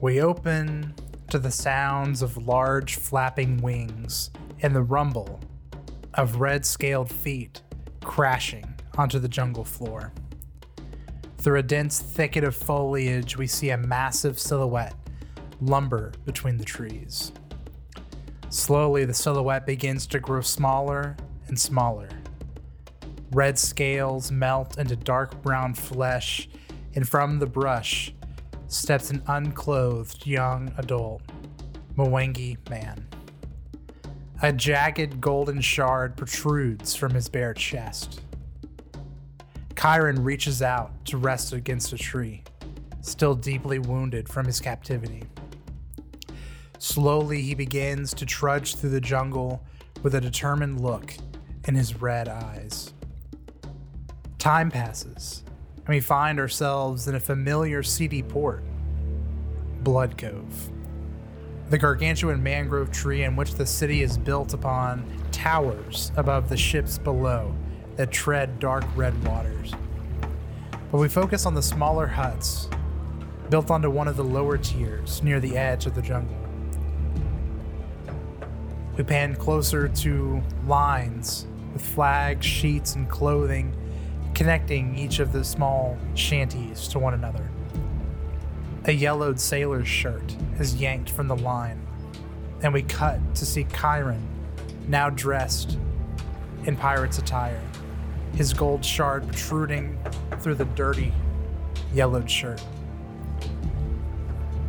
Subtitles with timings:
[0.00, 0.94] We open
[1.28, 4.30] to the sounds of large flapping wings
[4.62, 5.40] and the rumble
[6.14, 7.60] of red scaled feet
[8.02, 8.64] crashing
[8.96, 10.14] onto the jungle floor.
[11.36, 14.94] Through a dense thicket of foliage, we see a massive silhouette
[15.60, 17.32] lumber between the trees.
[18.48, 21.14] Slowly, the silhouette begins to grow smaller
[21.48, 22.08] and smaller.
[23.32, 26.48] Red scales melt into dark brown flesh,
[26.94, 28.14] and from the brush
[28.72, 31.22] steps an unclothed young adult,
[31.96, 33.06] Mwangi man.
[34.42, 38.22] A jagged golden shard protrudes from his bare chest.
[39.76, 42.44] Chiron reaches out to rest against a tree,
[43.00, 45.24] still deeply wounded from his captivity.
[46.78, 49.64] Slowly, he begins to trudge through the jungle
[50.02, 51.14] with a determined look
[51.66, 52.94] in his red eyes.
[54.38, 55.42] Time passes,
[55.76, 58.64] and we find ourselves in a familiar seedy port
[59.82, 60.70] Bloodcove.
[61.70, 66.98] The gargantuan mangrove tree in which the city is built upon towers above the ships
[66.98, 67.54] below
[67.96, 69.72] that tread dark red waters.
[70.90, 72.68] But we focus on the smaller huts
[73.48, 76.36] built onto one of the lower tiers near the edge of the jungle.
[78.96, 83.74] We pan closer to lines with flags, sheets, and clothing
[84.34, 87.48] connecting each of the small shanties to one another.
[88.86, 91.86] A yellowed sailor's shirt is yanked from the line,
[92.62, 94.26] and we cut to see Chiron,
[94.88, 95.78] now dressed
[96.64, 97.60] in pirate's attire,
[98.34, 99.98] his gold shard protruding
[100.40, 101.12] through the dirty,
[101.92, 102.62] yellowed shirt.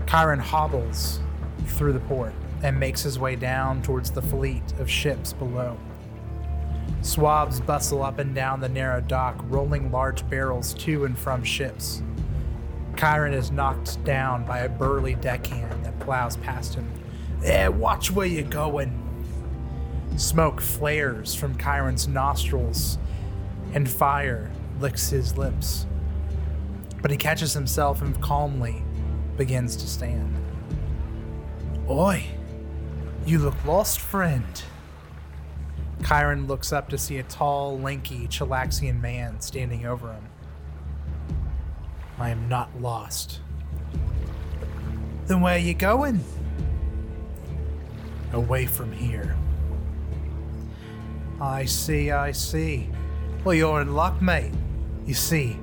[0.07, 1.21] Chiron hobbles
[1.67, 5.77] through the port and makes his way down towards the fleet of ships below.
[7.01, 12.03] Swabs bustle up and down the narrow dock, rolling large barrels to and from ships.
[13.01, 16.87] Chiron is knocked down by a burly deckhand that plows past him.
[17.43, 18.95] Eh, watch where you're going.
[20.17, 22.99] Smoke flares from Chiron's nostrils,
[23.73, 25.87] and fire licks his lips.
[27.01, 28.83] But he catches himself and calmly
[29.35, 30.37] begins to stand.
[31.89, 32.23] Oi,
[33.25, 34.61] you look lost, friend.
[36.05, 40.30] Chiron looks up to see a tall, lanky Chelaxian man standing over him.
[42.21, 43.39] I am not lost.
[45.25, 46.23] Then where are you going?
[48.31, 49.35] Away from here.
[51.41, 52.91] I see, I see.
[53.43, 54.51] Well, you're in luck, mate.
[55.07, 55.57] You see,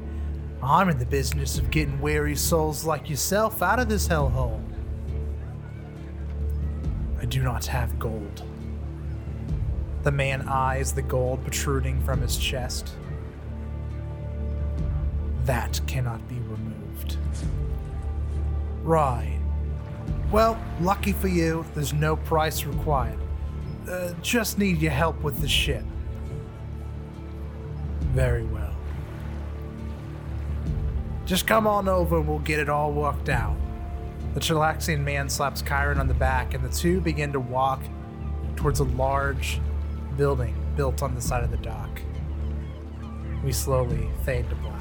[0.60, 4.60] I'm in the business of getting weary souls like yourself out of this hellhole.
[7.20, 8.42] I do not have gold.
[10.02, 12.96] The man eyes the gold protruding from his chest
[15.48, 16.47] that cannot be.
[18.82, 19.38] Right.
[20.30, 23.18] Well, lucky for you, there's no price required.
[23.88, 25.84] Uh, just need your help with the ship.
[28.12, 28.74] Very well.
[31.24, 33.56] Just come on over and we'll get it all worked out.
[34.34, 37.82] The Chelaxian man slaps Chiron on the back, and the two begin to walk
[38.56, 39.60] towards a large
[40.16, 42.00] building built on the side of the dock.
[43.42, 44.77] We slowly fade to black.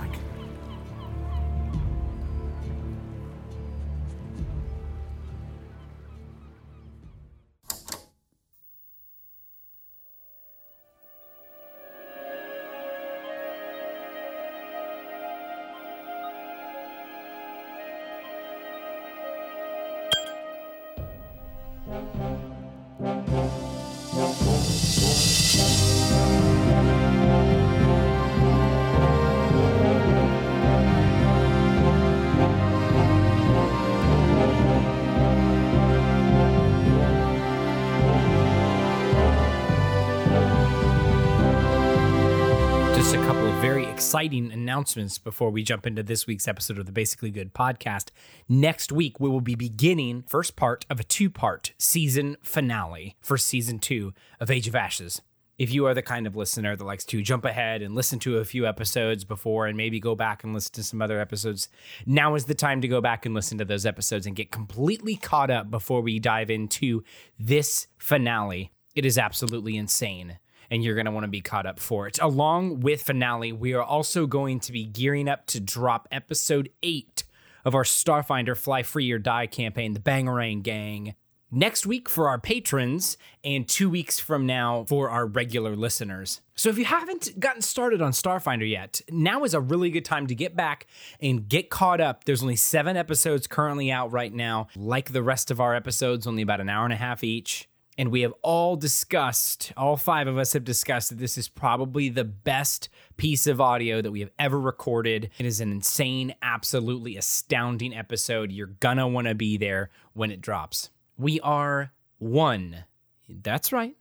[44.27, 48.09] Exciting announcements before we jump into this week's episode of the Basically Good podcast.
[48.49, 53.79] Next week, we will be beginning first part of a two-part season finale for season
[53.79, 55.21] two of Age of Ashes.
[55.57, 58.39] If you are the kind of listener that likes to jump ahead and listen to
[58.39, 61.69] a few episodes before and maybe go back and listen to some other episodes,
[62.05, 65.15] now is the time to go back and listen to those episodes and get completely
[65.15, 67.01] caught up before we dive into
[67.39, 68.73] this finale.
[68.93, 70.37] It is absolutely insane
[70.69, 72.19] and you're going to want to be caught up for it.
[72.21, 77.23] Along with finale, we are also going to be gearing up to drop episode eight
[77.65, 81.15] of our Starfinder Fly Free or Die campaign, the Bangarang Gang.
[81.51, 86.41] next week for our patrons and two weeks from now for our regular listeners.
[86.55, 90.27] So if you haven't gotten started on Starfinder yet, now is a really good time
[90.27, 90.87] to get back
[91.21, 92.23] and get caught up.
[92.25, 94.67] There's only seven episodes currently out right now.
[94.75, 97.69] Like the rest of our episodes, only about an hour and a half each.
[97.97, 102.09] And we have all discussed, all five of us have discussed that this is probably
[102.09, 105.31] the best piece of audio that we have ever recorded.
[105.39, 108.51] It is an insane, absolutely astounding episode.
[108.51, 110.91] You're gonna wanna be there when it drops.
[111.17, 112.85] We are one,
[113.27, 113.95] that's right,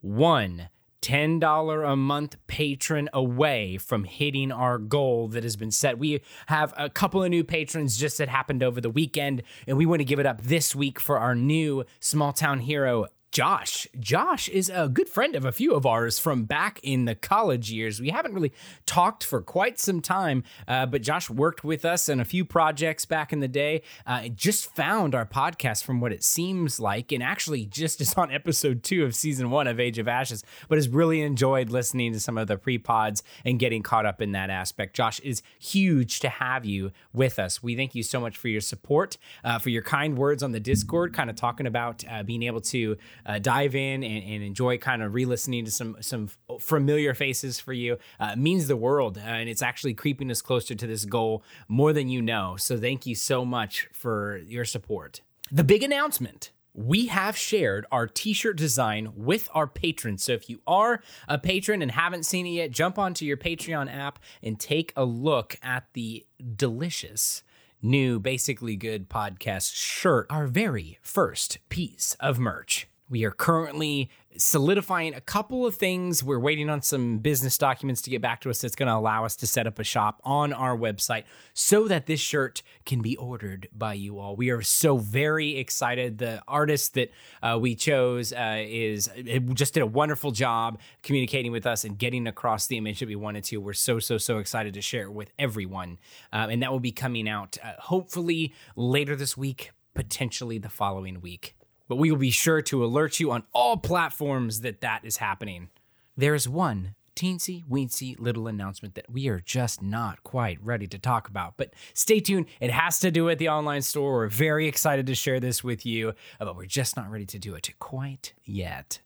[0.00, 0.68] one
[1.02, 5.98] $10 a month patron away from hitting our goal that has been set.
[5.98, 9.84] We have a couple of new patrons just that happened over the weekend, and we
[9.84, 13.86] want to give it up this week for our new small town hero, Josh.
[13.98, 17.72] Josh is a good friend of a few of ours from back in the college
[17.72, 17.98] years.
[17.98, 18.52] We haven't really
[18.84, 23.06] talked for quite some time, uh, but Josh worked with us in a few projects
[23.06, 23.80] back in the day.
[24.06, 28.30] Uh, just found our podcast from what it seems like, and actually just is on
[28.30, 32.20] episode two of season one of Age of Ashes, but has really enjoyed listening to
[32.20, 34.94] some of the pre pods and getting caught up in that aspect.
[34.94, 37.62] Josh is huge to have you with us.
[37.62, 40.60] We thank you so much for your support, uh, for your kind words on the
[40.60, 44.78] Discord, kind of talking about uh, being able to uh, dive in and, and enjoy
[44.78, 46.28] kind of re-listening to some some
[46.60, 50.74] familiar faces for you uh, means the world, uh, and it's actually creeping us closer
[50.74, 52.56] to this goal more than you know.
[52.56, 55.20] So thank you so much for your support.
[55.50, 60.24] The big announcement we have shared our t-shirt design with our patrons.
[60.24, 63.94] So if you are a patron and haven't seen it yet, jump onto your Patreon
[63.94, 66.24] app and take a look at the
[66.56, 67.42] delicious
[67.82, 72.88] new basically good podcast shirt, our very first piece of merch.
[73.12, 76.24] We are currently solidifying a couple of things.
[76.24, 79.26] We're waiting on some business documents to get back to us that's going to allow
[79.26, 83.14] us to set up a shop on our website so that this shirt can be
[83.18, 84.34] ordered by you all.
[84.34, 86.16] We are so very excited.
[86.16, 87.10] The artist that
[87.42, 89.10] uh, we chose uh, is
[89.52, 93.16] just did a wonderful job communicating with us and getting across the image that we
[93.16, 93.58] wanted to.
[93.58, 95.98] We're so so so excited to share it with everyone,
[96.32, 101.20] uh, and that will be coming out uh, hopefully later this week, potentially the following
[101.20, 101.54] week
[101.88, 105.70] but we will be sure to alert you on all platforms that that is happening.
[106.16, 110.98] There is one teensy weensy little announcement that we are just not quite ready to
[110.98, 111.54] talk about.
[111.56, 112.46] But stay tuned.
[112.60, 114.12] It has to do with the online store.
[114.12, 117.38] We're very excited to share this with you, uh, but we're just not ready to
[117.38, 119.00] do it quite yet.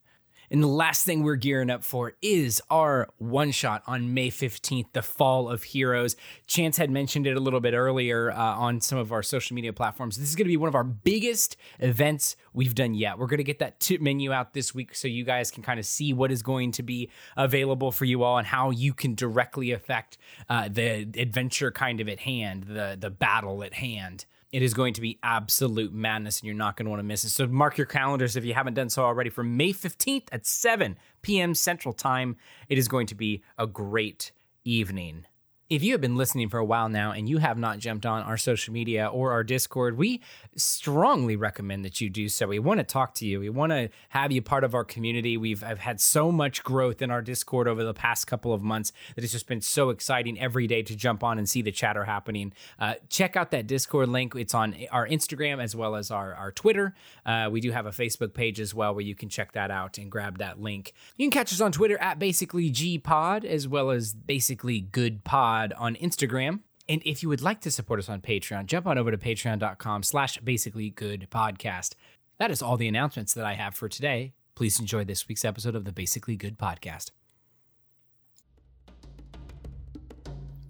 [0.51, 4.93] And the last thing we're gearing up for is our one shot on May 15th,
[4.93, 6.17] The Fall of Heroes.
[6.47, 9.73] Chance had mentioned it a little bit earlier uh, on some of our social media
[9.73, 10.17] platforms.
[10.17, 13.19] This is going to be one of our biggest events we've done yet.
[13.19, 15.81] We're going to get that tip menu out this week so you guys can kind
[15.81, 19.15] of see what is going to be available for you all and how you can
[19.15, 20.19] directly affect
[20.49, 24.27] uh, the adventure kind of at hand, the, the battle at hand.
[24.53, 27.25] It is going to be absolute madness, and you're not going to want to miss
[27.25, 27.31] it.
[27.31, 30.97] So mark your calendars if you haven't done so already for May 15th at 7
[31.23, 31.55] p.m.
[31.55, 32.37] Central Time.
[32.69, 34.33] It is going to be a great
[34.65, 35.27] evening.
[35.69, 38.23] If you have been listening for a while now and you have not jumped on
[38.23, 40.21] our social media or our Discord, we
[40.55, 42.47] strongly recommend that you do so.
[42.47, 43.41] We want to talk to you.
[43.41, 45.37] We want to have you part of our community.
[45.37, 48.93] We've I've had so much growth in our Discord over the past couple of months
[49.17, 52.05] that it's just been so exciting every day to jump on and see the chatter
[52.05, 52.53] happening.
[52.79, 54.37] Uh, check out that Discord link.
[54.37, 56.95] It's on our Instagram as well as our, our Twitter.
[57.25, 59.99] Uh, we do have a Facebook page as well where you can check that out
[59.99, 60.93] and grab that link.
[61.17, 65.25] You can catch us on Twitter at basically G Pod as well as basically Good
[65.25, 66.61] Pod Pod on Instagram.
[66.87, 70.03] And if you would like to support us on Patreon, jump on over to patreon.com
[70.03, 71.95] slash basically good podcast.
[72.39, 74.35] That is all the announcements that I have for today.
[74.55, 77.11] Please enjoy this week's episode of the Basically Good Podcast.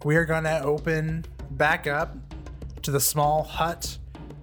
[0.04, 2.16] We are going to open back up
[2.82, 3.98] to the small hut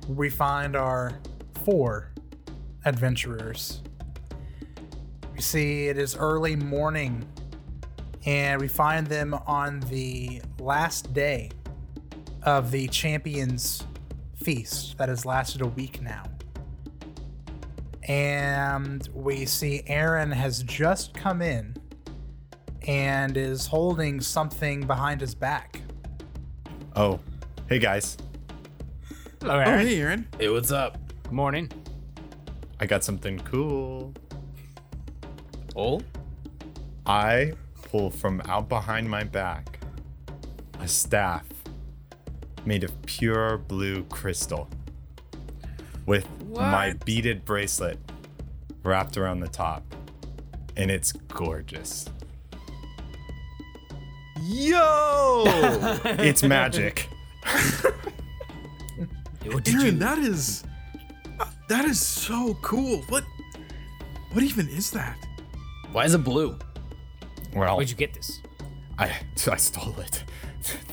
[0.07, 1.17] where we find our
[1.63, 2.11] four
[2.83, 3.81] adventurers.
[5.35, 7.25] You see, it is early morning
[8.25, 11.49] and we find them on the last day
[12.43, 13.83] of the Champions
[14.35, 16.23] Feast that has lasted a week now.
[18.03, 21.75] And we see Aaron has just come in
[22.85, 25.81] and is holding something behind his back.
[26.95, 27.19] Oh,
[27.69, 28.17] hey guys.
[29.39, 30.27] Hello, Oh, hey, Aaron.
[30.37, 30.97] Hey, what's up?
[31.23, 31.71] Good morning.
[32.79, 34.13] I got something cool.
[35.75, 36.01] Oh,
[37.05, 39.79] I pull from out behind my back
[40.79, 41.45] a staff
[42.65, 44.67] made of pure blue crystal
[46.05, 47.97] with my beaded bracelet
[48.83, 49.83] wrapped around the top.
[50.75, 52.09] And it's gorgeous.
[54.41, 55.43] Yo!
[56.05, 57.07] It's magic.
[59.45, 59.91] What Aaron, you?
[59.91, 60.63] that is.
[61.69, 63.01] That is so cool.
[63.09, 63.23] What?
[64.31, 65.17] What even is that?
[65.91, 66.57] Why is it blue?
[67.55, 68.41] Well, Where'd you get this?
[68.97, 69.05] I
[69.51, 70.23] I stole it.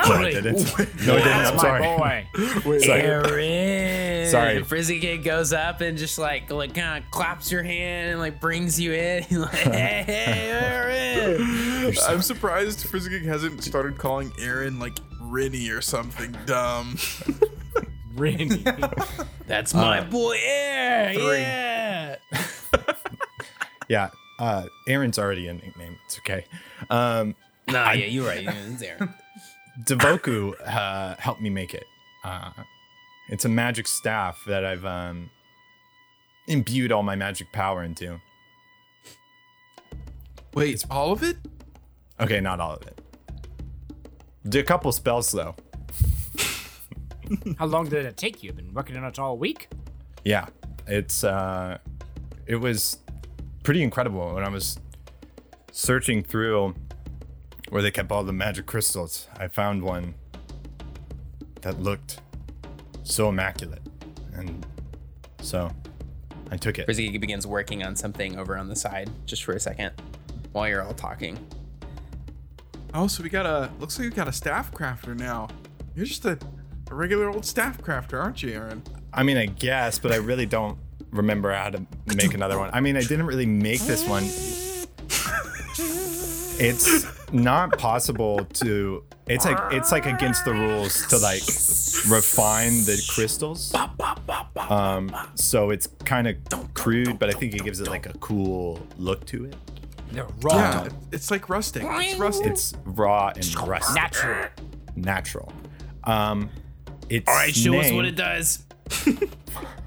[0.00, 0.57] Oh, no, I didn't.
[1.07, 1.29] No, I didn't.
[1.29, 2.26] I'm my sorry.
[2.64, 2.83] boy.
[2.90, 4.29] Aaron.
[4.29, 4.64] Sorry.
[4.64, 8.40] Frizzy Kid goes up and just like like kind of claps your hand and like
[8.40, 9.23] brings you in.
[9.23, 11.95] He's like, hey, hey, Aaron.
[12.09, 16.97] I'm surprised Frizzy Kid hasn't started calling Aaron like Rinny or something dumb.
[18.17, 18.64] Rennie.
[19.47, 21.14] That's my Uh, boy Aaron.
[21.14, 21.38] Three.
[21.38, 22.17] Yeah.
[23.88, 25.99] Yeah, uh, Aaron's already a nickname.
[26.06, 26.44] It's okay.
[26.88, 27.37] Um,
[27.68, 28.44] Nah, yeah, you're right.
[28.44, 29.14] It's Aaron.
[29.85, 31.85] Devoku uh, helped me make it.
[32.25, 32.50] Uh,
[33.28, 35.30] it's a magic staff that I've um,
[36.49, 38.20] imbued all my magic power into.
[40.54, 41.37] Wait, it's all of it?
[42.18, 43.00] Okay, not all of it.
[44.49, 45.54] Did a couple spells though.
[47.59, 48.52] How long did it take you?
[48.52, 49.68] Been working on it all week?
[50.25, 50.47] Yeah,
[50.88, 51.78] it's uh,
[52.47, 52.99] it was
[53.62, 54.79] pretty incredible when I was
[55.73, 56.75] searching through
[57.69, 59.29] where they kept all the magic crystals.
[59.37, 60.14] I found one
[61.62, 62.21] that looked
[63.02, 63.83] so immaculate,
[64.35, 64.67] and
[65.40, 65.71] so
[66.50, 66.85] I took it.
[66.85, 69.93] Frizzy begins working on something over on the side just for a second
[70.52, 71.38] while you're all talking.
[72.93, 75.49] Oh, so we got a looks like we got a staff crafter now.
[75.95, 76.38] You're just a,
[76.90, 78.83] a regular old staff crafter, aren't you, Aaron?
[79.12, 80.79] I mean, I guess, but I really don't
[81.11, 82.71] remember how to make another one.
[82.73, 84.25] I mean, I didn't really make this one.
[86.62, 89.05] It's not possible to.
[89.26, 91.43] It's like it's like against the rules to like
[92.09, 93.75] refine the crystals.
[94.69, 96.37] Um, so it's kind of
[96.75, 99.57] crude, but I think it gives it like a cool look to it.
[100.12, 100.55] They're raw.
[100.55, 101.87] Yeah, it's like rusting.
[101.88, 102.52] It's rusting.
[102.52, 104.49] It's raw and rustic, Natural.
[104.97, 105.52] natural.
[106.05, 106.50] Um,
[107.09, 108.64] it's All right, show us what it does.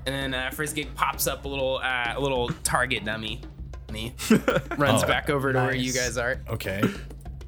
[0.05, 3.41] and then uh, Frizzgig pops up a little uh, a little target dummy.
[3.88, 4.13] And he
[4.77, 6.39] runs Oh, back over to where you guys are.
[6.50, 6.81] Okay.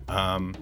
[0.08, 0.54] Um,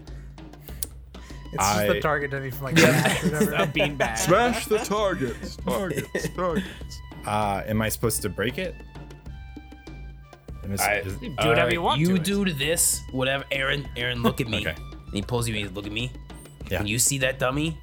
[1.51, 3.53] It's just I- the target dummy from like Smash or whatever.
[3.63, 4.17] A beanbag.
[4.17, 5.57] Smash the targets.
[5.57, 6.29] Targets.
[6.35, 7.00] Targets.
[7.27, 8.75] uh, am I supposed to break it?
[10.63, 12.00] Am I- I- is- Do whatever you want.
[12.00, 13.43] You do to this, whatever.
[13.51, 14.59] Aaron, Aaron, look at me.
[14.65, 14.75] Okay.
[14.79, 15.55] And he pulls you.
[15.55, 15.73] in.
[15.73, 16.12] Look at me.
[16.71, 16.77] Yeah.
[16.79, 17.77] When you see that dummy,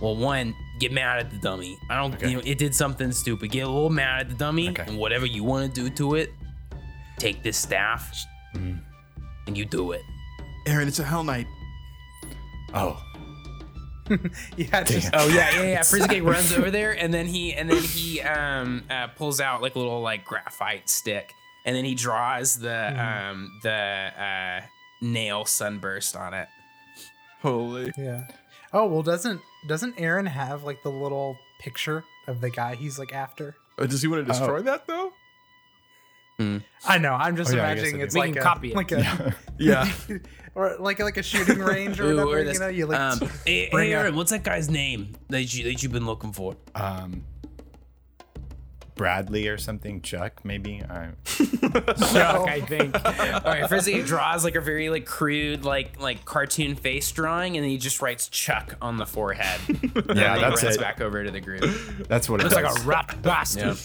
[0.00, 1.78] well, one, get mad at the dummy.
[1.90, 2.14] I don't.
[2.14, 2.28] Okay.
[2.30, 3.50] You know, it did something stupid.
[3.50, 4.84] Get a little mad at the dummy, Okay.
[4.86, 6.30] and whatever you want to do to it,
[7.18, 8.14] take this staff,
[8.54, 10.02] and you do it.
[10.66, 11.46] Aaron, it's a Hellknight.
[12.74, 13.02] Oh,
[14.56, 15.82] yeah, just Oh yeah, yeah, yeah.
[15.84, 19.74] Frizzigate runs over there, and then he and then he um uh, pulls out like
[19.74, 21.32] a little like graphite stick,
[21.64, 24.60] and then he draws the um the uh
[25.00, 26.48] nail sunburst on it.
[27.42, 27.92] Holy.
[27.98, 28.24] yeah.
[28.72, 33.12] Oh well, doesn't doesn't Aaron have like the little picture of the guy he's like
[33.12, 33.56] after?
[33.78, 35.12] Uh, does he want to destroy that though?
[36.88, 37.12] I know.
[37.12, 38.14] I'm just Oh, yeah, imagining it's.
[38.14, 38.74] We like can a copy it.
[38.76, 39.88] like a Yeah.
[40.56, 42.30] or like like a shooting range or Ooh, whatever.
[42.48, 45.12] or you know, you like um, hey, bring hey, a- Aaron, what's that guy's name
[45.28, 46.56] that you that you've been looking for?
[46.74, 47.24] um,
[48.94, 50.02] Bradley or something.
[50.02, 50.82] Chuck, maybe.
[50.88, 52.94] I, Chuck, I think.
[53.04, 53.10] All
[53.44, 57.64] right, first he draws like a very like crude like like cartoon face drawing, and
[57.64, 59.60] then he just writes Chuck on the forehead.
[59.68, 60.80] yeah, and then that's he runs it.
[60.80, 61.62] back over to the group.
[62.08, 63.76] That's what it Looks like a rat bastard.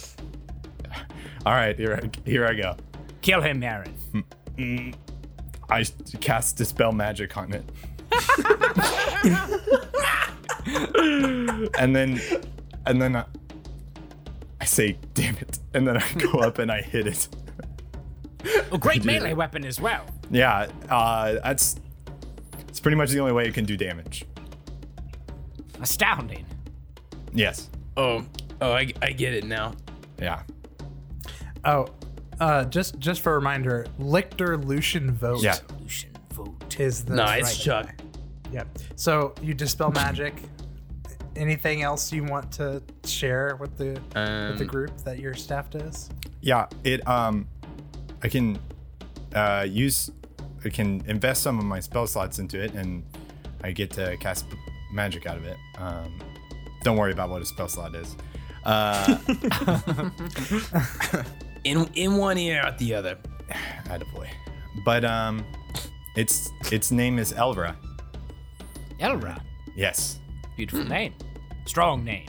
[0.83, 1.03] Yeah.
[1.45, 2.75] All right, here, I- here I go.
[3.21, 3.93] Kill him, Aaron.
[4.13, 4.23] Mm,
[4.57, 4.95] mm.
[5.69, 5.83] I
[6.19, 7.63] cast dispel magic on it.
[11.79, 12.19] and then,
[12.85, 13.25] and then I, I
[14.67, 17.27] say, "Damn it!" And then I go up and I hit it.
[18.71, 20.05] A great melee weapon as well.
[20.29, 21.75] Yeah, uh, that's
[22.67, 24.25] it's pretty much the only way it can do damage.
[25.81, 26.45] Astounding.
[27.33, 27.69] Yes.
[27.97, 28.25] Oh,
[28.61, 29.73] oh, I, I get it now.
[30.19, 30.43] Yeah.
[31.65, 31.87] oh,
[32.39, 35.57] uh, just just for a reminder, Lictor Lucian Vote Yeah.
[35.79, 36.79] Lucian vote.
[36.79, 37.85] is the No, it's right.
[37.85, 37.95] Chuck.
[38.51, 38.67] Yep.
[38.95, 40.35] So you dispel magic.
[41.37, 45.69] Anything else you want to share with the with the Um, group that your staff
[45.69, 46.09] does?
[46.41, 46.65] Yeah.
[46.83, 47.47] It um,
[48.23, 48.57] I can
[49.35, 50.09] uh use
[50.65, 53.03] I can invest some of my spell slots into it, and
[53.63, 54.57] I get to cast p-
[54.91, 55.57] magic out of it.
[55.77, 56.19] Um,
[56.83, 58.15] don't worry about what a spell slot is.
[58.65, 59.17] Uh,
[61.63, 63.17] In in one ear, out the other.
[63.85, 64.27] attaboy.
[64.85, 65.43] But um,
[66.15, 67.75] its its name is Elra.
[68.99, 69.41] Elra.
[69.75, 70.19] Yes.
[70.55, 71.13] Beautiful name.
[71.67, 72.27] Strong name.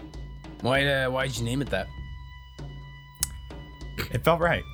[0.61, 1.87] Why uh, why'd you name it that?
[4.13, 4.65] It felt right.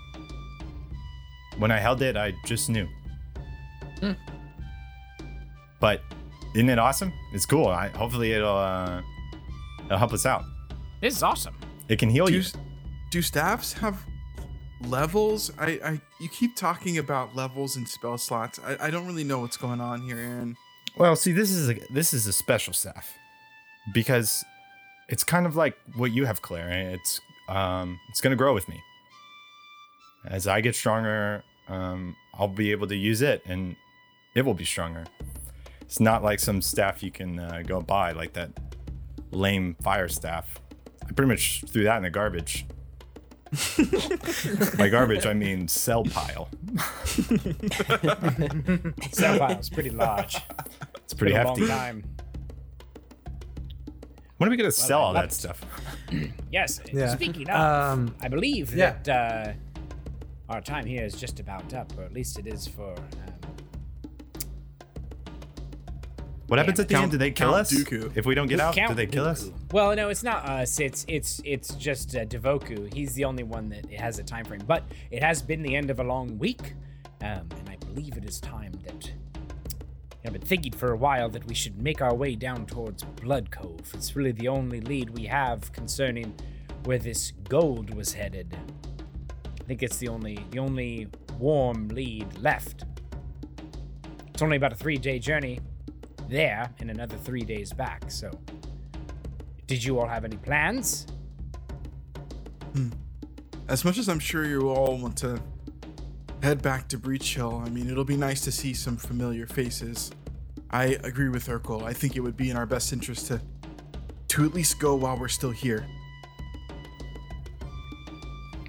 [1.59, 2.88] When I held it, I just knew.
[5.80, 6.00] But
[6.54, 7.12] isn't it awesome?
[7.33, 7.68] It's cool.
[7.68, 9.02] I, hopefully it'll uh,
[9.85, 10.44] it'll help us out.
[11.00, 11.54] This is awesome.
[11.88, 12.42] It can heal Do, you.
[13.11, 14.02] do staffs have
[14.87, 15.52] levels?
[15.59, 18.59] I, I you keep talking about levels and spell slots.
[18.64, 20.56] I, I don't really know what's going on here, Aaron.
[20.97, 23.12] Well, see, this is a this is a special staff
[23.92, 24.44] because
[25.09, 26.71] it's kind of like what you have, Claire.
[26.71, 28.83] It's um, it's gonna grow with me.
[30.27, 33.77] As I get stronger, um, I'll be able to use it, and
[34.35, 35.05] it will be stronger.
[35.83, 38.51] It's not like some staff you can uh, go buy, like that
[39.31, 40.61] lame fire staff.
[41.07, 42.67] I pretty much threw that in the garbage.
[44.79, 46.49] By garbage, I mean cell pile.
[49.13, 50.39] Cell pile is pretty large.
[50.97, 52.05] It's pretty Been a hefty.
[54.35, 54.38] Long.
[54.38, 55.33] When are we gonna sell all that it.
[55.33, 55.61] stuff?
[56.53, 56.81] Yes.
[56.93, 57.09] Yeah.
[57.14, 58.97] Speaking of, Um, I believe yeah.
[59.03, 59.53] that uh,
[60.49, 62.93] our time here is just about up, or at least it is for.
[62.93, 63.33] Um,
[66.47, 67.12] What happens at the Count- end?
[67.12, 67.73] Do they kill Count us?
[67.73, 68.12] Dooku.
[68.17, 69.50] If we don't get out, do they kill us?
[69.73, 70.79] Well, no, it's not us.
[70.79, 72.93] It's it's it's just uh, Devoku.
[72.93, 74.62] He's the only one that has a time frame.
[74.67, 76.75] But it has been the end of a long week,
[77.23, 79.11] um, and I believe it is time that.
[80.25, 83.93] I've been thinking for a while that we should make our way down towards Bloodcove.
[83.93, 86.35] It's really the only lead we have concerning
[86.85, 88.57] where this gold was headed.
[89.61, 92.85] I think it's the only the only warm lead left.
[94.28, 95.61] It's only about a three day journey
[96.28, 98.11] there and another three days back.
[98.11, 98.31] So,
[99.66, 101.07] did you all have any plans?
[102.75, 102.90] Hmm.
[103.69, 105.40] As much as I'm sure you all want to
[106.45, 110.11] head back to Breachill, I mean, it'll be nice to see some familiar faces.
[110.71, 111.83] I agree with Urkel.
[111.85, 113.41] I think it would be in our best interest to
[114.29, 115.87] to at least go while we're still here.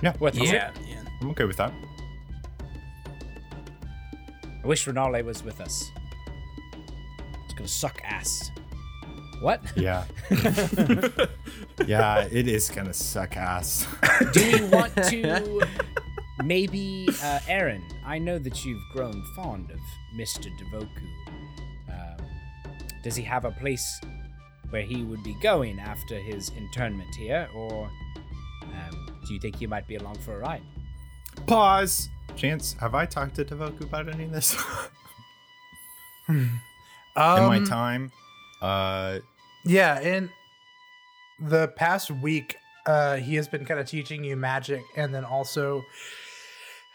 [0.02, 0.36] Yeah, What?
[0.36, 1.04] Yeah, yeah.
[1.22, 1.74] I'm okay with that.
[4.64, 5.92] I wish Renale was with us.
[7.44, 8.52] It's gonna suck ass.
[9.42, 9.62] What?
[9.76, 10.06] Yeah.
[11.86, 13.86] yeah, it is gonna suck ass.
[14.32, 15.68] Do we want to
[16.44, 17.84] maybe uh, Aaron?
[18.06, 19.80] I know that you've grown fond of
[20.18, 20.48] Mr.
[20.60, 20.88] Devoku.
[21.90, 22.26] Um,
[23.04, 24.02] does he have a place
[24.70, 27.90] where he would be going after his internment here, or
[28.64, 30.64] um, do you think he might be along for a ride?
[31.48, 32.10] Pause.
[32.36, 34.56] Chance, have I talked to Devoku about any of this
[36.28, 36.50] in
[37.16, 38.12] my um, time?
[38.62, 39.20] Uh,
[39.64, 40.30] Yeah, in
[41.40, 45.84] the past week, uh, he has been kind of teaching you magic, and then also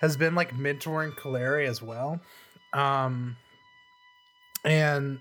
[0.00, 2.20] has been like mentoring Kaleri as well.
[2.72, 3.36] Um,
[4.64, 5.20] and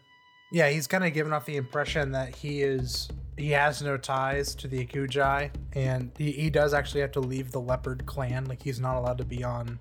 [0.51, 4.53] yeah, he's kind of given off the impression that he is he has no ties
[4.55, 8.45] to the Ekujae, and he, he does actually have to leave the Leopard clan.
[8.45, 9.79] Like he's not allowed to be on.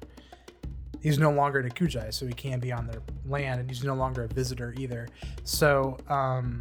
[1.00, 3.94] He's no longer an Ekujae, so he can't be on their land, and he's no
[3.94, 5.08] longer a visitor either.
[5.44, 6.60] So, um,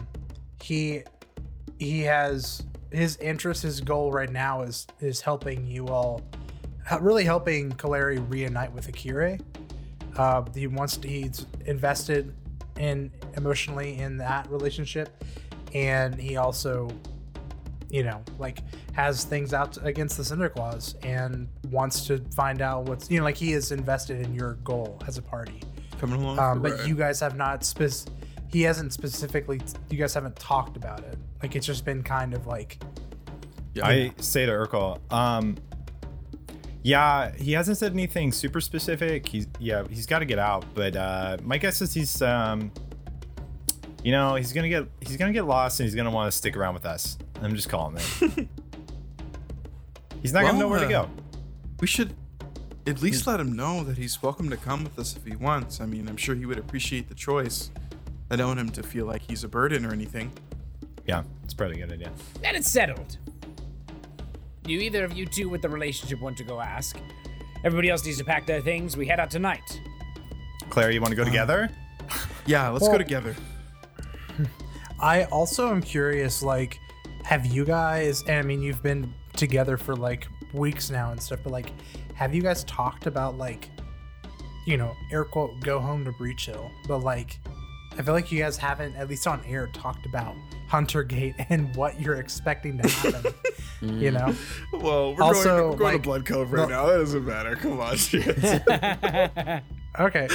[0.61, 1.03] he
[1.79, 6.21] he has his interest his goal right now is is helping you all
[7.01, 9.39] really helping Kaleri reunite with Akire.
[10.15, 12.33] Uh, he wants to, he's invested
[12.79, 15.23] in emotionally in that relationship
[15.73, 16.89] and he also
[17.89, 18.59] you know like
[18.93, 23.35] has things out against the Cinderclaws and wants to find out what's you know like
[23.35, 25.61] he is invested in your goal as a party
[25.99, 26.39] Coming along.
[26.39, 28.13] um, but you guys have not spec-
[28.49, 32.45] he hasn't specifically you guys haven't talked about it like it's just been kind of
[32.47, 32.79] like
[33.83, 35.55] I say to Urkel, um,
[36.87, 39.27] yeah, he hasn't said anything super specific.
[39.27, 40.63] He's yeah, he's got to get out.
[40.73, 42.71] But uh, my guess is he's um,
[44.03, 46.55] you know, he's gonna get he's gonna get lost and he's gonna want to stick
[46.55, 47.17] around with us.
[47.41, 48.03] I'm just calling it.
[50.21, 51.09] he's not gonna know Well, where to uh, go.
[51.81, 52.15] we should
[52.87, 55.81] at least let him know that he's welcome to come with us if he wants.
[55.81, 57.69] I mean, I'm sure he would appreciate the choice.
[58.31, 60.31] I don't want him to feel like he's a burden or anything.
[61.05, 62.11] Yeah, it's probably a good idea.
[62.41, 63.17] Then it's settled.
[64.67, 66.99] Do either of you two with the relationship want to go ask?
[67.63, 68.97] Everybody else needs to pack their things.
[68.97, 69.79] We head out tonight.
[70.69, 71.69] Claire, you want to go uh, together?
[72.45, 73.35] Yeah, let's Well- go together.
[75.01, 76.79] I also am curious, like,
[77.25, 81.41] have you guys, and I mean, you've been together for like weeks now and stuff,
[81.43, 81.71] but like,
[82.13, 83.69] have you guys talked about, like,
[84.65, 86.71] you know, air quote, go home to Breachill?
[86.87, 87.37] But like,
[87.97, 90.35] I feel like you guys haven't, at least on air, talked about
[90.69, 93.33] Huntergate and what you're expecting to happen,
[93.81, 94.35] you know?
[94.73, 96.85] Well, we're Also, going, we're going like, to Bloodcove right the- now.
[96.87, 97.55] That doesn't matter.
[97.55, 98.37] Come on, shit.
[99.99, 100.27] Okay.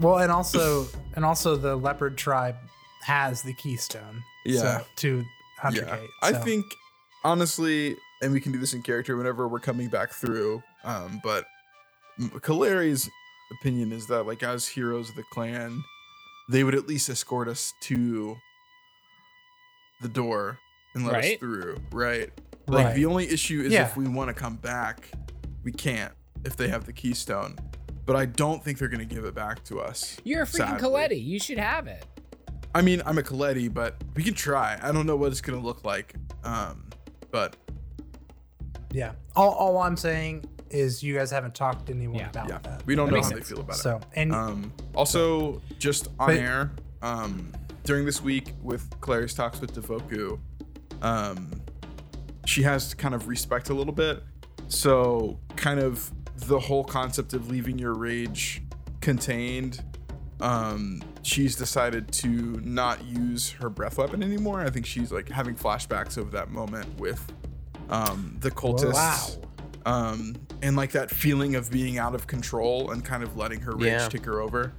[0.00, 2.56] well, and also, and also the Leopard tribe
[3.04, 4.22] has the keystone.
[4.44, 4.60] Yeah.
[4.60, 5.24] So, to
[5.58, 6.10] Hunter yeah, Gate.
[6.22, 6.66] I think
[7.24, 10.62] honestly, and we can do this in character whenever we're coming back through.
[10.84, 11.46] Um, but
[12.20, 13.08] M- Kaleri's
[13.60, 15.82] opinion is that, like, as heroes of the clan,
[16.50, 18.36] they would at least escort us to
[20.00, 20.58] the door
[20.94, 22.30] and let us through, right?
[22.66, 22.94] Like Right.
[22.96, 23.84] the only issue is Yeah.
[23.86, 25.08] if we want to come back,
[25.62, 26.12] we can't
[26.44, 27.56] if they have the keystone.
[28.04, 30.16] But I don't think they're gonna give it back to us.
[30.24, 30.80] You're a freaking sadly.
[30.88, 31.24] Coletti.
[31.24, 32.04] You should have it.
[32.74, 34.78] I mean, I'm a Coletti, but we can try.
[34.82, 36.14] I don't know what it's gonna look like.
[36.44, 36.84] Um,
[37.30, 37.56] but
[38.92, 39.12] Yeah.
[39.34, 42.30] All, all I'm saying is you guys haven't talked to anyone Yeah.
[42.30, 42.86] about yeah, that.
[42.86, 43.80] we don't know makes how they feel about it.
[43.80, 44.32] So and.
[44.32, 47.52] Um, also, just on But- air, um,
[47.86, 50.38] during this week with Clary's talks with Devoku,
[51.02, 51.50] um,
[52.44, 54.22] she has to kind of respect a little bit.
[54.68, 58.62] So, kind of the whole concept of leaving your rage
[59.00, 59.82] contained,
[60.40, 62.28] um, she's decided to
[62.62, 64.60] not use her breath weapon anymore.
[64.60, 67.32] I think she's like having flashbacks of that moment with
[67.88, 68.92] um, the cultists.
[68.94, 69.42] Wow.
[69.86, 73.72] Um, and like that feeling of being out of control and kind of letting her
[73.72, 74.08] rage Yeah.
[74.08, 74.72] take her over.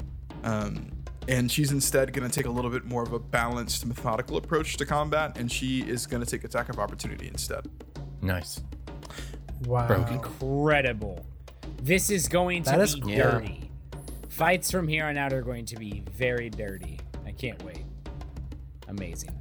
[0.43, 0.91] Um,
[1.28, 4.78] and she's instead going to take a little bit more of a balanced, methodical approach
[4.78, 7.66] to combat, and she is going to take attack of opportunity instead.
[8.22, 8.62] Nice.
[9.66, 9.88] wow.
[10.12, 11.26] Incredible.
[11.82, 13.16] This is going to That be is cool.
[13.16, 13.72] dirty.
[14.30, 17.00] Fights from here on out are going to be very dirty.
[17.26, 17.84] I can't wait.
[18.88, 19.32] Amazing.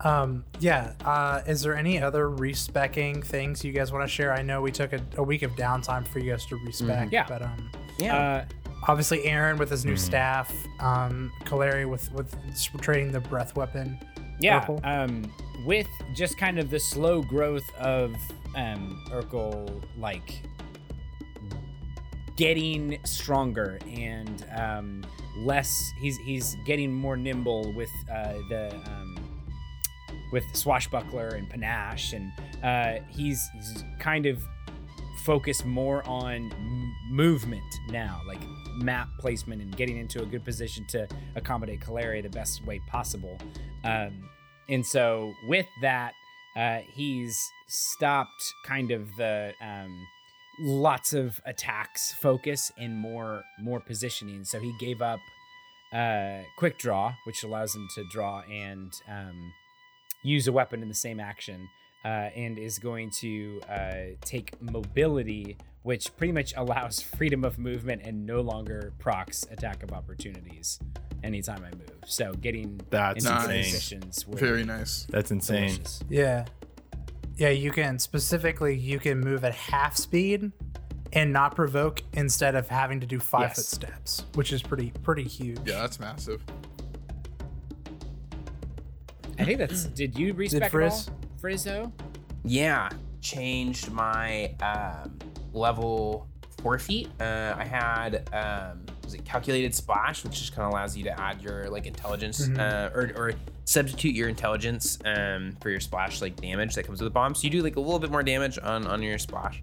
[0.00, 0.92] Um, yeah.
[1.04, 4.32] Uh, is there any other respecking things you guys want to share?
[4.32, 7.10] I know we took a, a week of downtime for you guys to respec.
[7.10, 7.26] Yeah.
[7.28, 8.16] But um, Yeah.
[8.16, 8.44] Uh,
[8.88, 12.34] obviously Aaron with his new staff, um, Kaleri with with
[12.80, 13.98] trading the breath weapon.
[14.40, 14.66] yeah.
[14.84, 15.32] Um,
[15.64, 18.14] with just kind of the slow growth of
[18.56, 20.42] um, Urkel, like
[22.36, 25.04] getting stronger and um,
[25.38, 25.92] less.
[26.00, 29.16] He's he's getting more nimble with uh, the um,
[30.32, 34.42] with swashbuckler and panache, and uh, he's, he's kind of
[35.24, 38.40] focused more on m- movement now, like
[38.76, 43.38] map placement and getting into a good position to accommodate Calaria the best way possible.
[43.84, 44.28] Um,
[44.68, 46.14] and so with that,
[46.56, 47.36] uh, he's
[47.68, 50.06] stopped kind of the um,
[50.60, 54.44] lots of attacks focus and more more positioning.
[54.44, 55.20] So he gave up
[55.92, 59.52] uh, quick draw, which allows him to draw and um,
[60.22, 61.68] use a weapon in the same action,
[62.04, 68.02] uh, and is going to uh, take mobility, which pretty much allows freedom of movement
[68.04, 70.78] and no longer procs attack of opportunities
[71.22, 71.90] anytime I move.
[72.06, 73.64] So getting That's into insane.
[73.64, 75.06] positions Very nice.
[75.10, 75.68] That's insane.
[75.68, 76.04] delicious.
[76.10, 76.44] Yeah.
[77.36, 80.52] Yeah, you can specifically you can move at half speed
[81.14, 83.56] and not provoke instead of having to do five Yes.
[83.56, 85.58] foot steps, which is pretty pretty huge.
[85.64, 86.42] Yeah, that's massive.
[89.38, 89.84] I think that's.
[89.86, 91.08] Did you respec Frizz?
[91.08, 91.92] at all, Frizzo?
[92.42, 92.88] Yeah,
[93.20, 95.18] changed my um,
[95.52, 96.26] level
[96.56, 97.10] four feet.
[97.20, 101.20] Uh, I had um, was it calculated splash, which just kind of allows you to
[101.20, 103.32] add your like intelligence uh, or, or
[103.66, 107.34] substitute your intelligence um, for your splash like damage that comes with the bomb.
[107.34, 109.62] So you do like a little bit more damage on on your splash.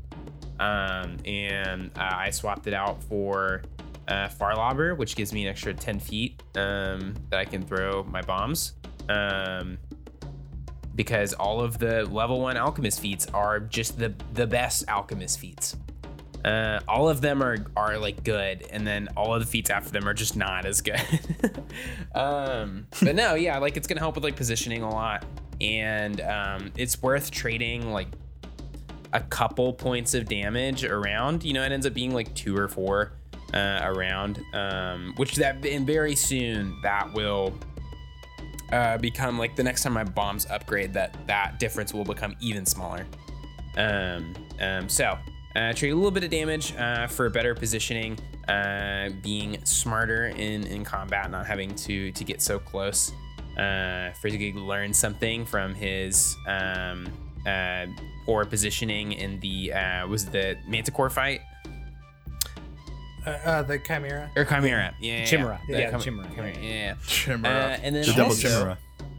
[0.59, 3.63] Um, and uh, I swapped it out for
[4.07, 8.03] uh, Far Lobber, which gives me an extra 10 feet um, that I can throw
[8.03, 8.73] my bombs.
[9.09, 9.79] Um,
[10.95, 15.75] because all of the level one alchemist feats are just the the best alchemist feats.
[16.43, 19.91] Uh, all of them are are like good, and then all of the feats after
[19.91, 20.99] them are just not as good.
[22.15, 25.23] um, but no, yeah, like it's gonna help with like positioning a lot,
[25.59, 28.07] and um, it's worth trading like
[29.13, 31.43] a couple points of damage around.
[31.43, 33.13] You know, it ends up being like two or four
[33.53, 37.53] uh, around, um, which that and very soon that will
[38.71, 42.65] uh, become like the next time my bombs upgrade, that that difference will become even
[42.65, 43.05] smaller.
[43.77, 45.17] Um, um, so
[45.55, 50.65] uh, trade a little bit of damage uh, for better positioning, uh, being smarter in
[50.65, 53.11] in combat, not having to to get so close.
[53.57, 57.07] Uh, Frizzigig learned something from his um,
[57.45, 57.85] uh,
[58.25, 61.41] poor positioning in the uh, was the Manticore fight
[63.25, 64.31] Uh, uh, the Chimera.
[64.35, 64.95] or Chimera?
[64.99, 65.61] Yeah, yeah, Chimera.
[65.67, 66.27] yeah, Yeah, Chim- Chimera.
[66.29, 66.95] Chimera, Yeah.
[67.07, 67.53] Chimera.
[67.53, 68.77] Uh, and then The double also, chimera.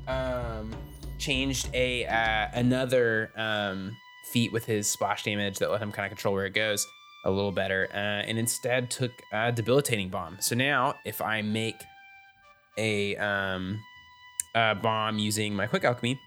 [0.08, 0.74] um,
[1.18, 3.96] changed a uh, another um,
[4.32, 6.84] feat with his splash damage that let him kind of control where it goes
[7.24, 10.36] a little better, uh, and instead took a debilitating bomb.
[10.40, 11.76] So now, if I make
[12.76, 13.78] a, um,
[14.56, 16.18] a bomb using my quick alchemy,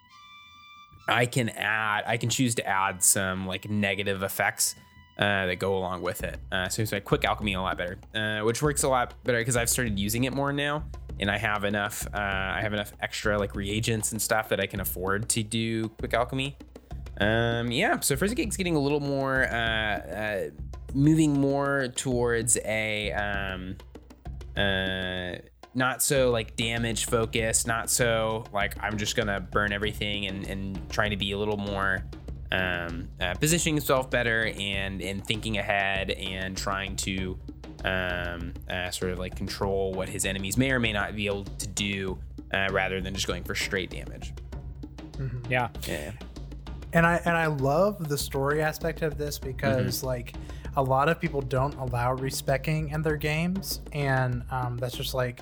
[1.10, 4.76] I can add, I can choose to add some like negative effects
[5.18, 6.40] uh, that go along with it.
[6.52, 9.40] Uh, so it's like quick alchemy a lot better, uh, which works a lot better
[9.40, 10.84] because I've started using it more now,
[11.20, 12.06] and I have enough.
[12.14, 15.90] Uh, I have enough extra like reagents and stuff that I can afford to do
[15.90, 16.58] quick alchemy.
[17.20, 20.50] Um, yeah, so Frizzigig's getting a little more, uh, uh,
[20.94, 23.78] moving more towards a um,
[25.76, 30.90] not so like damage focused, not so like I'm just gonna burn everything and and
[30.90, 32.04] trying to be a little more
[32.56, 37.38] um, uh, positioning himself better and and thinking ahead and trying to
[37.84, 41.44] um, uh, sort of like control what his enemies may or may not be able
[41.44, 42.18] to do
[42.54, 44.34] uh, rather than just going for straight damage.
[45.50, 45.70] Yeah.
[45.88, 46.12] Yeah.
[46.94, 50.34] and I and I love the story aspect of this because like
[50.78, 55.42] a lot of people don't allow respecking in their games, and um, that's just like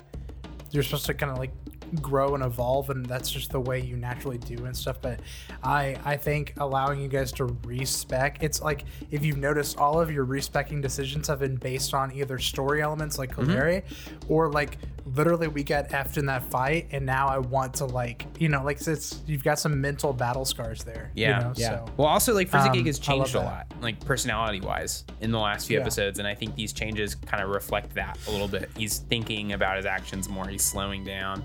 [0.70, 1.52] you're supposed to kind of like
[2.02, 5.00] grow and evolve, and that's just the way you naturally do and stuff.
[5.00, 5.20] But
[5.62, 10.10] I I think allowing you guys to respec, it's like if you've noticed, all of
[10.10, 13.82] your respecking decisions have been based on either story elements like Kaleri,
[14.28, 14.78] or like
[15.14, 18.62] literally we got effed in that fight, and now I want to like you know
[18.64, 21.10] like it's you've got some mental battle scars there.
[21.14, 21.68] Yeah, you know, yeah.
[21.70, 21.92] So.
[21.96, 25.66] Well, also like Frizzigig Um, has changed a lot, like personality wise, in the last
[25.66, 25.82] few Yeah.
[25.82, 28.70] episodes, and I think these changes kind of reflect that a little bit.
[28.76, 30.46] He's thinking about his actions more.
[30.46, 31.44] He's slowing down.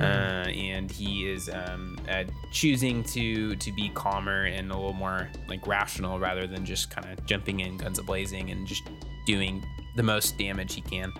[0.00, 5.28] Uh, and he is um, uh, choosing to to be calmer and a little more
[5.48, 8.88] like rational rather than just kind of jumping in guns a blazing and just
[9.26, 9.64] doing
[9.96, 11.12] the most damage he can.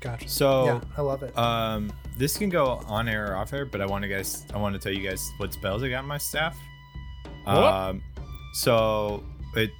[0.00, 0.28] Gotcha.
[0.28, 1.36] So, yeah, I love it.
[1.38, 4.58] Um, this can go on air or off air, but I want to guys, I
[4.58, 6.56] want to tell you guys what spells I got in my staff.
[7.46, 8.02] Um,
[8.52, 9.22] so
[9.54, 9.70] it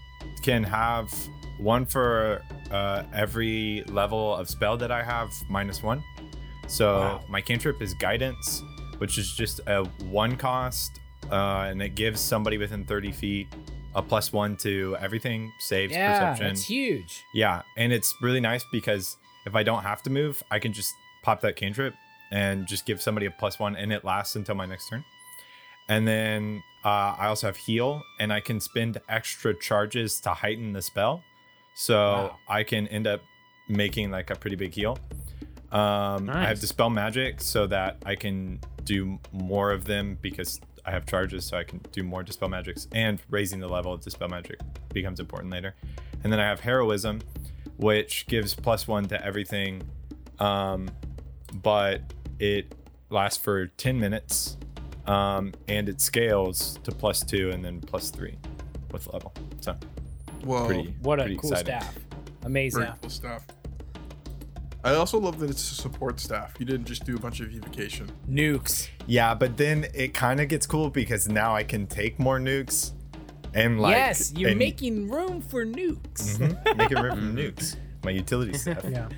[0.43, 1.13] can have
[1.59, 6.03] one for uh, every level of spell that I have minus one.
[6.73, 7.21] So Wow.
[7.29, 8.63] my cantrip is guidance,
[8.97, 13.47] which is just a one cost, uh, and it gives somebody within 30 feet
[13.95, 16.47] a plus one to everything, saves, Yeah, perception.
[16.47, 17.25] that's huge.
[17.35, 20.95] Yeah, and it's really nice because if I don't have to move, I can just
[21.23, 21.95] pop that cantrip
[22.31, 25.05] and just give somebody a plus one, and it lasts until my next turn.
[25.91, 30.73] And then uh, I also have heal, and I can spend extra charges to heighten
[30.73, 31.23] the spell,
[31.75, 32.39] so Wow.
[32.49, 33.21] I can end up
[33.69, 34.97] making like a pretty big heal.
[35.73, 40.91] Um, I have dispel magic so that I can do more of them because I
[40.91, 42.89] have charges, so I can do more dispel magics.
[42.93, 44.61] And raising the level of dispel magic
[44.93, 45.75] becomes important later.
[46.23, 47.21] And then I have heroism,
[47.79, 49.83] which gives plus one to everything,
[50.39, 50.91] um,
[51.63, 52.03] but
[52.39, 52.75] it
[53.11, 54.57] lasts for ten minutes,
[55.07, 58.37] um, and it scales to plus two and then plus three
[58.93, 59.33] with level.
[59.61, 59.77] So
[60.45, 61.81] Whoa, pretty, What a pretty cool exciting.
[61.81, 61.97] staff.
[62.45, 62.83] Amazing.
[62.83, 63.47] very cool stuff.
[64.85, 66.55] I also love that it's a support staff.
[66.59, 68.11] You didn't just do a bunch of evocation.
[68.29, 68.89] Nukes.
[69.07, 72.91] Yeah, but then it kind of gets cool because now I can take more nukes,
[73.55, 76.37] and like yes, you're and- making room for nukes.
[76.39, 77.77] Mhm, making room for nukes.
[78.05, 78.85] My utility stuff.
[78.89, 79.09] yeah.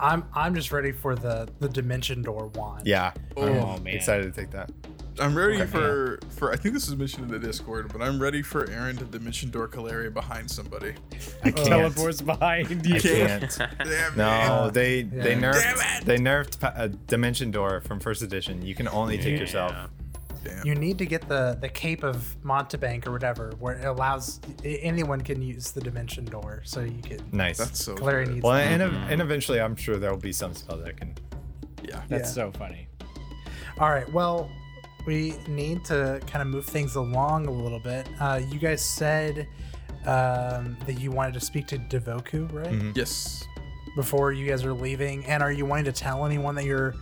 [0.00, 2.84] I'm I'm just ready for the the dimension door wand.
[2.84, 3.12] Yeah.
[3.36, 3.94] Oh, I'm man.
[3.94, 4.72] excited to take that.
[5.20, 5.66] I'm ready Okay.
[5.66, 6.52] for for.
[6.52, 9.50] I think this is mentioned in the Discord, but I'm ready for Aaron to dimension
[9.50, 10.94] door Calaria behind somebody.
[11.44, 11.56] I uh, can't.
[11.68, 12.96] Teleports behind you.
[12.96, 13.58] I can't.
[13.84, 15.40] Damn No, they they Yeah.
[15.40, 18.62] nerfed they nerfed pa- a dimension door from first edition.
[18.62, 19.72] You can only take yourself.
[20.42, 20.66] Damn.
[20.66, 25.20] You need to get the the cape of mountebank or whatever, where it allows anyone
[25.20, 27.20] can use the dimension door, so you can.
[27.32, 27.58] Nice.
[27.58, 27.94] That's so.
[27.94, 28.34] Clary good.
[28.34, 28.44] needs.
[28.44, 28.66] well, that.
[28.72, 29.10] and, ev- mm-hmm.
[29.12, 31.14] and eventually, I'm sure there will be some spell that can.
[31.82, 32.02] Yeah.
[32.08, 32.50] That's Yeah.
[32.50, 32.88] so funny.
[33.78, 34.10] All right.
[34.12, 34.50] Well,
[35.06, 38.08] we need to kind of move things along a little bit.
[38.20, 39.48] Uh, you guys said
[40.06, 42.66] um, that you wanted to speak to Devoku, right?
[42.66, 42.92] Mm-hmm.
[42.94, 43.44] Yes.
[43.96, 46.94] Before you guys are leaving, and are you wanting to tell anyone that you're,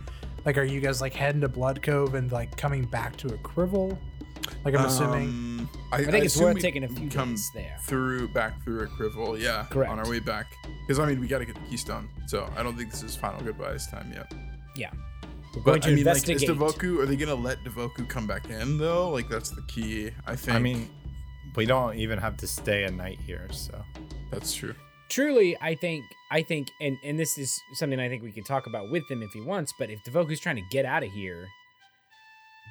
[0.45, 3.97] like, are you guys like heading to Bloodcove and like coming back to Akrivel?
[4.65, 5.23] Like I'm assuming.
[5.23, 7.77] Um, I, I think it's worth taking a few come days there.
[7.83, 9.39] through back through Akrivel.
[9.39, 9.65] Yeah.
[9.69, 9.91] Correct.
[9.91, 10.47] On our way back,
[10.81, 13.15] because I mean we got to get the Keystone, so I don't think this is
[13.15, 14.33] final goodbyes time yet.
[14.75, 14.91] Yeah.
[15.55, 16.57] We're going But to I mean, like, is investigate.
[16.57, 16.99] Devoku?
[16.99, 19.09] Are they gonna let Devoku come back in though?
[19.09, 20.09] Like that's the key.
[20.25, 20.55] I think.
[20.55, 20.89] I mean,
[21.55, 23.83] we don't even have to stay a night here, so
[24.31, 24.73] that's true.
[25.09, 28.65] Truly, I think, I think, and and this is something I think we can talk
[28.65, 29.71] about with him if he wants.
[29.77, 31.47] But if Devoku's trying to get out of here,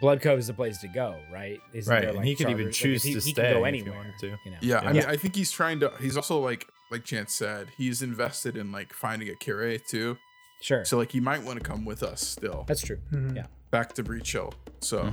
[0.02, 1.58] Bloodcove is the place to go, right?
[1.72, 2.02] Isn't right.
[2.02, 3.68] there, and he could even charters- like, choose he, to he stay can go if
[3.68, 4.26] anywhere he wanted to.
[4.44, 4.56] You know?
[4.60, 4.92] Yeah, I Yeah.
[4.92, 5.92] mean, I think he's trying to.
[6.00, 10.18] He's also like, like Chance said, he's invested in like finding a cure too.
[10.62, 10.84] Sure.
[10.84, 12.98] So like, you might want to come with us still That's true.
[13.12, 13.36] Mhm.
[13.36, 13.46] Yeah.
[13.70, 14.52] back to Breachill.
[14.80, 15.10] So,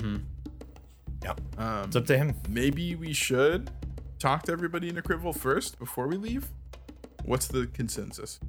[1.23, 2.35] Yeah, um, it's up to him.
[2.47, 3.71] maybe we should
[4.19, 6.49] talk to everybody in Akrivel first before we leave.
[7.25, 8.39] What's the consensus?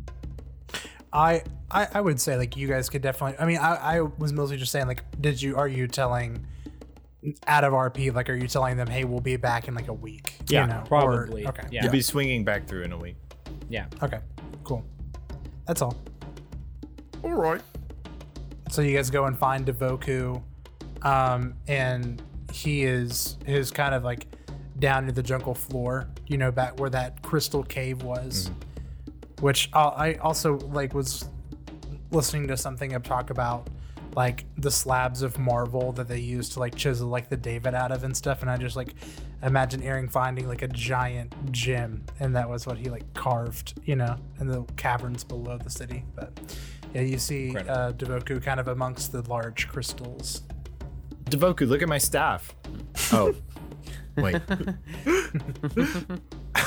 [1.12, 3.36] I, I I would say like you guys could definitely.
[3.40, 6.46] I mean, I, I was mostly just saying like, did you are you telling
[7.48, 9.92] out of RP like are you telling them hey we'll be back in like a
[9.92, 10.34] week?
[10.48, 11.46] Yeah, you know, or- probably.
[11.48, 11.66] okay.
[11.72, 11.82] Yeah.
[11.82, 13.16] You'll be swinging back through in a week.
[13.68, 13.86] Yeah.
[14.02, 14.20] Okay.
[14.62, 14.84] Cool.
[15.66, 15.96] That's all.
[17.22, 17.60] All right.
[18.70, 20.42] So you guys go and find Devoku,
[21.02, 24.26] um, and he is is kind of like
[24.78, 26.08] down to the jungle floor.
[26.28, 28.50] You know, back where that crystal cave was,
[29.40, 31.28] which I I also like was
[32.10, 33.68] listening to something of talk about
[34.16, 37.92] like the slabs of marble that they use to like chisel like the David out
[37.92, 38.94] of and stuff, and I just like
[39.42, 43.96] imagine Aaron finding like a giant gem, and that was what he like carved, you
[43.96, 46.04] know, in the caverns below the city.
[46.14, 46.32] But
[46.94, 50.42] yeah, you see uh, Devoku kind of amongst the large crystals.
[51.24, 52.54] Devoku, look at my staff.
[53.12, 53.34] Oh,
[54.16, 54.40] wait.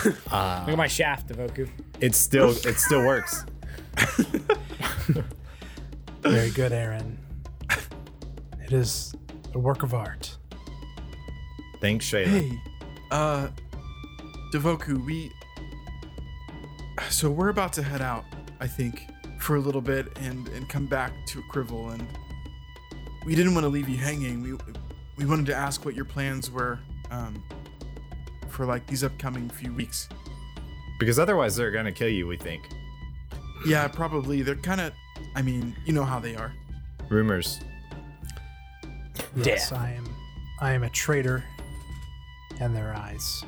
[0.04, 1.70] Look at my shaft, Devoku.
[2.00, 3.46] It still it still works.
[6.22, 7.20] Very good, Aaron.
[8.64, 9.14] It is
[9.54, 10.38] a work of art.
[11.82, 12.28] Thanks, Shayla.
[12.28, 12.62] Hey,
[13.12, 13.50] uh,
[14.54, 15.32] Devoku, we.
[17.10, 18.24] So we're about to head out,
[18.60, 19.08] I think,
[19.44, 22.08] for a little bit and and come back to Akrivel, and
[23.26, 24.42] we didn't want to leave you hanging.
[24.42, 24.58] We
[25.18, 26.80] we wanted to ask what your plans were,
[27.12, 27.44] um,
[28.48, 30.08] for like these upcoming few weeks.
[30.98, 32.26] Because otherwise they're gonna kill you.
[32.26, 32.64] We think.
[33.68, 34.42] Yeah, probably.
[34.44, 34.94] They're kind of.
[35.36, 36.54] I mean, you know how they are.
[37.10, 37.60] Rumors.
[39.36, 39.80] Yes, Death.
[39.80, 40.16] I am.
[40.62, 41.44] I am a traitor
[42.62, 43.44] in their eyes.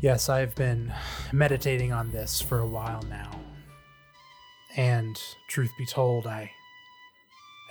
[0.00, 0.92] Yes, I've been
[1.32, 3.41] meditating on this for a while now.
[4.76, 6.50] And truth be told, I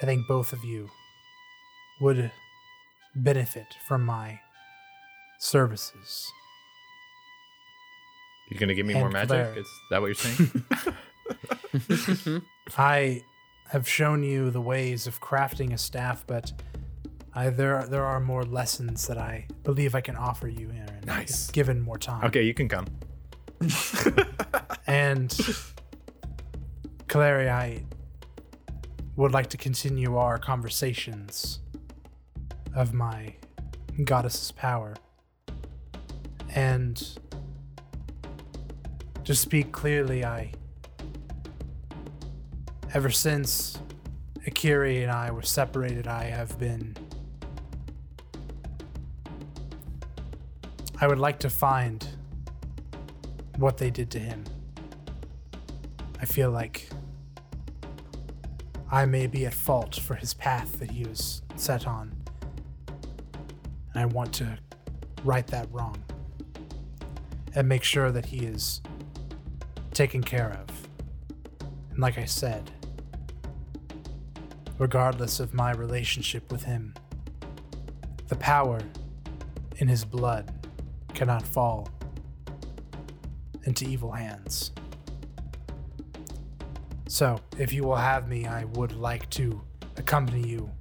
[0.02, 0.90] I think both of you
[2.00, 2.32] would
[3.16, 4.40] benefit from my
[5.40, 6.32] services.
[8.50, 9.30] You're gonna give me And more magic?
[9.30, 9.58] Claire.
[9.58, 10.66] Is that what you're saying?
[12.78, 13.24] I
[13.70, 16.52] have shown you the ways of crafting a staff, but
[17.34, 21.04] I, there there are more lessons that I believe I can offer you, Aaron.
[21.06, 21.50] Nice.
[21.52, 22.26] Given more time.
[22.26, 22.86] okay, you can come.
[24.88, 25.32] And
[27.12, 27.84] Clary, I
[29.17, 31.60] would like to continue our conversations
[32.74, 33.36] of my
[34.06, 34.95] goddess's power.
[36.56, 37.06] And
[39.26, 40.54] to speak clearly, I
[42.93, 43.78] ever since
[44.47, 46.95] Akiri and I were separated, I have been
[51.02, 52.08] I would like to find
[53.58, 54.45] what they did to him.
[56.21, 56.88] I feel like
[58.94, 62.14] I may be at fault for his path that he was set on.
[63.94, 64.58] And I want to
[65.24, 66.04] right that wrong
[67.56, 68.82] and make sure that he is
[69.94, 70.90] taken care of.
[71.92, 72.70] And like I said,
[74.78, 76.94] regardless of my relationship with him,
[78.28, 78.82] the power
[79.78, 80.52] in his blood
[81.14, 81.88] cannot fall
[83.64, 84.72] into evil hands.
[87.12, 89.62] So, if you will have me, I would like to
[89.97, 90.71] accompany you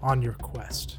[0.00, 0.98] on your quest.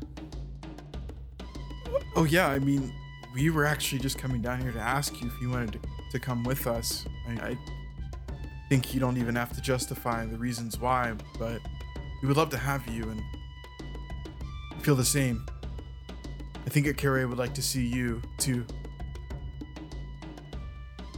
[2.17, 2.93] Oh yeah, I mean,
[3.33, 5.79] we were actually just coming down here to ask you if you wanted to,
[6.11, 7.05] to come with us.
[7.25, 7.57] I, I
[8.67, 11.61] think you don't even have to justify the reasons why, but
[12.21, 13.23] we would love to have you and
[14.81, 15.45] feel the same.
[16.65, 18.65] I think Akira would like to see you too.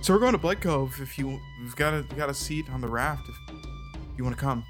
[0.01, 0.99] So we're going to Bloodcove.
[0.99, 3.35] If you we've got a we got a seat on the raft if
[4.17, 4.63] you want to come.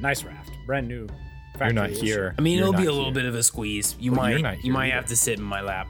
[0.00, 1.06] Nice raft, brand new.
[1.60, 2.34] You're not here.
[2.38, 3.14] I mean, You're it'll be not a little here.
[3.14, 3.94] bit of a squeeze.
[4.00, 4.94] You Well, might you might either.
[4.96, 5.88] have to sit in my lap.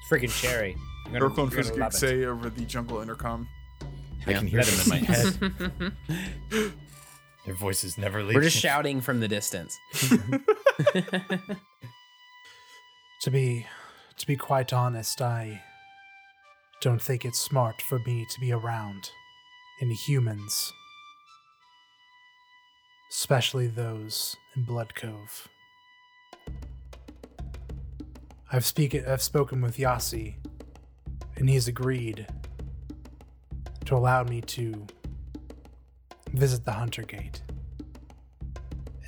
[0.00, 0.76] It's freaking cherry.
[1.10, 3.46] Urkel and Frisk say over the jungle intercom.
[4.26, 5.92] I can hear them in my head.
[7.46, 8.34] Their voices never leave.
[8.34, 9.78] We're just shouting from the distance.
[13.20, 13.66] To be
[14.18, 15.62] to be quite honest, I
[16.84, 19.08] don't think it's smart for me to be around
[19.80, 20.70] any humans.
[23.10, 25.46] Especially those in Bloodcove.
[28.52, 30.36] I've speak I've spoken with Yasi,
[31.36, 32.26] and he's agreed
[33.86, 34.86] to allow me to
[36.34, 37.40] visit the Huntergate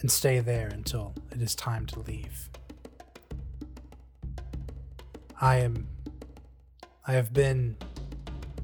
[0.00, 2.48] and stay there until it is time to leave.
[5.38, 5.88] I am
[7.08, 7.76] I have been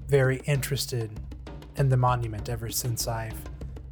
[0.09, 1.13] very interested
[1.77, 3.41] in the monument ever since I've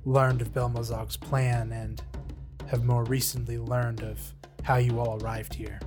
[0.05, 2.03] learned of Belmazog's plan and
[2.67, 4.19] have more recently learned of
[4.65, 5.79] how you all arrived here.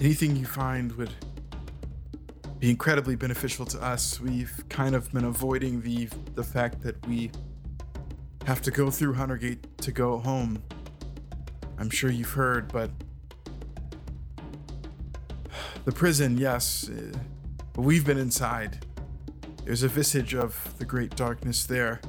[0.00, 1.12] anything you find would
[2.58, 4.20] be incredibly beneficial to us.
[4.20, 7.30] We've kind of been avoiding the the fact that we
[8.46, 10.62] have to go through Huntergate to go home.
[11.82, 12.92] I'm sure you've heard, but
[15.84, 17.18] the prison, yes, uh,
[17.72, 18.86] but we've been inside.
[19.64, 22.00] There's a visage of the great darkness there.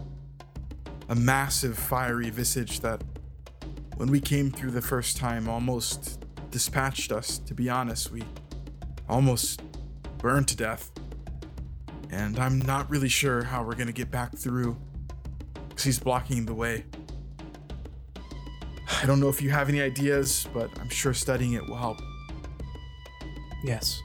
[1.09, 3.03] A massive fiery visage that
[3.95, 7.39] when we came through the first time almost dispatched us.
[7.39, 8.23] To be honest, we
[9.09, 9.63] almost
[10.19, 10.91] burned to death.
[12.11, 14.77] And I'm not really sure how we're gonna get back through
[15.69, 16.85] because he's blocking the way.
[19.03, 21.97] I don't know if you have any ideas, but I'm sure studying it will help.
[23.61, 24.01] Yes.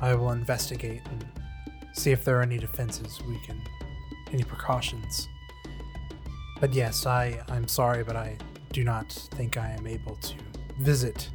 [0.00, 1.26] I will investigate and
[1.94, 3.58] see if there are any defenses we can,
[4.30, 5.28] any precautions.
[6.60, 8.36] But yes, I, I'm sorry, but I
[8.70, 10.34] do not think I am able to
[10.80, 11.30] visit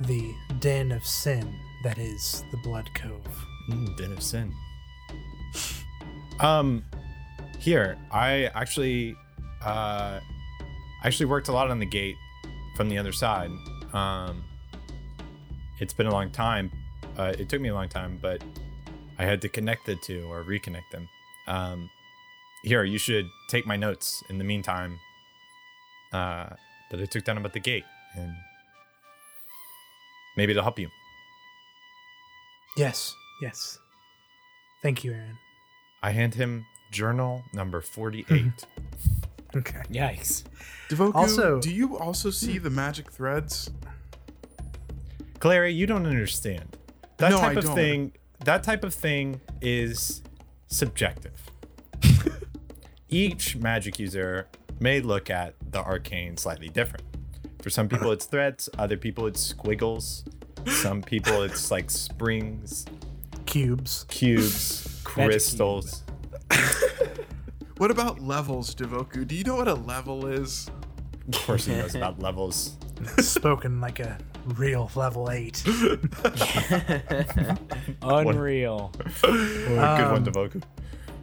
[0.00, 1.50] the den of sin
[1.82, 3.24] that is the Bloodcove.
[3.70, 4.52] Mm, den of sin.
[6.40, 6.84] um,
[7.58, 9.16] here I actually,
[9.64, 10.20] uh,
[11.04, 12.16] actually worked a lot on the gate
[12.76, 13.50] from the other side.
[13.92, 14.44] Um,
[15.80, 16.70] it's been a long time.
[17.16, 18.42] Uh, it took me a long time, but
[19.18, 21.08] I had to connect the two or reconnect them.
[21.46, 21.90] Um,
[22.62, 24.98] here, you should take my notes in the meantime
[26.12, 26.48] uh,
[26.90, 27.84] that I took down about the gate,
[28.16, 28.32] and
[30.36, 30.88] maybe it'll help you.
[32.76, 33.78] Yes, yes.
[34.82, 35.38] Thank you, Aaron.
[36.02, 38.66] I hand him journal number 48.
[39.56, 39.82] Okay.
[39.90, 40.44] Yikes.
[40.88, 43.70] Devoku, Also- do you also see the magic threads?
[45.40, 46.76] Clary, you don't understand.
[47.18, 47.74] That No, type I of don't.
[47.74, 48.12] thing,
[48.44, 50.22] that type of thing is
[50.68, 51.32] subjective.
[53.08, 54.48] Each magic user
[54.80, 57.04] may look at the arcane slightly different.
[57.60, 60.24] For some people it's threads, other people it's squiggles,
[60.66, 62.86] some people it's like springs,
[63.46, 64.06] Cubes.
[64.08, 66.02] cubes, crystals.
[67.82, 69.26] What about levels, Devoku?
[69.26, 70.70] Do you know what a level is?
[71.34, 72.76] Of course he knows about levels.
[73.18, 74.18] Spoken like a
[74.56, 75.64] real level 8.
[78.02, 78.92] Unreal.
[79.24, 80.62] Oh, good Um, one, Devoku.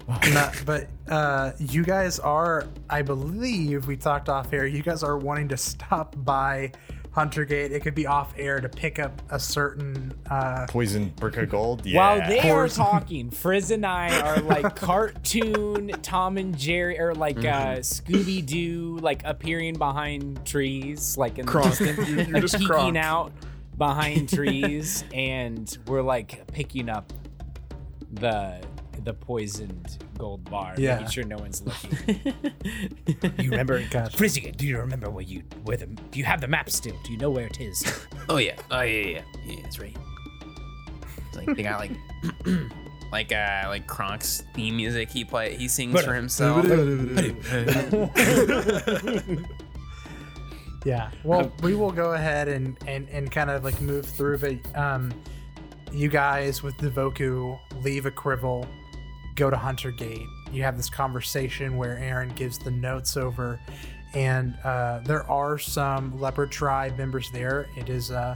[0.33, 5.17] No, but uh, you guys are, I believe we talked off air, you guys are
[5.17, 6.73] wanting to stop by
[7.11, 7.71] Huntergate.
[7.71, 10.13] It could be off air to pick up a certain.
[10.29, 11.85] Uh, Poison brick of gold.
[11.85, 11.97] Yeah.
[12.19, 17.37] While they are talking, Frizz and I are like cartoon Tom and Jerry or like
[17.39, 21.69] uh, Scooby Doo, like appearing behind trees, like in the Kronk.
[21.77, 22.97] distance, You're- you're like just peeking Kronk.
[22.97, 23.31] out
[23.77, 27.11] behind trees, and we're like picking up
[28.13, 28.61] the
[29.03, 30.95] the poisoned gold bar, Yeah.
[30.95, 32.21] making sure no one's looking.
[33.39, 34.17] you remember, Gotcha.
[34.17, 34.51] Frizzy?
[34.51, 35.85] Do you remember where you where the?
[35.87, 36.95] Do you have the map still?
[37.03, 37.83] Do you know where it is?
[38.29, 38.55] Oh yeah.
[38.69, 39.21] Oh yeah, yeah, yeah.
[39.45, 39.97] Yeah, that's right.
[41.29, 41.91] It's like they got like
[43.11, 46.63] like uh like Kronk's theme music he play he sings for himself.
[50.85, 51.09] yeah.
[51.23, 55.11] Well, we will go ahead and, and, and kind of like move through, but um,
[55.91, 58.67] you guys with Devoku leave Akrivel,
[59.39, 60.27] go to Huntergate.
[60.51, 63.59] You have this conversation where Aaron gives the notes over,
[64.13, 67.67] and uh, there are some Leopard Tribe members there.
[67.77, 68.35] It is uh,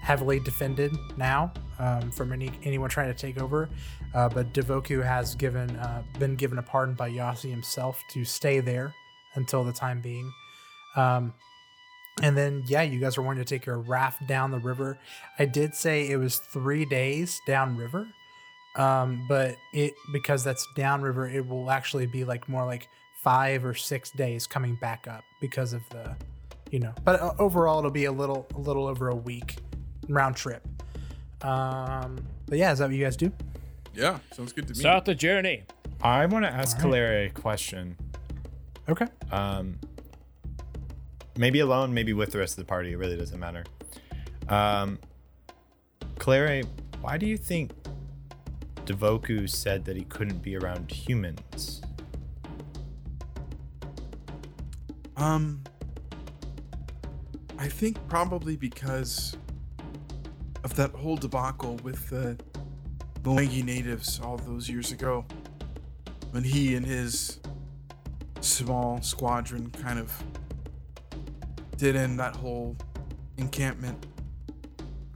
[0.00, 3.68] heavily defended now um, from any anyone trying to take over.
[4.14, 8.60] Uh, but Devoku has given uh, been given a pardon by Yasi himself to stay
[8.60, 8.94] there
[9.34, 10.32] until the time being.
[10.96, 11.34] Um,
[12.22, 14.98] and then yeah, you guys are wanting to take your raft down the river.
[15.38, 18.08] I did say it was three days downriver,
[18.76, 22.88] um, but it because that's downriver, it will actually be like more like
[23.22, 26.16] five or six days coming back up because of the,
[26.70, 26.92] you know.
[27.04, 29.56] But uh, overall, it'll be a little a little over a week
[30.08, 30.66] round trip.
[31.42, 33.32] Um, but yeah, is that what you guys do?
[33.94, 34.80] Yeah, sounds good to me.
[34.80, 35.64] Start the journey.
[36.02, 36.90] I want to ask All right.
[36.90, 37.96] Clary a question.
[38.88, 39.06] Okay.
[39.32, 39.78] Um,
[41.36, 42.92] maybe alone, maybe with the rest of the party.
[42.92, 43.64] It really doesn't matter.
[44.48, 44.98] Um,
[46.18, 46.64] Clary,
[47.00, 47.72] why do you think
[48.88, 51.82] Devoku said that he couldn't be around humans?
[55.14, 55.62] Um,
[57.58, 59.36] I think probably because
[60.64, 62.38] of that whole debacle with the
[63.22, 65.26] Mwangi natives all those years ago,
[66.30, 67.40] when he and his
[68.40, 70.10] small squadron kind of
[71.76, 72.74] did in that whole
[73.36, 74.06] encampment.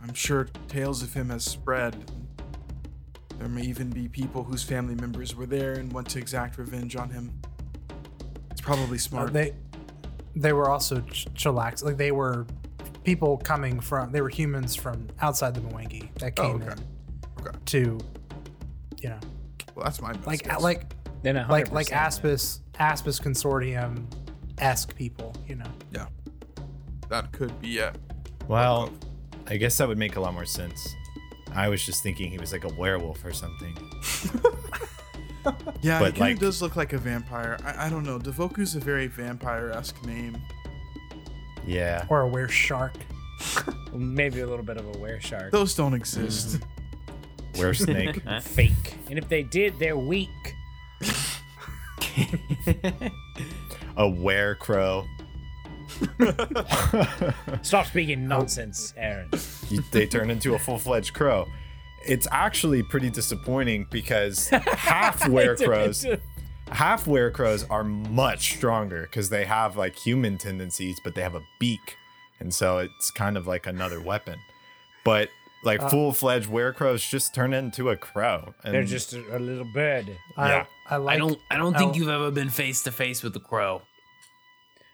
[0.02, 2.10] I'm sure tales of him has spread.
[3.42, 6.94] There may even be people whose family members were there and want to exact revenge
[6.94, 7.32] on him.
[8.52, 9.32] It's probably Uh, smart.
[9.32, 9.52] they
[10.36, 11.82] they were also ch- chillax.
[11.82, 12.46] Like they were
[13.02, 14.12] people coming from.
[14.12, 16.70] They were humans from outside the Mwangi that Oh, came okay.
[16.70, 17.58] in Okay.
[17.64, 17.98] to,
[19.00, 19.18] you know,
[19.74, 20.62] Well, that's my best like guess.
[20.62, 24.04] like Then like like Aspis Aspis Consortium
[24.58, 25.34] esque people.
[25.48, 25.70] You know.
[25.90, 26.06] yeah,
[27.08, 27.96] that could be it.
[28.46, 28.92] Well,
[29.48, 30.94] I guess that would make a lot more sense.
[31.54, 33.76] I was just thinking he was like a werewolf or something.
[35.80, 37.58] Yeah, But, he kind like- of does look like a vampire.
[37.64, 38.18] I, I don't know.
[38.18, 40.40] Devoku's a very vampire esque name.
[41.66, 42.06] Yeah.
[42.08, 42.94] Or a were shark.
[43.92, 45.50] Maybe a little bit of a were shark.
[45.50, 46.60] Those don't exist.
[47.54, 47.58] Mm.
[47.58, 48.22] Were snake.
[48.42, 48.94] Fake.
[49.10, 50.28] And if they did, they're weak.
[53.96, 55.04] a were crow.
[57.62, 59.30] Stop speaking nonsense, Aaron.
[59.72, 61.48] You- they turn into a full-fledged crow.
[62.06, 66.04] It's actually pretty disappointing because half were crows,
[66.68, 71.34] half were crows are much stronger because they have like human tendencies, but they have
[71.36, 71.96] a beak,
[72.40, 74.38] and so it's kind of like another weapon.
[75.04, 75.28] But
[75.64, 78.52] like uh, full-fledged werecrows just turn into a crow.
[78.64, 80.08] And They're just a, a little bird.
[80.36, 80.66] Yeah.
[80.88, 81.14] I, I like.
[81.14, 81.38] I don't.
[81.52, 81.94] I don't think Oh.
[81.94, 83.82] you've ever been face to face with a crow.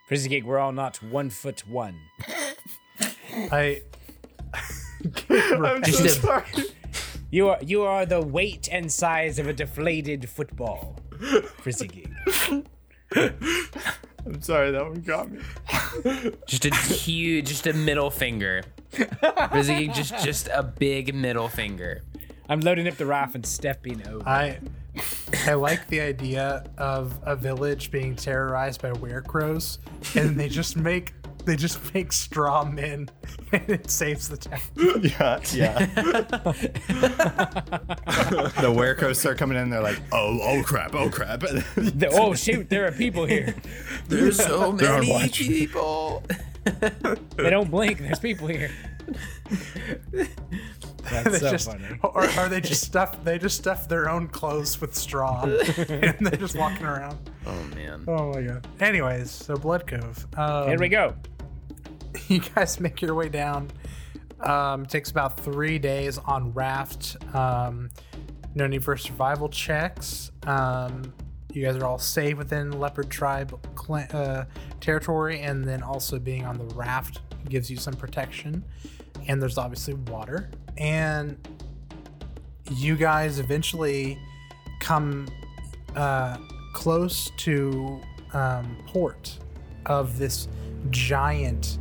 [0.09, 1.99] Frizzigig, we're all not one foot one.
[3.51, 3.81] I.
[5.31, 6.45] I'm Just so a- sorry.
[7.31, 10.99] You are you are the weight and size of a deflated football.
[11.59, 12.11] Frizzigig.
[13.15, 15.41] I'm sorry that one got me.
[16.47, 18.63] Just a huge, just a middle finger.
[19.53, 22.03] Basically, just just a big middle finger.
[22.49, 24.27] I'm loading up the raft and stepping over.
[24.29, 24.59] I
[25.47, 29.79] I like the idea of a village being terrorized by werecrows,
[30.15, 31.13] and they just make
[31.45, 33.09] they just make straw men,
[33.53, 34.61] and it saves the town.
[35.03, 35.87] Yeah, yeah.
[38.61, 39.71] the were crows start coming in.
[39.71, 41.41] They're like, oh, oh crap, oh crap.
[41.41, 43.55] The- oh shoot, there are people here.
[44.09, 45.49] There's so They're many watching.
[45.49, 46.23] people.
[47.37, 47.99] They don't blink.
[47.99, 48.71] There's people here.
[51.11, 51.85] That's They so just, funny.
[52.03, 53.23] or are they just stuff?
[53.25, 55.43] They just stuff their own clothes with straw,
[55.89, 57.19] and they're just walking around.
[57.47, 58.05] Oh man.
[58.07, 58.67] Oh my god.
[58.81, 60.39] Anyways, so Bloodcove.
[60.39, 61.15] Um, Here we go.
[62.29, 63.71] you guys make your way down.
[64.41, 67.17] Um, it takes about three days on raft.
[67.35, 67.91] Um,
[68.55, 70.31] no need for survival checks.
[70.47, 71.13] Um,
[71.53, 74.45] you guys are all safe within Leopard Tribe clan, uh,
[74.81, 78.65] territory, and then also being on the raft gives you some protection.
[79.29, 80.51] And there's obviously water.
[80.77, 81.37] And
[82.71, 84.19] you guys eventually
[84.81, 85.29] come
[85.97, 86.37] uh,
[86.73, 88.01] close to
[88.33, 89.39] um, port
[89.87, 90.49] of this
[90.91, 91.79] giant,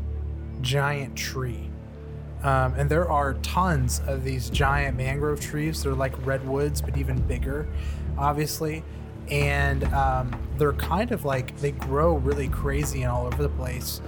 [0.61, 1.69] giant tree.
[2.43, 5.83] Um, and there are tons of these giant mangrove trees.
[5.83, 7.67] They're like redwoods, but even bigger,
[8.17, 8.83] obviously.
[9.29, 14.01] And um, they're kind of like they grow really crazy and all over the place.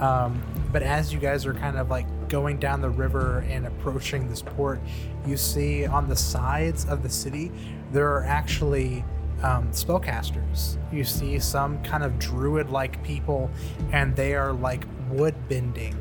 [0.00, 4.26] Um, but as you guys are kind of like going down the river and approaching
[4.26, 4.80] this port,
[5.26, 7.52] you see on the sides of the city
[7.92, 9.04] there are actually
[9.42, 10.78] um, spellcasters.
[10.90, 13.50] You see some kind of druid-like people,
[13.92, 15.94] and they are like wood bending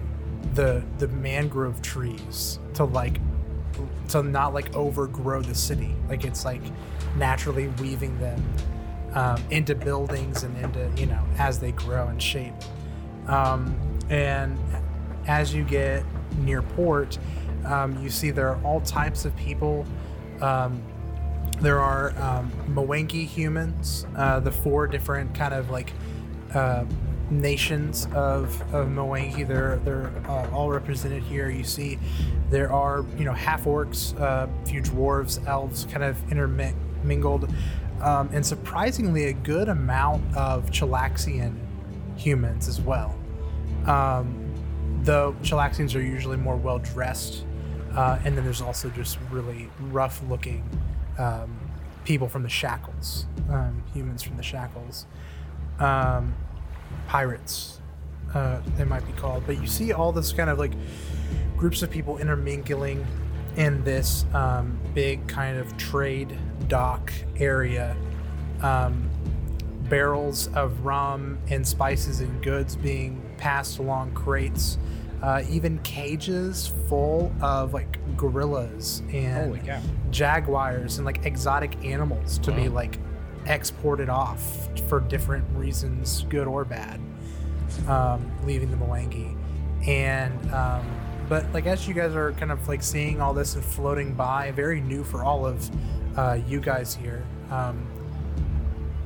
[0.53, 3.19] the the mangrove trees to like
[4.09, 5.93] to not like overgrow the city.
[6.07, 6.61] Like it's like
[7.17, 8.41] naturally weaving them
[9.13, 12.53] um, into buildings and into you know as they grow and shape.
[13.27, 13.75] Um,
[14.09, 14.57] and
[15.27, 16.05] as you get
[16.39, 17.17] near port,
[17.65, 19.85] um, you see there are all types of people.
[20.41, 20.81] Um,
[21.59, 25.93] there are um, Mwangi humans, uh, the four different kind of like
[26.55, 26.85] uh,
[27.29, 29.47] nations of, of Mwangi.
[29.47, 31.49] They're they're uh, all represented here.
[31.49, 31.99] You see,
[32.49, 37.53] there are you know half orcs, uh, few dwarves, elves, kind of intermingled,
[38.01, 41.55] um, and surprisingly a good amount of Chelaxian
[42.17, 43.15] humans as well.
[43.85, 44.40] Um,
[45.01, 47.45] though Chelaxians are usually more well dressed,
[47.95, 50.63] uh, and then there's also just really rough looking
[51.17, 51.57] um,
[52.05, 55.05] people from the shackles, um, humans from the shackles,
[55.79, 56.33] um,
[57.07, 57.81] pirates,
[58.33, 59.43] uh, they might be called.
[59.45, 60.73] But you see all this kind of like
[61.57, 63.05] groups of people intermingling
[63.57, 66.37] in this um, big kind of trade
[66.67, 67.95] dock area.
[68.61, 69.09] Um,
[69.89, 74.77] barrels of rum and spices and goods being passed along crates.
[75.21, 79.61] Uh, even cages full of like gorillas and
[80.09, 82.97] jaguars and like exotic animals to be like
[83.45, 86.99] exported off for different reasons, good or bad,
[87.87, 89.37] um, leaving the Mwangi.
[89.87, 90.83] And um,
[91.29, 94.51] but like as you guys are kind of like seeing all this and floating by,
[94.51, 95.69] very new for all of
[96.17, 97.23] uh, you guys here.
[97.51, 97.87] Um,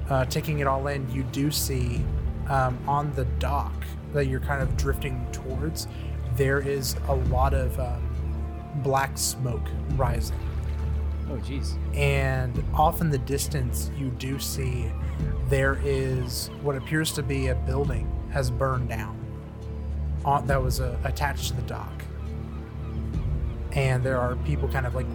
[0.10, 2.02] uh, taking it all in, you do see
[2.48, 3.74] um, on the dock
[4.16, 5.88] that you're kind of drifting towards,
[6.36, 8.02] there is a lot of um,
[8.78, 10.40] black smoke rising.
[11.30, 11.78] Oh jeez.
[11.96, 14.92] And off in the distance, you do see
[15.50, 19.20] there is what appears to be a building has burned down
[20.24, 22.04] on, that was uh, attached to the dock.
[23.74, 25.08] And there are people kind of like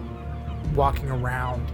[0.75, 1.65] walking around.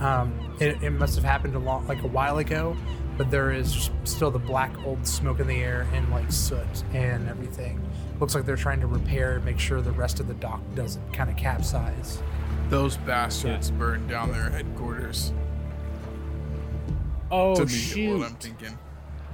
[0.00, 2.76] Um, it, it must have happened a long, like a while ago,
[3.22, 7.28] but there is still the black old smoke in the air and like soot and
[7.28, 7.80] everything,
[8.18, 11.12] looks like they're trying to repair, and make sure the rest of the dock doesn't
[11.12, 12.20] kind of capsize.
[12.68, 15.32] Those bastards burned down their headquarters.
[17.30, 18.18] Oh to me, shoot!
[18.18, 18.76] what I'm thinking.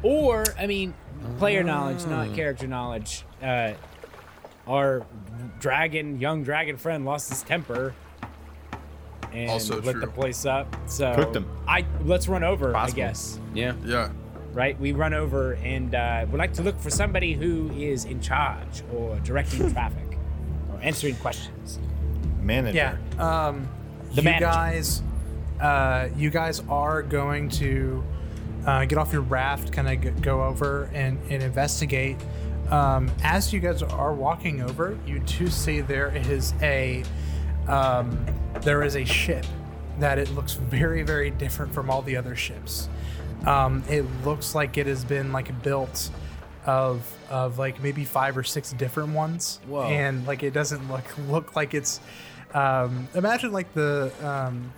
[0.03, 0.93] Or, I mean,
[1.39, 3.25] player knowledge, not character knowledge.
[3.43, 3.73] Uh,
[4.67, 5.07] our
[5.61, 7.95] dragon, young dragon friend, lost his temper
[9.33, 10.75] and Also lit the place up.
[10.87, 11.47] So Cooked him.
[11.67, 12.77] I let's run over.
[12.77, 13.73] I guess Yeah.
[13.85, 14.11] Yeah.
[14.53, 14.79] right.
[14.81, 18.83] We run over and uh, would like to look for somebody who is in charge
[18.95, 20.19] or directing traffic
[20.73, 21.79] or answering questions.
[22.41, 22.99] Manager.
[23.19, 23.47] Yeah.
[23.49, 23.69] Um,
[24.11, 24.45] The you manager.
[24.47, 25.03] guys,
[25.61, 28.03] uh, you guys are going to
[28.67, 32.17] uh, get off your raft, kind of g- go over and, and investigate.
[32.71, 37.03] Um, as you guys are walking over, you do see there is a
[37.69, 38.25] um,
[38.63, 39.45] there is a ship
[39.99, 42.89] that it looks very very different from all the other ships.
[43.47, 46.11] Um, it looks like it has been like built
[46.67, 49.61] of of like maybe five or six different ones.
[49.67, 49.85] Whoa.
[49.85, 52.01] and like it doesn't look look like it's
[52.55, 54.73] um imagine like the um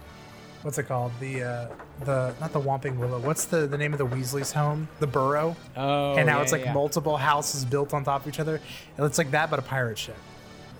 [0.62, 1.12] what's it called?
[1.20, 1.68] The uh
[2.04, 3.18] the not the Whomping Willow.
[3.18, 4.88] What's the the name of the Weasley's home?
[5.00, 5.56] The Burrow.
[5.76, 6.72] Oh, and now yeah, it's like yeah.
[6.72, 8.56] multiple houses built on top of each other.
[8.96, 10.16] It looks like that but a pirate ship.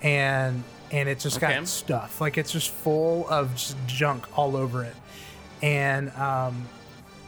[0.01, 1.55] And and it's just Okay.
[1.55, 2.19] got stuff.
[2.21, 4.95] Like it's just full of just junk all over it.
[5.61, 6.67] And um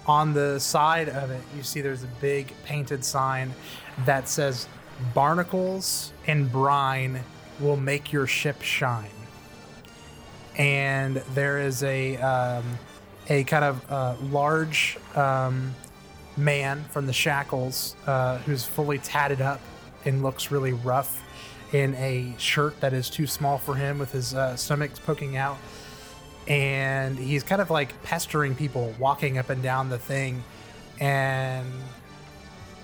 [0.06, 3.54] on the side of it you see there's a big painted sign
[4.06, 4.68] that says
[5.14, 7.22] barnacles and brine
[7.60, 9.10] will make your ship shine.
[10.58, 12.64] And there is a um,
[13.30, 15.74] a kind of uh, large um,
[16.38, 19.62] man from the shackles uh, who's fully tatted up
[20.06, 21.22] and looks really rough
[21.74, 25.58] in a shirt that is too small for him with his uh, stomach poking out
[26.48, 30.44] and he's kind of like pestering people walking up and down the thing
[31.00, 31.66] and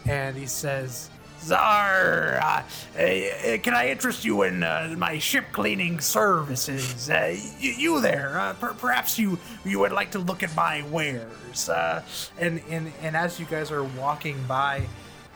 [0.06, 1.10] and he says
[1.42, 2.64] Czar, uh,
[3.00, 7.10] uh, can I interest you in uh, my ship cleaning services?
[7.10, 8.38] Uh, you, you there?
[8.38, 11.70] Uh, per- perhaps you you would like to look at my wares.
[11.70, 12.04] Uh,
[12.38, 14.84] and and and as you guys are walking by,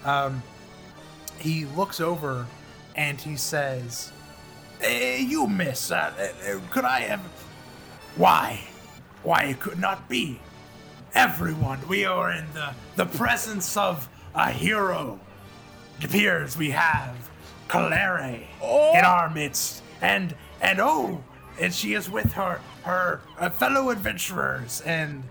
[0.03, 0.43] um,
[1.39, 2.47] he looks over
[2.95, 4.11] and he says,
[4.81, 5.91] "Eh, "You miss?
[5.91, 7.21] Uh, uh, could I have?
[8.15, 8.67] Why?
[9.23, 10.39] Why it could not be?
[11.15, 15.19] Everyone, we are in the the presence of a hero."
[15.99, 17.15] It appears we have
[17.67, 21.23] Calere in our midst, and and oh,
[21.59, 25.23] and she is with her her uh, fellow adventurers, and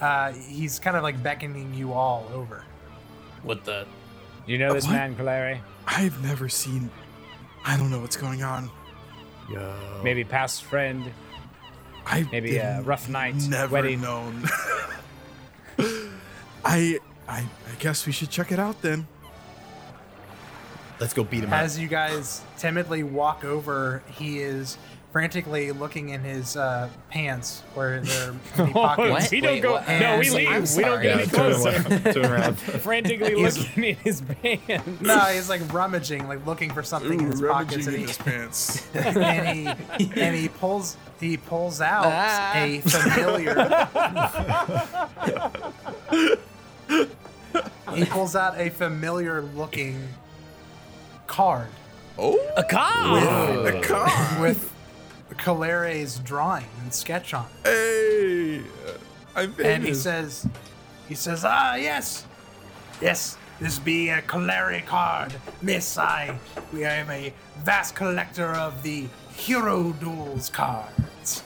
[0.00, 2.64] uh, he's kind of like beckoning you all over.
[3.42, 3.86] What the?
[4.46, 4.92] You know this what?
[4.92, 5.60] man, Calere?
[5.86, 6.90] I've never seen.
[7.66, 8.70] I don't know what's going on.
[10.02, 11.10] Maybe past friend.
[12.06, 14.00] I've Maybe a uh, rough night, Never wedding.
[14.00, 14.44] known.
[16.64, 16.98] I,
[17.28, 17.44] I I
[17.80, 19.06] guess we should check it out then.
[21.00, 21.58] Let's go beat him up.
[21.58, 24.78] As you guys timidly walk over, he is
[25.12, 29.10] frantically looking in his uh, pants where there are many pockets.
[29.10, 29.30] What?
[29.30, 29.72] we don't Wait, go.
[29.72, 29.88] what?
[29.88, 30.48] No, we And- leave.
[30.48, 31.02] I'm we don't sorry.
[31.02, 31.68] get Yeah, any turn closer.
[31.70, 32.04] around.
[32.14, 32.54] Turn around.
[32.58, 35.00] Frantically He's- looking in his pants.
[35.00, 38.06] No, he's like rummaging, like looking for something in his pockets, rummaging and in he,
[38.06, 38.86] his pants.
[38.94, 42.52] and he and he pulls he pulls out Ah.
[42.56, 43.54] a familiar.
[47.94, 50.08] he pulls out a familiar looking
[51.26, 51.68] card
[52.18, 53.66] oh, A car.
[53.66, 54.40] a car.
[54.42, 54.72] with
[55.34, 57.68] Calere's drawing and sketch on it.
[57.68, 58.62] Hey,
[59.34, 59.66] I'm famous.
[59.66, 60.48] And he says,
[61.08, 62.26] he says, ah, yes,
[63.00, 65.98] yes, this be a Calere card, Miss.
[65.98, 66.38] I,
[66.72, 67.32] we am a
[67.64, 71.42] vast collector of the Hero Duels cards,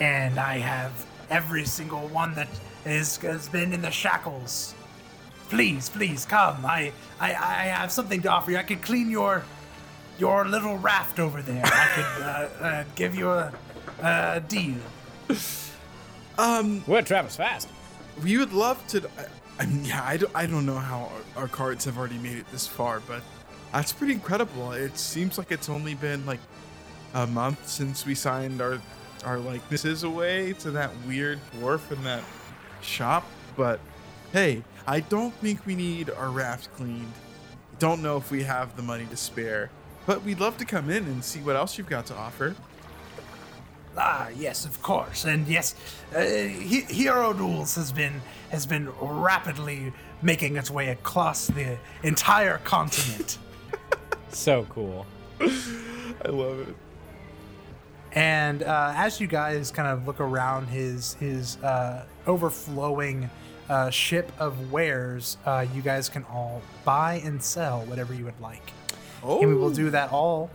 [0.00, 2.48] and I have every single one that
[2.84, 4.74] is has been in the shackles.
[5.48, 6.64] Please, please come.
[6.64, 8.56] I, I, I have something to offer you.
[8.56, 9.44] I could clean your,
[10.18, 11.62] your little raft over there.
[11.64, 13.52] I could uh, uh, give you a,
[14.02, 14.76] a deal.
[16.38, 17.68] um, We're Travis fast.
[18.22, 19.08] we would love to.
[19.18, 19.26] I,
[19.62, 22.36] I mean, yeah, I don't, I don't know how our, our cards have already made
[22.36, 23.22] it this far, but
[23.72, 24.72] that's pretty incredible.
[24.72, 26.40] It seems like it's only been like
[27.14, 28.78] a month since we signed our
[29.24, 32.22] our likenesses away to that weird dwarf in that
[32.82, 33.24] shop.
[33.56, 33.80] But
[34.32, 37.12] hey, I don't think we need our raft cleaned.
[37.78, 39.70] Don't know if we have the money to spare,
[40.06, 42.54] but we'd love to come in and see what else you've got to offer.
[43.98, 45.74] Ah, yes, of course, and yes,
[46.14, 49.92] uh, he- Hero Duels has been has been rapidly
[50.22, 53.38] making its way across the entire continent.
[54.28, 55.06] So cool.
[55.40, 56.76] I love it.
[58.12, 63.30] and uh, as you guys kind of look around his his uh, overflowing
[63.70, 68.38] uh, ship of wares, uh, you guys can all buy and sell whatever you would
[68.40, 68.72] like.
[69.22, 70.50] And we will do that all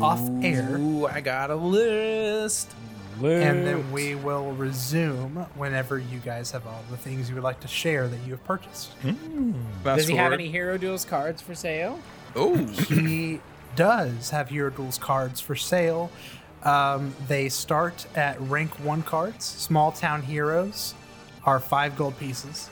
[0.00, 0.76] off air.
[0.78, 2.74] Ooh, I got a list.
[3.20, 3.46] list.
[3.46, 7.60] And then we will resume whenever you guys have all the things you would like
[7.60, 8.92] to share that you have purchased.
[8.94, 12.00] Fast Does he have any Hero Duels cards for sale?
[12.34, 13.40] Oh, he
[13.76, 16.10] does have Hero Duels cards for sale.
[16.62, 19.44] Um, they start at rank one cards.
[19.44, 20.94] Small Town Heroes
[21.44, 22.70] are five gold pieces.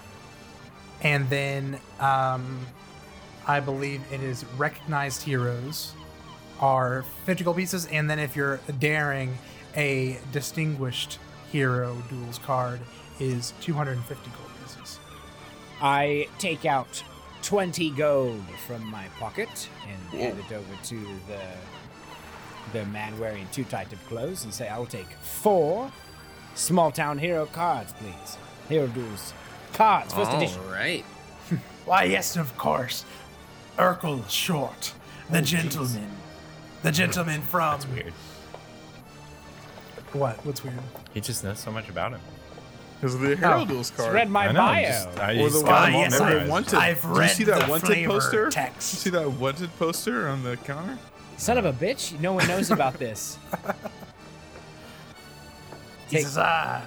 [1.02, 2.66] And then um,
[3.46, 5.92] I believe it is Recognized Heroes
[6.60, 7.86] are 50 gold pieces.
[7.86, 9.36] And then if you're daring,
[9.76, 11.18] a Distinguished
[11.50, 12.80] Hero Duels card
[13.20, 14.98] is 250 gold pieces.
[15.80, 17.02] I take out
[17.42, 20.96] 20 gold from my pocket and hand it over to
[21.28, 21.40] the
[22.72, 25.92] the man wearing too tight of clothes and say, I will take four
[26.54, 28.38] small town hero cards, please.
[28.70, 29.34] Hero duels.
[29.74, 30.60] Cards, first edition.
[30.62, 31.04] All right.
[31.84, 33.04] Why, yes, of course.
[33.78, 34.92] Urkel Short,
[35.30, 36.10] the gentleman.
[36.82, 37.72] The gentleman from.
[37.80, 38.12] That's weird.
[40.12, 40.36] What?
[40.46, 40.78] What's weird?
[41.12, 42.20] He just knows so much about him.
[43.00, 43.64] because of the Hero Oh.
[43.66, 44.14] Duels card.
[44.14, 44.82] read my I know, bio.
[44.86, 46.46] just- I- or the got Ah, yes, one, I- memorized.
[46.46, 46.74] the wanted.
[46.78, 48.50] I've Did you see that the wanted poster?
[48.50, 48.90] text.
[48.90, 50.98] Did you see that wanted poster on the counter?
[51.36, 53.38] Son of a bitch, no one knows about this.
[56.08, 56.82] He Take- says, ah,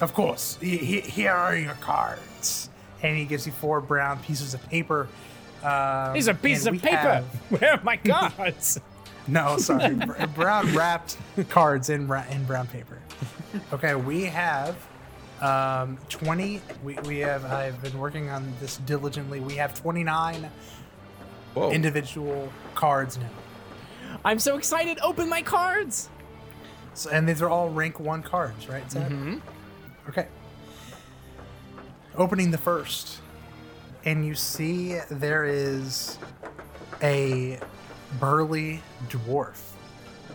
[0.00, 2.68] of course, he- he- here are your cards.
[3.02, 5.08] And he gives you four brown pieces of paper.
[5.64, 6.96] Um, These are pieces of paper.
[6.96, 7.24] have-
[7.60, 8.80] Where are my cards?
[9.28, 9.94] no, sorry.
[10.34, 11.16] brown wrapped
[11.48, 12.98] cards in, ra- in brown paper.
[13.72, 14.76] Okay, we have
[15.40, 16.60] um, 20.
[16.82, 19.40] We, we have, I've been working on this diligently.
[19.40, 20.50] We have 29
[21.54, 21.70] Whoa.
[21.70, 23.28] individual cards now.
[24.24, 24.98] I'm so excited.
[25.02, 26.08] Open my cards.
[26.94, 28.90] So, and these are all rank one cards, right?
[28.90, 29.08] Zach?
[29.10, 29.38] Mm-hmm.
[30.08, 30.26] Okay.
[32.16, 33.20] Opening the first,
[34.04, 36.18] and you see there is
[37.02, 37.58] a
[38.18, 39.60] burly dwarf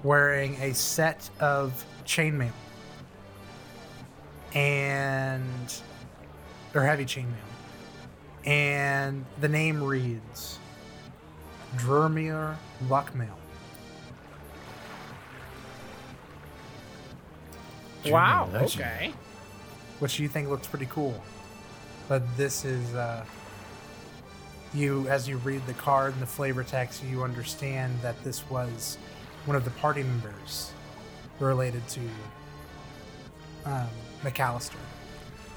[0.03, 2.51] wearing a set of chainmail
[4.53, 5.81] and
[6.73, 7.25] or heavy chainmail,
[8.45, 10.59] and the name reads
[11.77, 12.55] Drumir
[12.87, 13.29] Luckmail.
[18.05, 18.49] Wow.
[18.53, 19.11] Okay.
[19.99, 21.21] which you think looks pretty cool.
[22.07, 23.25] But this is uh,
[24.73, 28.97] you as you read the card and the flavor text, you understand that this was
[29.45, 30.71] one of the party members
[31.39, 32.01] related to
[33.65, 33.87] um,
[34.23, 34.75] McAllister,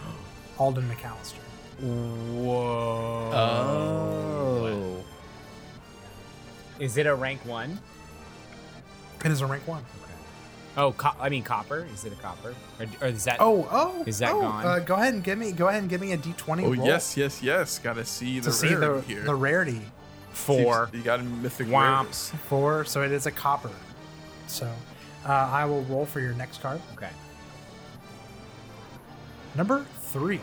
[0.58, 1.38] Alden McAllister.
[1.80, 3.30] Whoa.
[3.32, 5.04] Oh.
[6.78, 7.78] Is it a rank one?
[9.24, 9.84] It is a rank one.
[10.76, 11.86] Oh, co- I mean copper.
[11.92, 12.54] Is it a copper?
[12.78, 13.38] Or, or is that?
[13.40, 14.64] Oh, oh, Is that oh, gone?
[14.66, 15.52] Uh, go ahead and give me.
[15.52, 16.64] Go ahead and give me a D twenty.
[16.64, 17.78] Oh roll yes, yes, yes.
[17.78, 19.22] Gotta see the to see the rarity here.
[19.24, 19.82] the rarity.
[20.30, 20.88] four.
[20.92, 22.04] You got a mythic Womp.
[22.04, 22.32] rares.
[22.48, 23.70] Four, so it is a copper.
[24.46, 24.72] So,
[25.26, 26.80] uh, I will roll for your next card.
[26.94, 27.10] Okay.
[29.56, 30.40] Number three.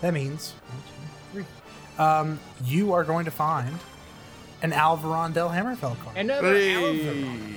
[0.00, 2.04] That means one, two, three.
[2.04, 3.78] Um, you are going to find
[4.62, 6.16] an Alvaron Del Hammerfell card.
[6.16, 6.74] Another Hey.
[6.74, 7.56] Alvaron.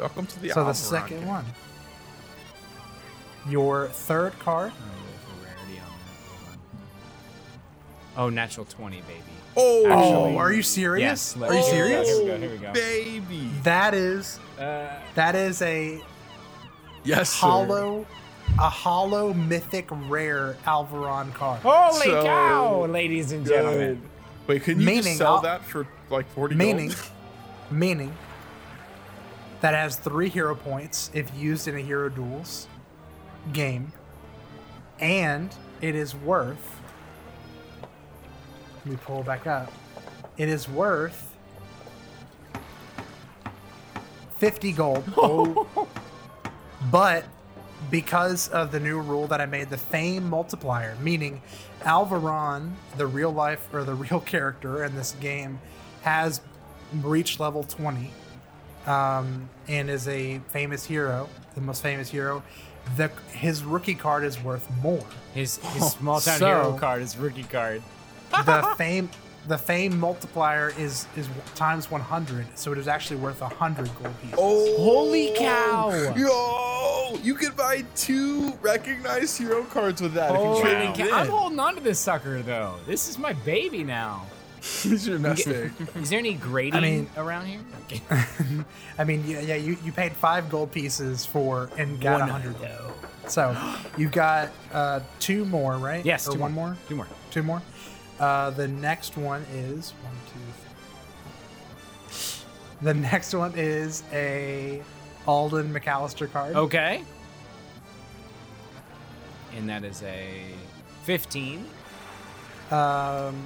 [0.00, 1.28] Welcome to the so the second game.
[1.28, 1.44] one.
[3.48, 4.72] Your third card.
[4.74, 6.56] Oh, roll for rarity on that.
[8.16, 8.26] Hold on.
[8.26, 9.20] Oh, natural twenty, baby.
[9.56, 11.36] Oh, Oh, are you serious?
[11.38, 11.42] Yes.
[11.42, 12.08] Are you let's- serious?
[12.08, 12.36] Here we go.
[12.38, 12.72] Here we go.
[12.72, 13.50] baby.
[13.62, 16.00] That is Uh, that is a
[17.04, 17.46] Yes, sir.
[17.46, 18.06] hollow,
[18.58, 21.60] a hollow mythic rare Alvaron card.
[21.60, 23.78] holy So cow, ladies and gentlemen.
[23.94, 24.00] Good.
[24.46, 26.54] Wait, couldn't you Meaning just sell I'll- that for like forty?
[26.54, 27.10] meaning gold?
[27.70, 28.16] meaning
[29.60, 32.68] that has three hero points if used in a hero duels
[33.52, 33.92] game
[35.00, 36.80] and it is worth
[38.76, 39.72] let me pull back up
[40.36, 41.34] it is worth
[44.36, 45.88] 50 gold oh.
[46.90, 47.24] but
[47.90, 51.42] because of the new rule that I made, the fame multiplier, meaning
[51.82, 55.60] Alvaron, the real life or the real character in this game,
[56.04, 56.40] has
[57.02, 58.10] reached level 20
[58.86, 62.42] um, and is a famous hero, the most famous hero.
[62.98, 65.04] The, his rookie card is worth more.
[65.32, 67.82] His his small town So- hero card is rookie card.
[68.30, 69.08] The fame
[69.48, 74.38] the fame multiplier is is times 100, so it is actually worth 100 gold pieces.
[74.38, 75.90] Oh, Holy cow.
[76.14, 81.16] Yo, you could buy two recognized hero cards with that Holy if you trade cow.
[81.16, 82.74] I'm holding on to this sucker though.
[82.86, 84.26] This is my baby now.
[84.84, 85.72] Your.
[85.96, 87.60] Is there any grading I mean- around here?
[87.84, 88.00] Okay.
[88.98, 92.56] I mean, yeah, yeah you, you paid five gold pieces for and got a 100
[93.28, 93.54] So
[93.98, 96.04] you've got uh, two more, right?
[96.04, 96.76] Yes, Or two one more?
[96.88, 97.06] Two more.
[97.30, 97.62] Two more.
[98.18, 100.40] Uh, the next one is one, two,
[102.08, 102.86] three.
[102.86, 104.82] The next one is a
[105.26, 106.56] Alden McAllister card.
[106.56, 107.02] Okay.
[109.56, 110.46] And that is a
[111.04, 111.66] 15.
[112.70, 113.42] Um,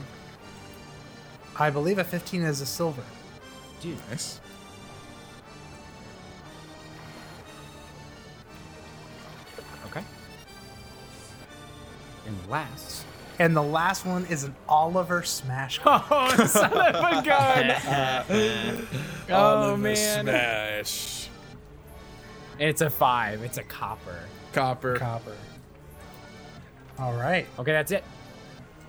[1.59, 3.02] I believe a 15 is a silver.
[4.11, 4.40] Nice.
[9.86, 10.02] Okay.
[12.26, 13.04] And last.
[13.40, 15.80] And the last one is an Oliver Smash.
[15.86, 18.86] Oh, son of a gun!
[19.30, 20.24] oh, man.
[20.24, 21.28] Smash.
[22.59, 23.42] It's a five.
[23.42, 24.20] It's a copper.
[24.52, 24.96] Copper.
[24.96, 25.36] Copper.
[26.98, 27.46] All right.
[27.59, 28.02] Okay, that's it.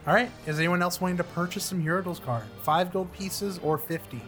[0.10, 0.32] All right.
[0.48, 2.42] Is anyone else wanting to purchase some Hero Duels card?
[2.64, 4.20] Five gold pieces or 50?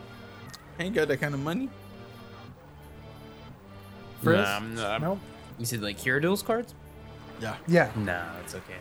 [0.80, 1.70] Ain't got that kind of money.
[4.22, 4.48] Frizz?
[4.48, 5.20] Um, no, Nope.
[5.58, 6.76] You said like Kyridel's cards?
[7.42, 7.56] Yeah.
[7.68, 7.90] Yeah.
[7.96, 8.76] No, it's okay.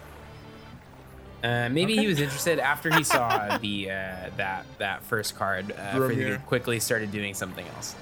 [1.42, 5.72] Uh, maybe he was interested after he saw the uh, that that first card.
[5.72, 6.42] Uh, for Vermeer.
[6.46, 7.94] quickly started doing something else.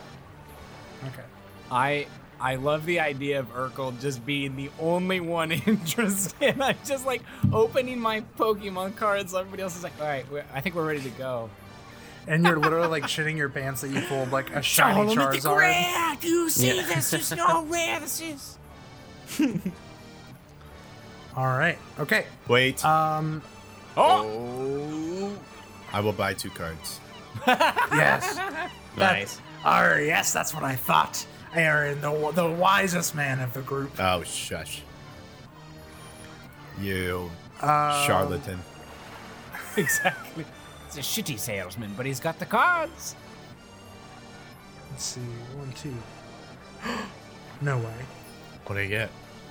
[1.06, 1.22] Okay.
[1.70, 2.08] I
[2.40, 6.60] I love the idea of Urkel just being the only one interested.
[6.60, 7.22] I'm just like
[7.52, 9.34] opening my Pokemon cards.
[9.34, 10.24] Everybody else is like, all right,
[10.54, 11.50] I think we're ready to go.
[12.26, 16.22] And you're literally like shitting your pants that you pulled like a shiny Charizard.
[16.22, 17.10] You see this?
[17.10, 18.00] There's no rare.
[18.00, 18.58] This is.
[21.36, 21.78] All right.
[21.98, 22.26] Okay.
[22.48, 23.42] Wait, Um.
[23.96, 25.32] Oh,
[25.92, 27.00] I will buy two cards.
[27.46, 28.38] Yes.
[28.96, 29.40] Nice.
[29.64, 31.26] Ar, yes, that's what I thought.
[31.54, 33.92] Aaron, the the wisest man of the group.
[33.98, 34.82] Oh, shush.
[36.80, 37.30] You
[37.60, 38.60] Uh, charlatan.
[39.76, 40.44] exactly.
[40.86, 43.14] It's a shitty salesman, but he's got the cards.
[44.90, 45.20] Let's see.
[45.56, 45.94] One, two.
[47.60, 47.94] no way.
[48.66, 49.10] What do you get?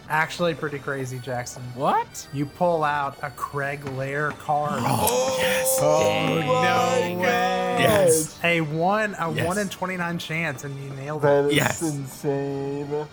[0.10, 1.62] Actually, pretty crazy, Jackson.
[1.76, 2.28] What?
[2.34, 4.82] You pull out a Craig Lair card.
[4.86, 5.78] Oh, yes.
[5.82, 7.78] Oh, oh No way.
[7.80, 8.40] Yes.
[8.44, 9.46] A one, a Yes.
[9.46, 11.28] one in twenty nine chance, and you nailed it.
[11.28, 11.82] That is Yes.
[11.82, 13.08] insane.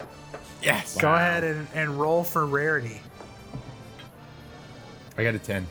[0.62, 0.96] Yes.
[0.96, 3.00] Go ahead and, and roll for rarity.
[5.18, 5.66] I got a 10.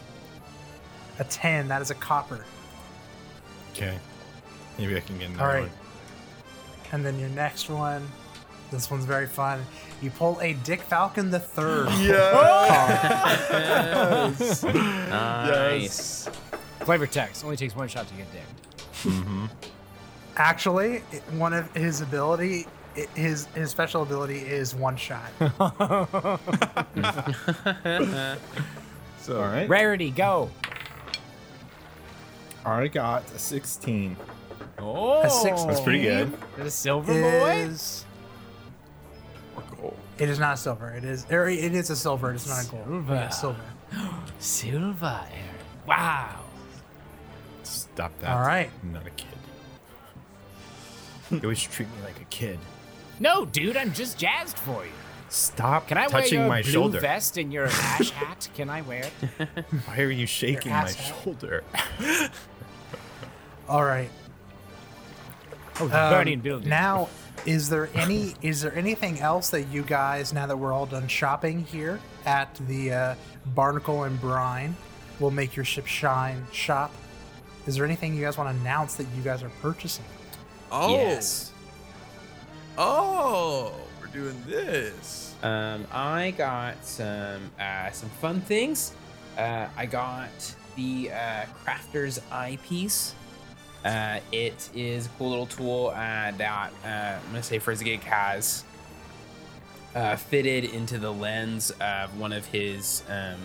[1.19, 1.67] A ten.
[1.67, 2.45] That is a copper.
[3.74, 3.97] Okay.
[4.78, 5.61] Maybe I can get another All right.
[5.61, 5.71] one.
[6.91, 8.07] And then your next one.
[8.74, 9.63] This one's very fun.
[10.01, 11.88] You pull a Dick Falcon the third.
[12.01, 12.24] Yes.
[14.74, 15.09] Oh.
[15.09, 16.28] Nice.
[16.82, 18.41] Flavor text only takes one shot to get dick.
[19.03, 19.45] Mm-hmm.
[20.36, 20.99] Actually,
[21.38, 22.65] one of his ability,
[23.15, 25.30] his his special ability is one shot.
[29.19, 29.69] So, all right.
[29.69, 30.49] Rarity, go.
[32.65, 34.17] I got a 16.
[34.80, 36.34] Oh, A six- That's pretty good.
[36.57, 37.69] The silver boy.
[40.18, 40.89] Is it is not silver.
[40.91, 42.32] It is or it is a silver.
[42.32, 42.86] It is not a gold.
[42.86, 43.14] Silver.
[43.14, 43.61] Yeah, silver.
[44.39, 45.55] Silver, Aaron.
[45.88, 46.39] Wow.
[47.64, 48.30] Stop that.
[48.36, 48.70] All right.
[48.84, 49.28] I'm not a kid.
[51.32, 52.59] You always treat me like a kid.
[53.20, 54.91] No, dude, I'm just jazzed for you.
[55.30, 56.99] Stop Can I touching wear your my blue shoulder.
[56.99, 58.49] vest and your ash hat?
[58.53, 59.03] Can I wear
[59.39, 59.47] it?
[59.88, 60.95] Why are you shaking my hat.
[61.24, 61.64] shoulder?
[63.68, 64.09] All right.
[65.80, 66.70] Oh, the Um, burning building.
[66.70, 67.09] Now,
[67.45, 71.07] is there any is there anything else that you guys now that we're all done
[71.07, 73.15] shopping here at the uh,
[73.47, 74.75] Barnacle and Brine
[75.19, 76.91] will make your ship shine shop?
[77.67, 80.05] Is there anything you guys want to announce that you guys are purchasing?
[80.71, 80.95] Oh.
[80.95, 81.51] Yes.
[82.77, 85.36] Oh, we're doing this.
[85.43, 88.93] Um, I got some uh, some fun things.
[89.38, 93.13] Uh, I got the uh, Crafter's Eyepiece.
[93.84, 98.63] Uh, it is a cool little tool uh, that uh, I'm gonna say Frizzigig has
[99.93, 103.39] uh, fitted into the lens of one of his um,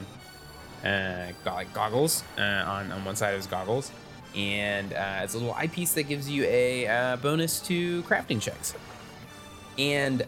[0.85, 3.91] uh, go- like goggles uh, on on one side of his goggles,
[4.37, 8.75] and it's a little eyepiece that gives you a bonus to crafting checks.
[9.77, 10.23] And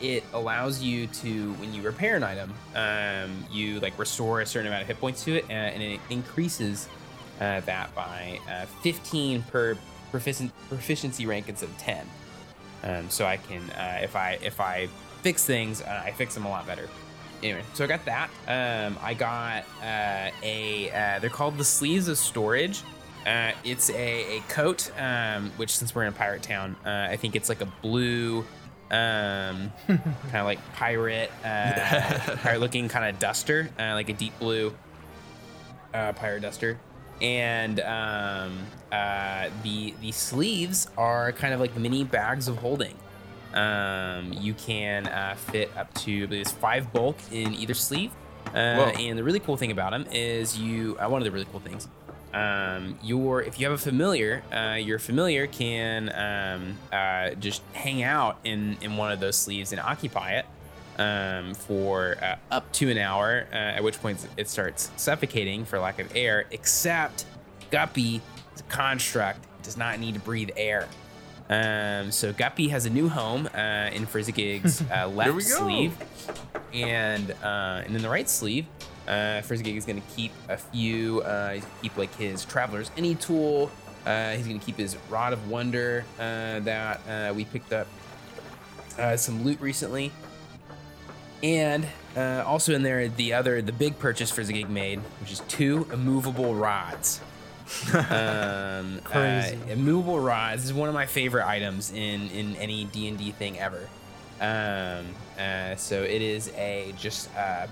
[0.00, 4.68] it allows you to when you repair an item um, you like restore a certain
[4.68, 6.88] amount of hit points to it uh, and it increases
[7.40, 9.76] uh, that by uh, 15 per
[10.12, 12.06] proficien- proficiency rank instead of 10
[12.84, 14.88] um, so i can uh, if i if i
[15.22, 16.88] fix things uh, i fix them a lot better.
[17.42, 18.30] Anyway so i got that.
[18.46, 22.82] Um, i got uh, a uh, they're called the sleeves of storage.
[23.26, 27.16] Uh, it's a, a coat, um, which since we're in a pirate town, uh, I
[27.16, 28.46] think it's like a blue,
[28.92, 30.00] um, kind
[30.32, 34.72] of like pirate, uh, pirate looking kind of duster, uh, like a deep blue
[35.92, 36.78] uh, pirate duster.
[37.22, 38.58] And um,
[38.92, 42.94] uh, the the sleeves are kind of like mini bags of holding.
[43.54, 48.10] Um, you can uh, fit up to I believe five bulk in either sleeve,
[48.54, 50.96] Uh, and the really cool thing about them is you.
[50.98, 51.88] Uh, one of the really cool things.
[52.34, 58.02] Um, your if you have a familiar, uh, your familiar can um, uh, just hang
[58.02, 60.44] out in in one of those sleeves and occupy it
[60.98, 63.46] um, for uh, up to an hour.
[63.52, 66.46] Uh, at which point it starts suffocating for lack of air.
[66.50, 67.24] Except
[67.70, 68.20] Guppy
[68.54, 70.88] is a construct; does not need to breathe air.
[71.48, 75.96] Um, so Guppy has a new home uh, in Frizzigig's uh, left sleeve,
[76.72, 78.66] and uh, and in the right sleeve,
[79.06, 81.20] uh, Frizzigig is going to keep a few.
[81.22, 83.70] Uh, he's gonna keep like his traveler's any tool.
[84.06, 87.88] Uh, he's going to keep his rod of wonder uh, that uh, we picked up
[88.98, 90.12] uh, some loot recently,
[91.42, 95.86] and uh, also in there the other the big purchase Frizzigig made, which is two
[95.92, 97.20] immovable rods.
[97.94, 99.56] um, Crazy.
[99.56, 103.32] Uh, immovable rods is one of my favorite items in in any D and D
[103.32, 103.88] thing ever.
[104.40, 105.06] Um,
[105.38, 107.66] uh, so it is a just uh,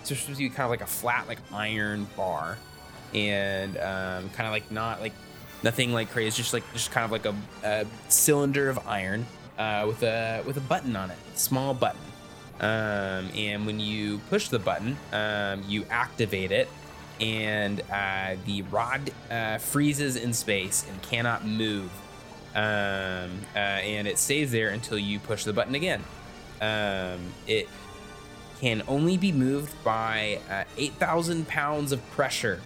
[0.00, 2.58] it's supposed to be kind of like a flat like iron bar,
[3.14, 5.14] and um, kind of like not like
[5.62, 6.28] nothing like crazy.
[6.28, 7.34] It's just like just kind of like a,
[7.64, 9.26] a cylinder of iron
[9.58, 12.00] uh, with a with a button on it, small button.
[12.60, 16.68] Um, and when you push the button, um, you activate it,
[17.20, 21.90] and uh, the rod uh, freezes in space and cannot move.
[22.54, 26.04] Um, uh, and it stays there until you push the button again.
[26.60, 27.68] Um, it
[28.60, 32.60] can only be moved by uh, 8,000 pounds of pressure.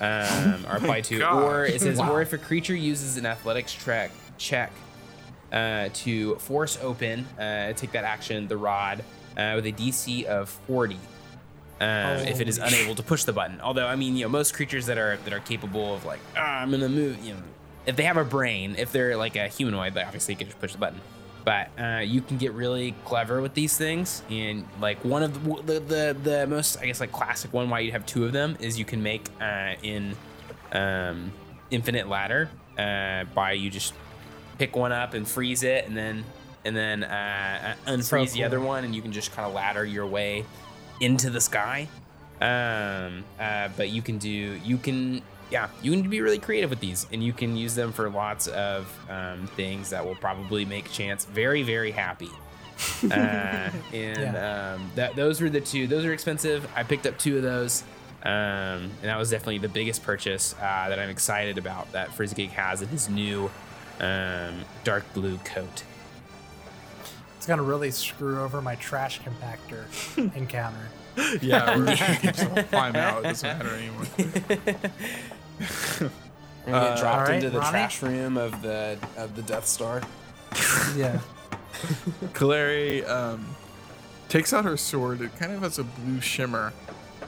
[0.00, 4.10] Um, or applied to, or it says, or if a creature uses an athletics track
[4.36, 4.72] check
[5.54, 9.04] uh, to force open, uh, take that action, the rod,
[9.36, 10.98] uh, with a DC of 40.
[11.80, 14.54] Um, if it is unable to push the button, although I mean, you know, most
[14.54, 17.42] creatures that are that are capable of like, ah, I'm gonna move, you know,
[17.86, 20.72] if they have a brain, if they're like a humanoid, they obviously can just push
[20.72, 21.00] the button.
[21.44, 25.62] But uh, you can get really clever with these things, and like one of the,
[25.62, 28.56] the the the most, I guess, like classic one why you'd have two of them
[28.60, 30.16] is you can make uh, in
[30.72, 31.32] um,
[31.70, 32.48] infinite ladder
[32.78, 33.92] uh, by you just
[34.58, 36.24] pick one up and freeze it, and then
[36.64, 38.46] and then uh, uh, unfreeze the cool.
[38.46, 40.44] other one, and you can just kind of ladder your way
[41.00, 41.88] into the sky.
[42.40, 46.80] Um, uh, but you can do you can yeah you can be really creative with
[46.80, 50.90] these, and you can use them for lots of um, things that will probably make
[50.90, 52.30] Chance very very happy.
[53.10, 55.86] uh, and um, that those were the two.
[55.86, 56.68] Those are expensive.
[56.74, 57.84] I picked up two of those.
[58.24, 62.48] Um, and that was definitely the biggest purchase uh, that I'm excited about that Frizzigig
[62.52, 63.50] has in his new
[64.00, 65.84] um, dark blue coat.
[67.36, 69.84] It's gonna really screw over my trash compactor
[70.36, 70.88] encounter.
[71.40, 73.20] Yeah, we're gonna keep climb out.
[73.20, 74.06] It doesn't matter anymore.
[76.66, 77.70] We're gonna get dropped all right, into the Ronnie?
[77.70, 80.00] trash room of the of the Death Star.
[80.96, 81.20] Yeah.
[82.32, 83.54] Kaleri um,
[84.30, 85.20] takes out her sword.
[85.20, 86.72] It kind of has a blue shimmer.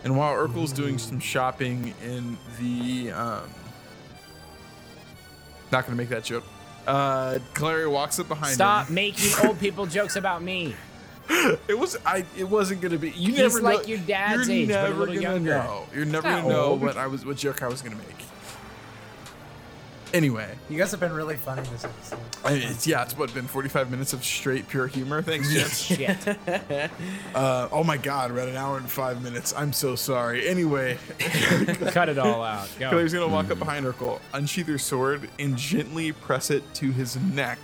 [0.04, 3.10] And while Urkel's doing some shopping in the.
[3.10, 3.50] Um,
[5.72, 6.44] not going to make that joke.
[6.86, 8.54] Uh, Kaleri walks up behind me.
[8.54, 8.92] Stop her.
[8.92, 10.74] making old people jokes about me.
[11.68, 12.24] It was I.
[12.36, 13.10] It wasn't gonna be.
[13.10, 15.54] You He's never like know, your dad's you're age, but a never little gonna younger.
[15.54, 15.86] Know.
[15.92, 16.82] You're never Not gonna know old.
[16.82, 18.24] what I was, what joke I was gonna make.
[20.16, 22.18] Anyway, You guys have been really funny this episode.
[22.42, 25.20] I it's, yeah, it's what been 45 minutes of straight pure humor.
[25.20, 25.78] Thanks, Jess.
[25.82, 26.26] Shit.
[27.34, 29.52] uh, oh my God, we're at an hour and five minutes.
[29.54, 30.48] I'm so sorry.
[30.48, 32.66] Anyway, Cut it all out.
[32.78, 32.88] Go.
[32.88, 37.16] Kaler's gonna walk up behind Urkel, unsheath her sword, and gently press it to his
[37.16, 37.58] neck.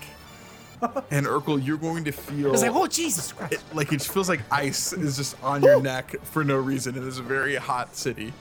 [1.11, 3.55] And Urkel, you're going to feel I was like, oh Jesus Christ.
[3.55, 6.99] it, like it feels like ice is just on your neck for no reason.
[6.99, 8.35] It is a very hot city.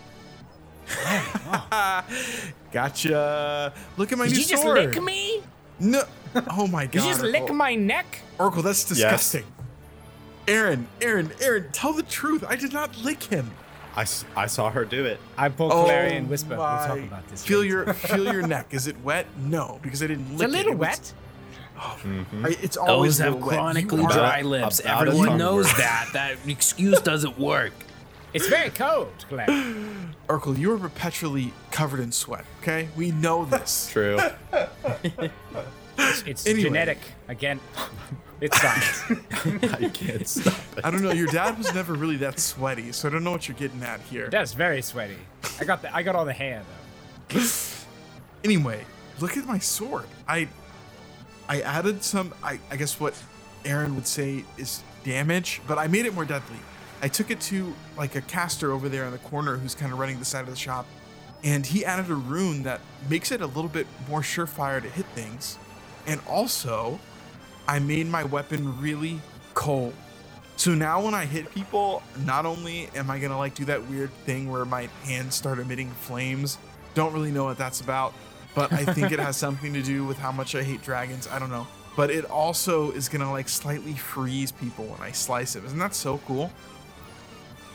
[2.72, 3.74] gotcha.
[3.98, 4.78] Look at my Did new you just sword.
[4.96, 5.42] lick me?
[5.80, 6.04] No.
[6.52, 6.92] Oh my god.
[6.92, 7.56] Did you just lick Urkel.
[7.56, 8.20] my neck?
[8.38, 9.44] Urkel, that's disgusting.
[10.48, 12.44] Aaron, Aaron, Aaron, tell the truth.
[12.48, 13.52] I did not lick him.
[13.96, 14.06] I,
[14.36, 15.20] I saw her do it.
[15.38, 16.56] I pulled Oh Clary and whisper.
[16.56, 17.44] We'll talk about this.
[17.46, 17.70] Feel later.
[17.86, 18.68] your feel your neck.
[18.74, 19.26] Is it wet?
[19.38, 20.54] No, because I didn't It's lick a it.
[20.54, 21.14] A little It was- wet.
[21.82, 22.46] I, mm-hmm.
[22.62, 23.58] it's always Those have little wet.
[23.58, 24.80] chronically dry lips.
[24.80, 25.78] about a Everyone knows word.
[25.78, 26.10] that.
[26.14, 27.74] That excuse doesn't work.
[28.34, 29.52] It's very cold, Clary.
[30.28, 32.46] Urkel, you are perpetually covered in sweat.
[32.62, 33.90] Okay, we know this.
[33.92, 34.18] True.
[36.26, 36.64] It's Anyway.
[36.64, 36.98] genetic.
[37.28, 37.60] Again,
[38.42, 39.04] it's science.
[39.74, 40.86] I can't stop it.
[40.86, 41.12] I don't know.
[41.12, 44.00] Your dad was never really that sweaty, so I don't know what you're getting at
[44.02, 44.30] here.
[44.30, 45.18] That's very sweaty.
[45.60, 46.64] I got the I got all the hair
[47.30, 47.42] though.
[48.44, 48.86] Anyway,
[49.20, 50.06] look at my sword.
[50.28, 50.48] I
[51.50, 53.14] I added some I, I guess what
[53.66, 56.58] Aaron would say is damage, but I made it more deadly.
[57.02, 59.99] I took it to like a caster over there in the corner who's kind of
[59.99, 60.86] running the side of the shop,
[61.43, 62.80] and he added a rune that
[63.10, 65.58] makes it a little bit more surefire to hit things.
[66.06, 66.99] And also,
[67.68, 69.20] I made my weapon really
[69.54, 69.93] cold.
[70.58, 74.12] So now when I hit people, not only am I gonna like do that weird
[74.26, 76.60] thing where my hands start emitting flames,
[76.93, 78.14] don't really know what that's about,
[78.54, 81.28] but I think it has something to do with how much I hate dragons.
[81.28, 81.66] I don't know.
[81.95, 85.66] But it also is gonna like slightly freeze people when I slice them.
[85.66, 86.52] Isn't that so cool?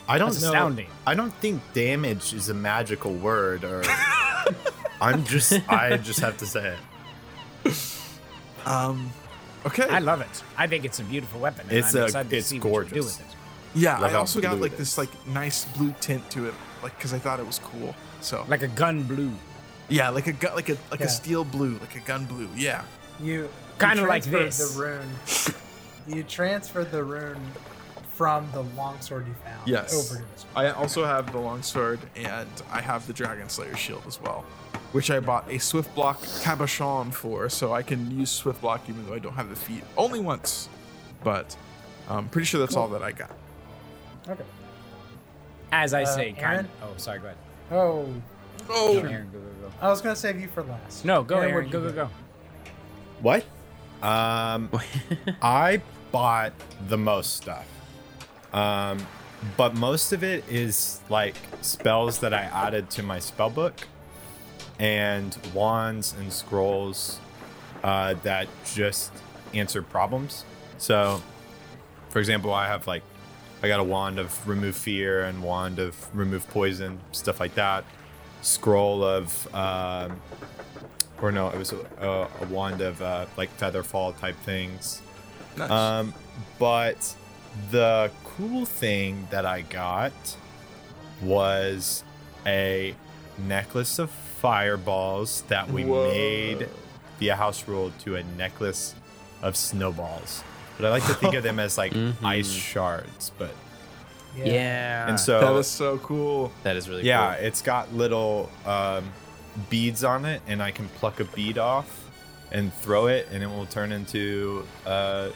[0.07, 0.47] I don't That's know.
[0.49, 0.87] astounding.
[1.05, 3.83] I don't think damage is a magical word, or
[5.01, 5.51] I'm just.
[5.69, 6.75] I just have to say
[7.65, 7.75] it.
[8.65, 9.11] Um,
[9.65, 9.83] okay.
[9.89, 10.43] I love it.
[10.57, 11.65] I think it's a beautiful weapon.
[11.69, 13.17] and It's I'm a- excited to it's see what you do gorgeous.
[13.19, 13.35] with it.
[13.75, 16.53] yeah, love I also got like this like nice blue tint to it,
[16.83, 17.95] like because I thought it was cool.
[18.21, 19.31] So Like a gun blue.
[19.89, 21.05] yeah, like a gun, like a like Yeah.
[21.05, 22.49] a steel blue, like a gun blue.
[22.55, 22.83] Yeah.
[23.19, 23.49] You you
[23.79, 24.57] Kinda like this.
[24.73, 25.09] The rune.
[26.07, 27.39] you transferred the rune
[28.17, 29.93] from the longsword you found Yes.
[29.93, 30.65] over to this one.
[30.65, 34.43] I also have the longsword and I have the Dragon Slayer shield as well,
[34.91, 39.05] which I bought a Swift Block cabochon for, so I can use Swift Block even
[39.05, 39.83] though I don't have the feat.
[39.95, 40.67] Only once,
[41.23, 41.55] but
[42.09, 43.31] I'm pretty sure that's all that I got.
[44.27, 44.43] Okay.
[45.71, 46.69] As I Uh, say, kind Aaron?
[46.81, 47.19] Oh, sorry.
[47.19, 47.37] Go ahead.
[47.71, 48.09] Oh,
[48.69, 49.73] Oh, Aaron, go, go, go.
[49.79, 51.05] I was gonna save you for last.
[51.05, 51.53] No, go, Aaron.
[51.53, 52.09] what'd Go, go, go.
[53.21, 53.45] What?
[54.01, 54.69] Um,
[55.41, 56.53] I bought
[56.87, 57.65] the most stuff.
[58.57, 59.05] Um,
[59.55, 63.87] but most of it is like spells that I added to my spell book
[64.79, 67.19] and wands and scrolls
[67.83, 69.11] uh, that just
[69.53, 70.43] answer problems.
[70.79, 71.21] So,
[72.09, 73.03] for example, I have like
[73.61, 77.85] I got a wand of remove fear and wand of remove poison, stuff like that.
[78.41, 80.19] Scroll of um,
[81.21, 85.01] or no, it was a, a wand of uh, like featherfall type things.
[85.57, 85.69] nice.
[85.69, 86.13] Um,
[86.57, 87.15] but
[87.71, 90.11] the cool thing that I got
[91.21, 92.03] was
[92.45, 92.95] a
[93.37, 96.07] necklace of fireballs that we Whoa.
[96.09, 96.69] made
[97.19, 98.95] via house rule to a necklace
[99.41, 100.43] of snowballs.
[100.77, 103.31] But I like to think of them as like ice shards.
[103.37, 103.51] But
[104.35, 105.09] Yeah.
[105.09, 106.51] and so that is so cool.
[106.63, 107.45] that is really yeah, cool.
[107.45, 109.11] it's got little um,
[109.69, 112.03] beads on it, and I can pluck a bead off
[112.51, 115.29] and throw it, and it will turn into uh,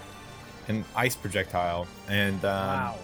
[0.75, 1.87] an ice projectile.
[2.07, 2.95] And um, Wow.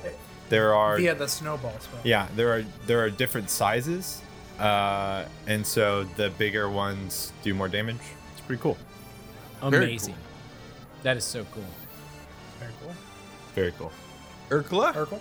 [0.49, 1.99] there are Via the snowball spell.
[2.03, 4.21] yeah, there are there are different sizes,
[4.59, 8.03] uh, and so the bigger ones do more damage.
[8.33, 8.77] It's pretty cool.
[9.61, 10.15] Very Amazing.
[11.03, 11.69] That is so cool.
[12.59, 12.93] Very cool.
[13.55, 13.91] Very cool.
[14.49, 14.93] Urkla?
[14.93, 15.19] Urkel.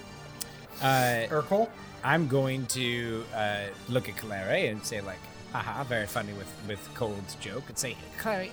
[0.82, 1.68] Uh, Urkel.
[2.05, 5.18] I'm going to uh, look at Clary and say like,
[5.53, 8.53] haha, very funny with with Cold's joke, and say, Clary,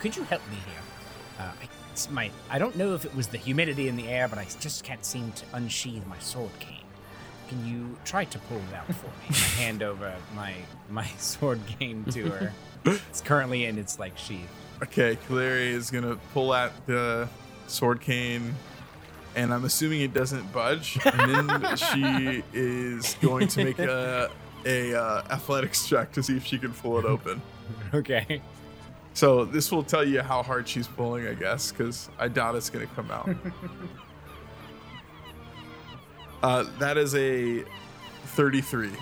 [0.00, 0.82] could you help me here?
[1.38, 1.66] Uh, I,
[1.98, 4.46] it's my I don't know if it was the humidity in the air, but I
[4.60, 6.76] just can't seem to unsheath my sword cane.
[7.48, 9.26] Can you try to pull it out for me?
[9.30, 10.54] I hand over my
[10.88, 12.52] my sword cane to her.
[12.84, 14.48] It's currently in its like sheath.
[14.80, 17.28] Okay, Kaleri is gonna pull out the
[17.66, 18.54] sword cane,
[19.34, 21.00] and I'm assuming it doesn't budge.
[21.04, 24.30] And then she is going to make a
[24.64, 27.42] a uh, athletics check to see if she can pull it open.
[27.92, 28.40] Okay.
[29.18, 32.70] So this will tell you how hard she's pulling, I guess, because I doubt it's
[32.70, 33.28] gonna come out.
[36.44, 37.64] uh, that is a
[38.26, 38.92] 33.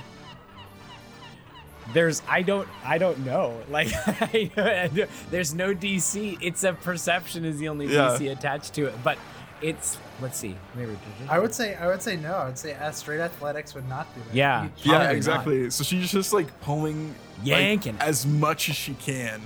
[1.92, 3.60] There's I don't I don't know.
[3.68, 6.38] Like I, I- there's no DC.
[6.40, 8.16] It's a perception is the only Yeah.
[8.18, 8.94] DC attached to it.
[9.04, 9.18] But
[9.60, 10.56] it's let's see.
[10.74, 10.96] Maybe
[11.28, 12.32] I would say I would say no.
[12.32, 14.34] I would say uh, straight athletics would not do that.
[14.34, 14.62] Yeah.
[14.78, 15.14] Yeah, Probably not.
[15.14, 15.68] exactly.
[15.70, 17.08] So she's just like pulling,
[17.40, 17.98] like, Yanking.
[18.00, 19.42] as much as she can,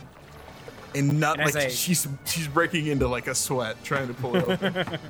[0.95, 4.37] and not And like I- she's she's breaking into like a sweat trying to pull
[4.37, 4.99] it open.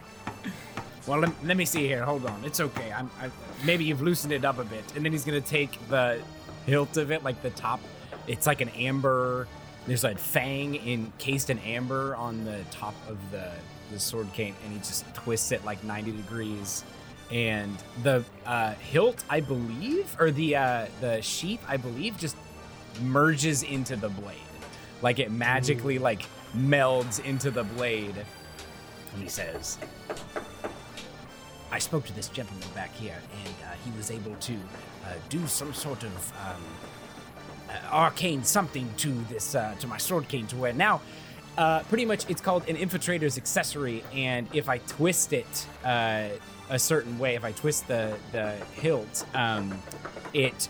[1.07, 2.05] Well, let, let me see here.
[2.05, 2.45] Hold on.
[2.45, 2.93] It's okay.
[2.93, 3.31] I'm I,
[3.65, 4.85] maybe you've loosened it up a bit.
[4.95, 6.21] And then he's gonna take the
[6.67, 7.81] hilt of it, like the top.
[8.29, 9.49] It's like an amber.
[9.87, 13.51] There's like fang encased in amber on the top of the
[13.91, 16.85] the sword cane, and he just twists it like 90 degrees.
[17.33, 22.37] And the uh, hilt, I believe, or the uh, the sheath, I believe, just
[23.03, 24.37] merges into the blade.
[25.03, 28.17] Like it magically like melds into the blade.
[29.13, 29.79] And he says,
[31.73, 35.47] I spoke to this gentleman back here, and uh, he was able to uh, do
[35.47, 36.63] some sort of um,
[37.69, 41.01] uh, arcane something to this uh, to my sword cane to where now,
[41.57, 46.29] uh, pretty much, it's called an infiltrator's accessory, and if I twist it uh,
[46.69, 49.81] a certain way, if I twist the the hilt, um,
[50.33, 50.69] it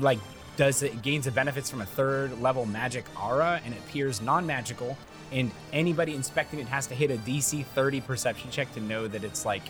[0.00, 0.18] like
[0.60, 4.94] does it gains the benefits from a third level magic aura, and it appears non-magical.
[5.32, 9.24] And anybody inspecting it has to hit a DC 30 perception check to know that
[9.24, 9.62] it's like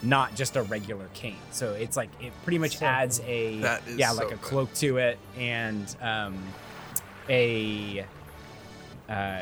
[0.00, 1.38] not just a regular cane.
[1.50, 3.54] So it's like it pretty much So adds a
[3.96, 4.42] yeah, so like a good.
[4.42, 6.38] cloak to it and um
[7.28, 8.06] a
[9.08, 9.40] uh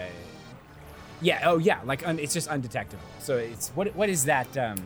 [1.21, 3.05] yeah, oh yeah, like un, it's just undetectable.
[3.19, 4.79] So it's what what is that um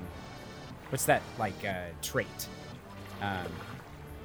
[0.89, 2.49] what's that like uh, trait?
[3.23, 3.47] Um,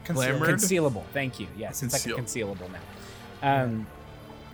[0.06, 1.04] Concealable.
[1.14, 1.48] Thank you.
[1.58, 3.64] Yes, it's like a concealable now.
[3.64, 3.88] Um,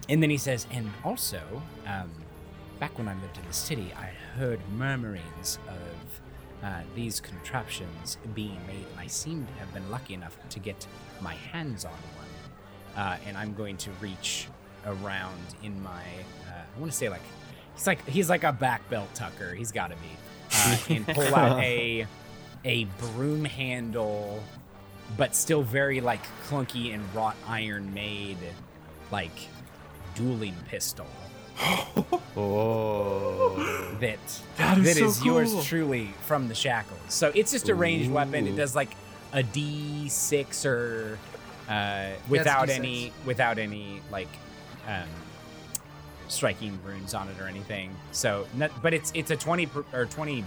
[0.10, 1.42] and then he says, and also,
[1.88, 2.12] um,
[2.80, 4.08] back when I lived in the city, I
[4.38, 6.22] heard murmurings of
[6.64, 10.86] uh, these contraptions being made, and I seem to have been lucky enough to get
[11.22, 13.04] my hands on one.
[13.06, 14.48] Uh, and I'm going to reach
[14.86, 16.04] around in my,
[16.50, 17.22] uh, I want to say like,
[17.76, 19.54] he's like he's like a back belt tucker.
[19.56, 20.10] He's got to be,
[20.54, 22.06] uh, and pull out a
[22.66, 22.84] a
[23.14, 24.44] broom handle,
[25.18, 28.38] but still very like clunky and wrought iron made,
[29.12, 29.32] like
[30.16, 31.08] dueling pistol
[32.38, 33.98] Oh.
[34.00, 34.20] that
[34.58, 35.34] That is so cool.
[35.34, 37.00] yours truly from the shackles.
[37.10, 38.48] So it's just a ranged weapon.
[38.48, 38.90] It does like
[39.34, 41.18] a D6 or
[41.70, 42.72] uh, without D6.
[42.72, 44.28] any without any like
[44.88, 45.08] um,
[46.28, 47.96] striking runes on it or anything.
[48.12, 50.44] So, not, but it's it's a 20 per, or 20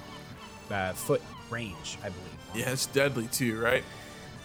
[0.70, 2.38] uh, foot range, I believe.
[2.54, 3.84] Yeah, it's deadly too, right?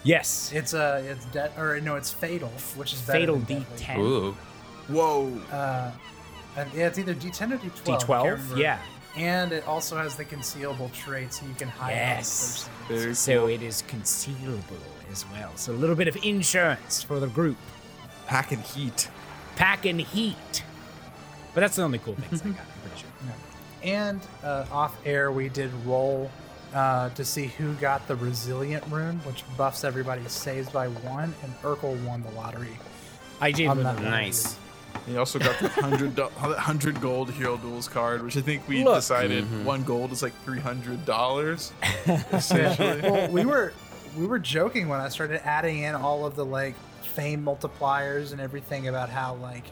[0.04, 0.52] Yes.
[0.54, 3.78] It's uh, it's dead or no, it's fatal, which is better Fatal than deadly.
[3.86, 3.98] D10.
[4.00, 4.32] Ooh.
[4.88, 5.42] Whoa.
[5.52, 5.92] Uh,
[6.58, 8.02] and yeah, it's either D10 or D12.
[8.06, 8.58] D12?
[8.58, 8.80] Yeah.
[9.18, 12.68] And it also has the concealable trait, so you can hide Yes.
[12.68, 13.04] on the person.
[13.04, 13.48] Very So cool.
[13.50, 14.80] it is concealable
[15.12, 15.52] as well.
[15.56, 17.58] So a little bit of insurance for the group.
[18.28, 19.10] Packing heat.
[19.56, 20.64] Packing heat.
[21.54, 23.34] But that's the only cool things I got, I'm pretty sure.
[23.84, 26.30] And uh, off air, we did roll
[26.74, 31.54] uh, to see who got the resilient rune, which buffs everybody's saves by one, and
[31.62, 32.78] Urkel won the lottery.
[33.42, 34.58] I did I'm with not the Nice.
[35.06, 38.84] He also got the hundred do- hundred gold hero duels card, which I think we
[38.84, 38.96] Look.
[38.96, 39.66] decided Mm-hmm.
[39.66, 41.72] one gold is like three hundred dollars.
[42.32, 43.02] Essentially.
[43.02, 43.74] well, we were
[44.18, 48.42] we were joking when I started adding in all of the like fame multipliers and
[48.42, 49.66] everything about how like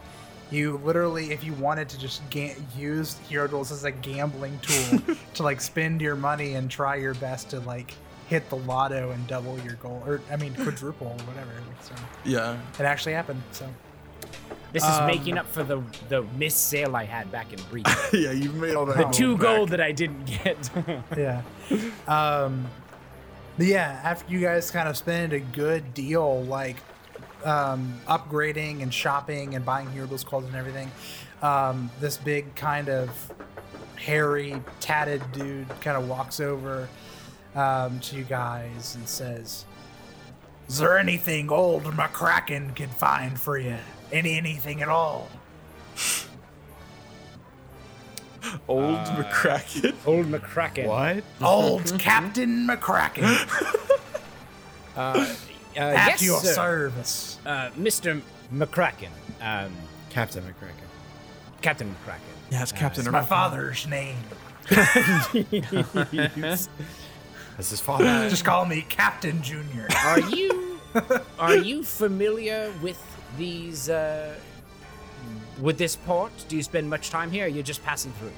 [0.51, 5.15] you literally, if you wanted to just ga- use hero duels as a gambling tool
[5.35, 7.93] to like spend your money and try your best to like
[8.27, 11.51] hit the lotto and double your goal, or I mean quadruple or whatever.
[11.81, 11.93] So
[12.25, 12.57] yeah.
[12.79, 13.41] it actually happened.
[13.51, 13.67] So
[14.73, 17.87] This is Um, making up for the the missed sale I had back in Breach.
[18.13, 18.97] Yeah, you've made all that.
[18.97, 19.41] the two back.
[19.41, 20.69] gold that I didn't get.
[21.17, 21.41] yeah.
[22.07, 22.65] Um,
[23.57, 26.77] but yeah, after you guys kind of spend a good deal, like
[27.45, 30.91] um, upgrading and shopping and buying hero duels cards and everything,
[31.41, 33.09] um, this big kind of
[33.95, 36.87] hairy, tatted dude kind of walks over
[37.55, 39.65] um, to you guys and says,
[40.67, 43.77] "Is there anything old McCracken can find for you?
[44.11, 45.29] Any anything at all?"
[48.67, 49.93] Old Uh, McCracken.
[50.05, 50.87] Old McCracken.
[50.87, 51.23] What?
[51.41, 53.25] Old Captain McCracken
[54.95, 55.25] Uh,
[55.77, 56.53] at yes, your sir.
[56.53, 57.39] service.
[57.45, 58.21] Uh, Mr.
[58.53, 59.09] McCracken.
[59.41, 59.73] Um,
[60.09, 60.87] Captain McCracken.
[61.61, 62.19] Captain McCracken.
[62.51, 63.03] Yeah, it's Captain.
[63.03, 64.17] It's my father's name.
[64.69, 65.27] That's
[67.57, 68.03] his father.
[68.29, 69.87] Just call me Captain Junior.
[70.05, 70.79] Are you
[71.39, 73.01] are you familiar with
[73.37, 74.35] these uh,
[75.61, 76.31] with this port?
[76.47, 77.45] Do you spend much time here?
[77.45, 78.31] Or you're just passing through.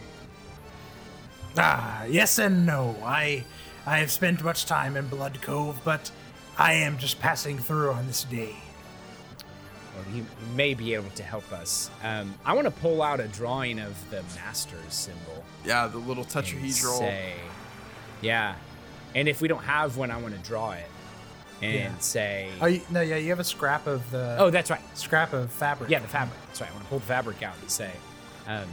[1.57, 2.95] ah, yes and no.
[3.03, 3.43] I
[3.85, 6.11] I have spent much time in Bloodcove, but
[6.59, 8.53] I am just passing through on this day.
[9.95, 10.25] Well, you
[10.55, 11.89] may be able to help us.
[12.03, 15.43] Um, I want to pull out a drawing of the master's symbol.
[15.65, 16.99] Yeah, the little and tetrahedral.
[16.99, 17.33] Say,
[18.21, 18.55] yeah.
[19.15, 20.85] And if we don't have one, I want to draw it
[21.61, 21.97] and Yeah.
[21.99, 24.81] say, Oh you, no, yeah, you have a scrap of the oh, that's right.
[24.97, 25.89] scrap of fabric.
[25.89, 26.37] Yeah, the fabric.
[26.47, 26.69] That's right.
[26.69, 27.91] I want to pull the fabric out and say,
[28.47, 28.67] um,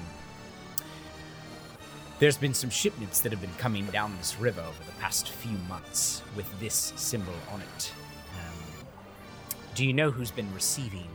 [2.18, 5.56] there's been some shipments that have been coming down this river over the past few
[5.68, 7.92] months with this symbol on it.
[8.32, 8.86] Um,
[9.74, 11.08] do you know who's been receiving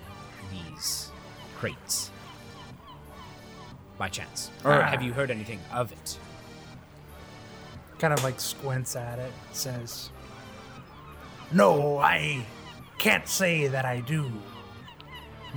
[0.52, 1.10] these
[1.58, 2.12] crates?
[3.98, 4.52] By chance.
[4.64, 4.88] Or Ah.
[4.88, 6.18] have you heard anything of it?
[8.00, 10.10] kind of like squints at it, says,
[11.52, 12.44] No, I
[12.98, 14.32] can't say that I do.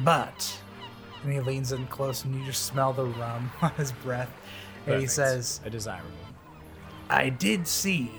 [0.00, 0.58] But,
[1.22, 4.28] and he leans in close and you just smell the rum on his breath.
[4.86, 6.10] And he says, a desirable.
[7.08, 8.10] I did see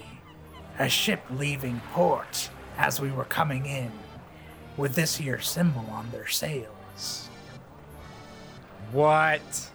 [0.80, 3.92] a ship leaving port as we were coming in
[4.78, 7.30] with this here symbol on their sails.
[8.92, 9.70] What?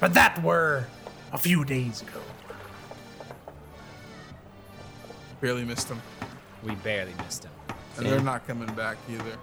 [0.00, 0.86] But that were
[1.32, 2.20] a few days ago.
[5.40, 6.00] Barely missed them.
[6.62, 7.52] We barely missed them.
[7.96, 9.36] and they're not coming back either.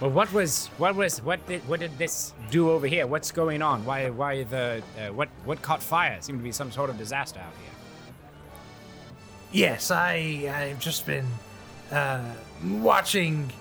[0.00, 3.06] Well, what was what was what did what did this do over here?
[3.06, 3.84] What's going on?
[3.84, 6.16] Why why the uh, what what caught fire?
[6.20, 8.14] Seemed to be some sort of disaster out here.
[9.52, 11.26] Yes, I I've just been
[11.92, 12.32] uh,
[12.64, 13.52] watching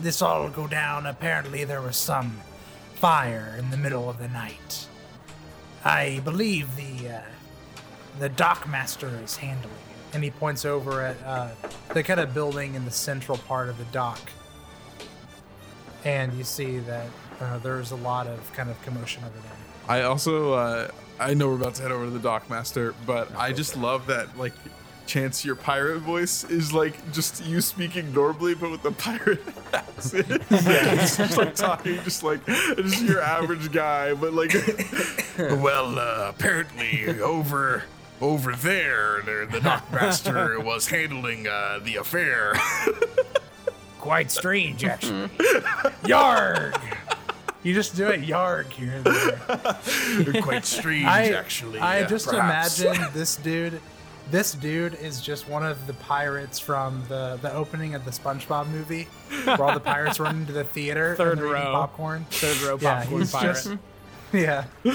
[0.00, 1.06] this all go down.
[1.06, 2.40] Apparently, there was some
[2.96, 4.88] fire in the middle of the night.
[5.82, 7.20] I believe the uh,
[8.18, 10.14] the dockmaster is handling it.
[10.14, 11.48] And he points over at uh,
[11.94, 14.20] the kind of building in the central part of the dock.
[16.06, 17.06] And you see that
[17.40, 19.52] uh, there's a lot of kind of commotion over there.
[19.88, 23.52] I also, uh, I know we're about to head over to the Dockmaster, but I
[23.52, 24.52] just love that, like,
[25.06, 29.40] Chance, your pirate voice is like just you speaking normally, but with the pirate
[29.72, 30.26] accent.
[30.28, 34.52] Yeah, it's just like talking, just like just your average guy, but like,
[35.38, 37.84] well, uh, apparently over
[38.20, 42.54] over there, there the dockmaster was handling uh, the affair.
[44.06, 45.28] Quite strange, actually.
[46.04, 46.80] Yarg!
[47.64, 50.42] You just do it yarg here and there.
[50.42, 51.80] Quite strange, I, actually.
[51.80, 52.80] I uh, just perhaps.
[52.80, 53.80] imagine this dude.
[54.30, 58.68] This dude is just one of the pirates from the, the opening of the SpongeBob
[58.68, 59.04] movie,
[59.44, 61.72] where all the pirates run into the theater Third and they're eating row.
[61.72, 62.26] popcorn.
[62.30, 63.54] Third row Yeah, popcorn he's pirate.
[63.54, 63.70] just
[64.32, 64.90] yeah, a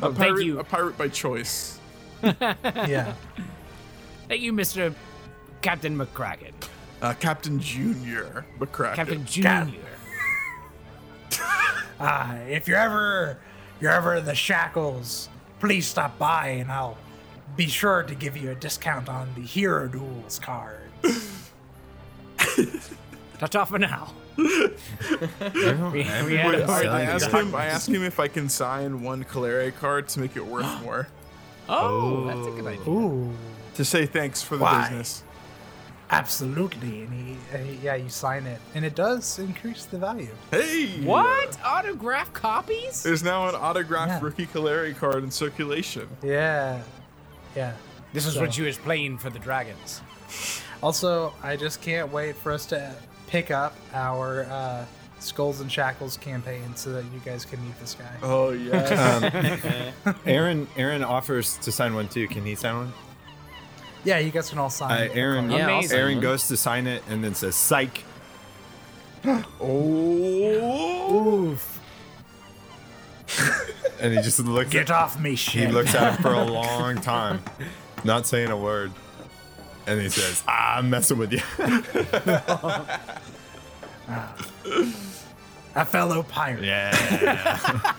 [0.00, 0.58] thank pirate, you.
[0.60, 1.78] a pirate by choice.
[2.22, 3.14] yeah.
[4.28, 4.94] Thank you, Mr.
[5.60, 6.52] Captain McCracken.
[7.02, 8.94] Uh, Captain Junior McCracken.
[8.94, 9.80] Captain Junior.
[12.04, 13.38] Ah, if you're ever
[13.80, 15.28] you're ever in the shackles,
[15.60, 16.98] please stop by and I'll
[17.56, 20.80] be sure to give you a discount on the Hero Duels card.
[23.38, 24.12] That's all for now.
[24.36, 24.44] we,
[25.92, 27.54] we had Wait, a- I, I asked him.
[27.54, 31.06] I asked him if I can sign one Calere card to make it worth more.
[31.68, 32.88] oh, that's a good idea.
[32.92, 33.30] Ooh,
[33.74, 34.82] To say thanks for the Why?
[34.88, 35.22] business.
[36.12, 37.02] Absolutely.
[37.02, 40.28] And he, uh, yeah, you sign it, and it does increase the value.
[40.50, 41.58] Hey, What?
[41.64, 43.02] Autograph copies?
[43.02, 44.20] There's now an autographed Yeah.
[44.22, 46.08] rookie Calere card in circulation.
[46.22, 46.82] Yeah,
[47.56, 47.72] yeah.
[48.12, 50.02] This is So- what you was playing for the Dragons.
[50.82, 52.94] Also, I just can't wait for us to
[53.26, 54.84] pick up our uh,
[55.20, 58.10] Skulls and Shackles campaign so that you guys can meet this guy.
[58.22, 59.92] Oh yeah.
[60.26, 62.26] Aaron Aaron offers to sign one too.
[62.26, 62.92] Can he sign one?
[64.04, 64.90] Yeah, you guys can all sign.
[64.90, 65.16] Uh, it.
[65.16, 68.04] Aaron Yeah, I'll sign Aaron goes to sign it and then says psych.
[69.60, 71.12] oh.
[71.12, 71.80] Oof.
[74.00, 75.68] And he just looks Get off me, shit.
[75.68, 77.40] he looks at it for a long time,
[78.04, 78.90] not saying a word.
[79.86, 81.40] And he says, ah, I'm messing with you.
[85.74, 86.64] a fellow pirate.
[86.64, 86.90] yeah.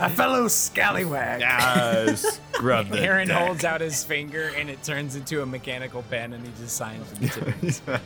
[0.00, 1.40] A fellow scallywag.
[1.40, 2.40] Yes.
[2.52, 3.36] Grub the Aaron deck.
[3.46, 7.08] holds out his finger and it turns into a mechanical pen and he just signs
[7.10, 7.98] with the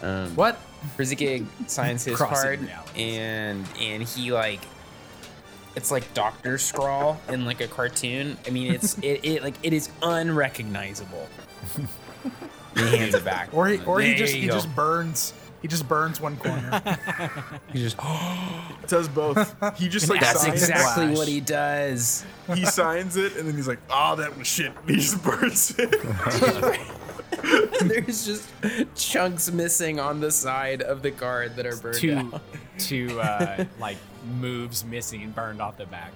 [0.00, 0.32] tip.
[0.36, 0.56] What?
[0.96, 3.18] Frizzigig signs his Crossing card, realities.
[3.18, 4.60] and and he like,
[5.74, 8.36] it's like Doctor Scrawl in like a cartoon.
[8.46, 11.28] I mean, it's it, it like it is unrecognizable.
[12.76, 13.48] He hands it back.
[13.54, 14.52] Or he, or he just he go.
[14.52, 15.32] just burns.
[15.66, 16.80] He just burns one corner.
[17.72, 17.96] He just
[18.86, 19.52] does both.
[19.76, 22.24] He just like that's signs exactly what he does.
[22.54, 25.90] He signs it and then he's like, "Oh, that was shit." He just burns it.
[27.82, 28.48] There's just
[28.94, 32.40] chunks missing on the side of the card that are burned two out.
[32.78, 33.96] two uh, like
[34.38, 36.12] moves missing burned off the back.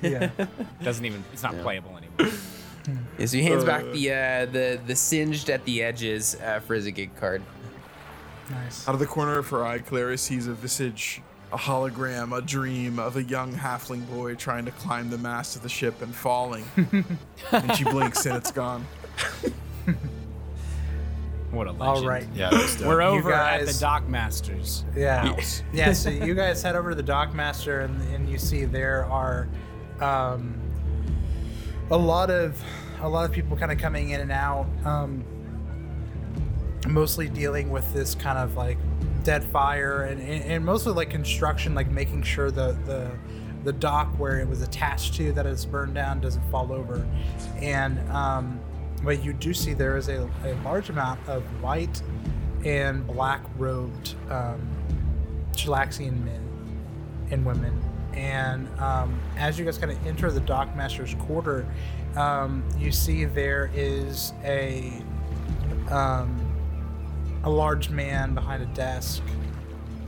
[0.00, 0.30] yeah.
[0.80, 2.32] Doesn't even it's not playable anymore.
[3.18, 7.16] Yeah, so he hands back the uh, the the singed at the edges uh, Frizzigig
[7.16, 7.42] card.
[8.50, 8.88] Nice.
[8.88, 11.22] Out of the corner of her eye, Clara sees a visage,
[11.52, 15.62] a hologram, a dream of a young halfling boy trying to climb the mast of
[15.62, 16.64] the ship and falling.
[17.52, 18.86] and she blinks and it's gone.
[21.50, 21.82] What a legend.
[21.82, 22.28] All right.
[22.32, 22.50] Yeah.
[22.80, 24.84] We're You over at the Dockmasters.
[24.94, 25.34] Yeah.
[25.34, 25.62] House.
[25.72, 25.92] yeah.
[25.92, 29.48] So you guys head over to the Dockmaster, and, and you see there are
[30.00, 30.54] um,
[31.90, 32.62] a lot of
[33.00, 35.24] a lot of people kind of coming in and out, um,
[36.88, 38.78] mostly dealing with this kind of like
[39.22, 43.10] dead fire and, and, and mostly like construction, like making sure the the
[43.64, 47.06] the dock where it was attached to that is burned down doesn't fall over,
[47.60, 48.58] and um,
[49.02, 52.02] but you do see there is a, a large amount of white
[52.64, 54.68] and black robed um,
[55.52, 56.42] Chelaxian men
[57.30, 57.82] and women.
[58.12, 61.66] And um, as you guys kind of enter the Dockmaster's quarter,
[62.16, 64.92] um, you see there is a
[65.90, 66.49] um,
[67.44, 69.22] a large man behind a desk,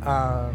[0.04, 0.54] um,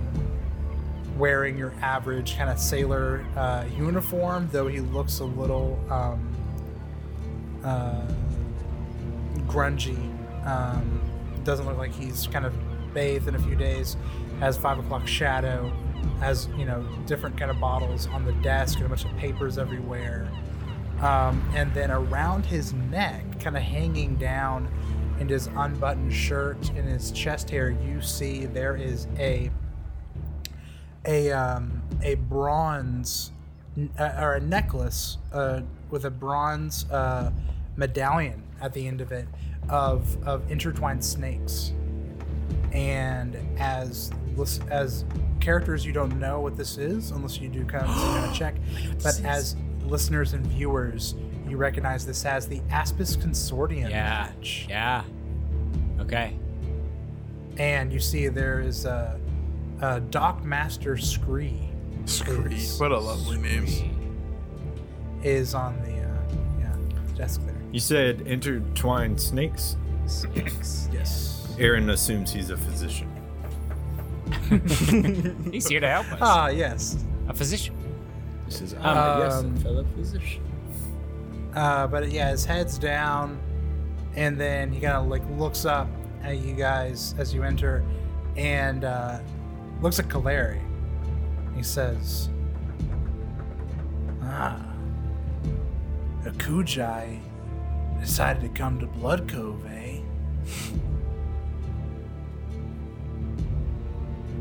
[1.17, 6.35] wearing your average kind of sailor uh, uniform, though he looks a little um,
[7.63, 8.05] uh,
[9.47, 9.97] grungy.
[10.45, 11.01] Um,
[11.43, 12.53] doesn't look like he's kind of
[12.93, 13.97] bathed in a few days.
[14.39, 15.71] Has five o'clock shadow.
[16.19, 19.57] Has you know different kind of bottles on the desk and a bunch of papers
[19.57, 20.29] everywhere.
[21.01, 24.67] Um, and then around his neck, kind of hanging down
[25.19, 29.51] in his unbuttoned shirt and his chest hair, you see there is a
[31.05, 33.31] a um, a bronze
[33.99, 37.31] uh, or a necklace uh, with a bronze uh,
[37.75, 39.27] medallion at the end of it
[39.69, 41.73] of of intertwined snakes.
[42.71, 44.11] And as
[44.69, 45.05] as
[45.39, 48.55] characters, you don't know what this is unless you do kind of kind of check.
[49.01, 51.15] But as listeners and viewers,
[51.49, 54.27] you recognize this as the Aspis Consortium Yeah.
[54.27, 54.65] badge.
[54.69, 55.03] Yeah.
[55.99, 56.35] Okay.
[57.57, 59.19] And you see there is a,
[59.81, 61.59] a Dock Master Scree
[62.05, 62.55] Scree.
[62.55, 63.65] is- What a lovely name.
[65.23, 66.75] is on the uh, yeah
[67.15, 67.55] desk there.
[67.71, 69.75] You said intertwined snakes.
[70.05, 70.87] Snakes.
[70.93, 71.47] yes.
[71.59, 73.09] Aaron assumes he's a physician.
[75.51, 76.19] He's here to help us.
[76.21, 77.03] Ah, yes.
[77.29, 77.73] a physician.
[78.45, 80.43] This is Um, yes, Um, a fellow physician.
[81.57, 83.39] Uh, but yeah, his head's down,
[84.15, 85.87] and then he kind of like looks up
[86.21, 87.83] at you guys as you enter,
[88.35, 89.17] and uh,
[89.81, 90.61] looks at Kaleri.
[91.55, 92.29] He says,
[94.21, 94.63] "Ah,
[96.25, 97.19] Ekujae
[97.99, 99.99] decided to come to Bloodcove, eh?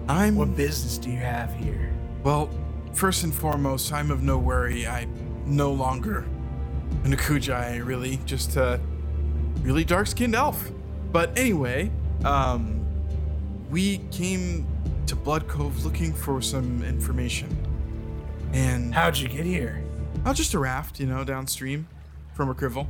[0.06, 1.90] I'm What business do you have here?"
[2.22, 2.50] well.
[2.92, 4.86] First and foremost, I'm of no worry.
[4.86, 5.10] I'm
[5.44, 6.24] no longer
[7.04, 8.80] an Ekujae, really, just a
[9.62, 10.70] really dark-skinned elf.
[11.12, 11.90] But anyway,
[12.24, 12.84] um,
[13.70, 14.66] we came
[15.06, 17.48] to Bloodcove looking for some information,
[18.52, 19.82] and How'd you get here?
[20.24, 21.86] oh, just a raft, you know, downstream
[22.34, 22.88] from Akrivel.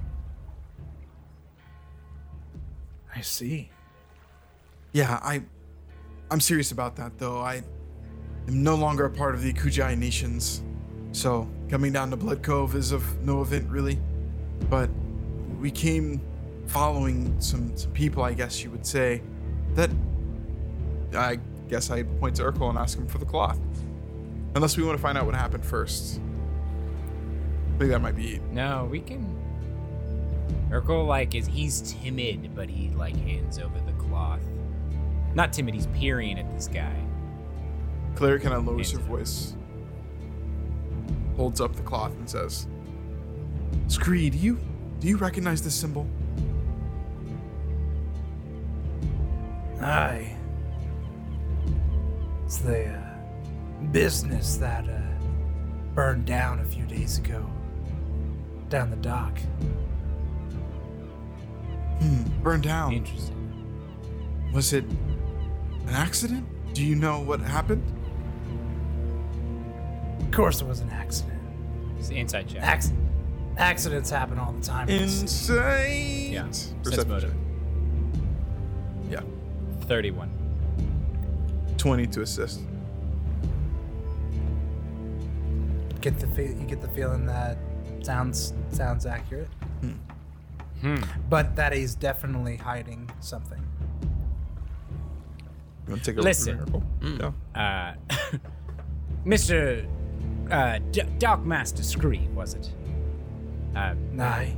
[3.15, 3.70] I see.
[4.93, 5.43] Yeah, I,
[6.31, 7.39] I'm serious about that though.
[7.39, 7.62] I
[8.49, 10.62] am no longer a part of the Ekujae nations,
[11.12, 13.98] so coming down to Bloodcove is of no event really.
[14.70, 14.90] But
[15.60, 16.20] we came
[16.66, 19.22] following some some people, I guess you would say,
[19.74, 19.90] that
[21.14, 21.38] I
[21.68, 23.59] guess I point to Urkel and ask him for the cloth.
[24.55, 26.20] Unless we want to find out what happened first.
[27.74, 28.43] I think that might be it.
[28.52, 29.36] No, we can.
[30.70, 34.40] Urkel like is he's timid, but he like hands over the cloth.
[35.34, 36.97] Not timid, he's peering at this guy.
[38.14, 39.56] Claire kind of lowers her Hands voice,
[41.36, 42.66] holds up the cloth, and says,
[43.88, 44.58] "Scree, do you
[45.00, 46.06] do you recognize this symbol?"
[49.80, 50.36] Aye.
[52.44, 53.02] It's the uh,
[53.92, 55.00] business that uh,
[55.94, 57.44] burned down a few days ago.
[58.68, 59.38] Down the dock.
[62.00, 62.92] Hmm, burned down.
[62.92, 63.34] Interesting.
[64.52, 66.46] Was it an accident?
[66.74, 67.82] Do you know what happened?
[70.27, 71.40] Of course, it was an accident.
[71.98, 72.62] It's the inside check.
[72.62, 72.93] Acc-
[73.57, 74.89] accidents happen all the time.
[74.89, 75.59] in this city.
[75.59, 76.32] Insane.
[76.32, 77.35] Yeah, sense Perception motive.
[79.11, 79.20] Yeah,
[79.82, 80.31] 31.
[81.78, 82.61] twenty to assist.
[86.01, 87.59] Get the fe- you get the feeling that
[88.03, 89.48] sounds sounds accurate.
[90.82, 90.97] Hmm.
[91.31, 93.61] But that he's definitely hiding something.
[95.86, 96.59] You want to take a Listen.
[96.59, 97.35] look at the miracle?
[97.55, 97.94] Yeah.
[98.31, 98.39] Uh,
[99.24, 99.86] Mr.
[100.51, 102.70] Uh, D- Dark Master Scree, was it?
[103.74, 104.56] Uh, Aye.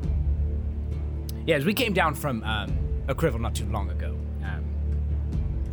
[1.46, 4.16] yes, we came down from um, Akrivel not too long ago.
[4.44, 4.64] Um,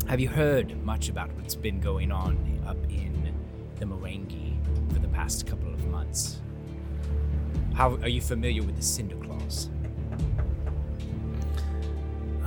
[0.08, 2.36] have you heard much about what's been going on
[2.66, 3.34] up in
[3.78, 4.56] the Mwangi
[4.92, 6.40] for the past couple of months?
[7.74, 9.68] How are you familiar with the Cinderclaws?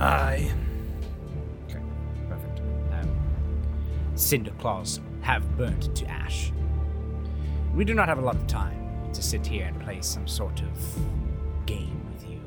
[0.00, 0.50] Aye.
[1.68, 1.80] Okay,
[2.28, 2.60] perfect.
[2.92, 3.20] Um,
[4.14, 6.52] Cinderclaws have burnt to ash.
[7.80, 10.60] We do not have a lot of time to sit here and play some sort
[10.60, 10.68] of
[11.64, 12.38] game with you.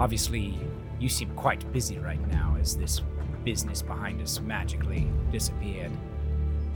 [0.00, 0.58] Obviously,
[0.98, 3.02] you seem quite busy right now as this
[3.44, 5.92] business behind us magically disappeared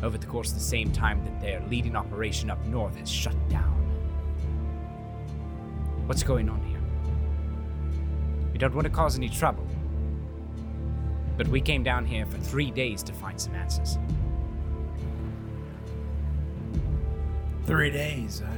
[0.05, 3.35] over the course of the same time that their leading operation up north has shut
[3.49, 3.75] down.
[6.07, 6.79] What's going on here?
[8.53, 9.67] We don't want to cause any trouble.
[11.37, 13.99] But we came down here for three days to find some answers.
[17.71, 18.51] Three days, I.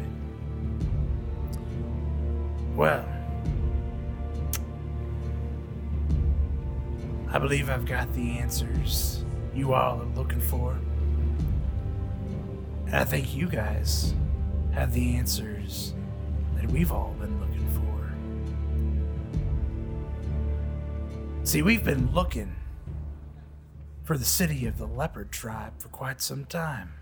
[2.75, 3.05] Well.
[7.29, 9.23] I believe I've got the answers
[9.55, 10.79] you all are looking for.
[12.87, 14.15] And I think you guys
[14.73, 15.93] have the answers
[16.57, 18.15] that we've all been looking for.
[21.45, 22.57] See, we've been looking
[24.05, 26.95] for the city of the leopard tribe for quite some time.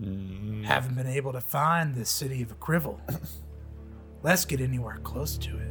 [0.00, 3.00] Haven't been able to find the city of Akrivel.
[4.22, 5.68] Let's get anywhere close to it.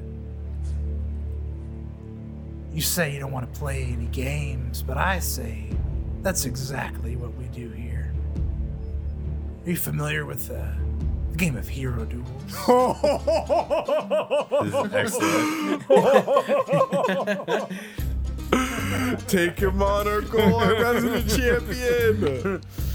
[2.74, 5.70] You say you don't want to play any games, but I say
[6.22, 8.14] that's exactly what we do here.
[9.66, 10.62] Are you familiar with uh,
[11.32, 12.28] the game of Hero Duels?
[14.64, 15.82] This is excellent.
[19.28, 22.62] Take your on, Urkel, our resident champion.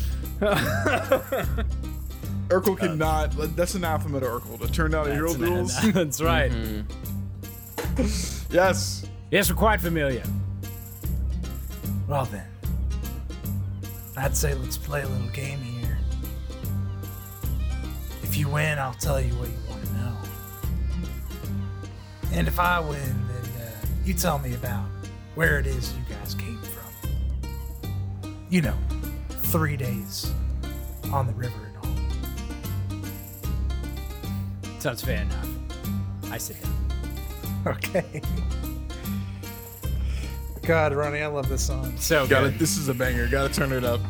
[2.48, 3.31] Urkel cannot.
[3.55, 5.81] That's anathema to Urkel to turn down a hero duels.
[5.93, 6.51] That's right.
[8.51, 9.06] Yes.
[9.31, 10.24] Yes, we're quite familiar.
[12.09, 12.44] Well then,
[14.16, 15.97] I'd say let's play a little game here.
[18.24, 20.16] If you win, I'll tell you what you want to know.
[22.32, 23.70] And if I win, then uh,
[24.05, 24.86] you tell me about
[25.36, 28.32] where it is you guys came from.
[28.51, 28.74] You know,
[29.52, 30.32] three days
[31.12, 31.90] on the river and all.
[34.80, 35.48] Sounds fair enough.
[36.30, 36.72] I sit down.
[37.66, 38.20] Okay.
[40.62, 41.92] God, Ronnie, I love this song.
[41.96, 42.54] So Got good.
[42.54, 42.58] it.
[42.58, 43.28] This is a banger.
[43.28, 44.00] Got to turn it up.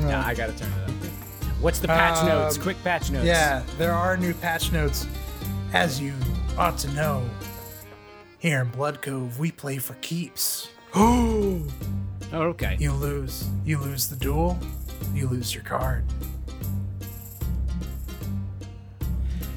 [0.00, 0.90] Yeah, I gotta turn it up.
[1.60, 2.56] What's the patch Um, notes?
[2.56, 3.26] Quick patch notes.
[3.26, 5.06] Yeah, there are new patch notes.
[5.74, 6.14] As you
[6.56, 7.28] ought to know,
[8.38, 10.68] here in Bloodcove, we play for keeps.
[10.94, 11.62] Oh,
[12.32, 12.76] okay.
[12.78, 14.58] You lose, you lose the duel,
[15.14, 16.04] you lose your card.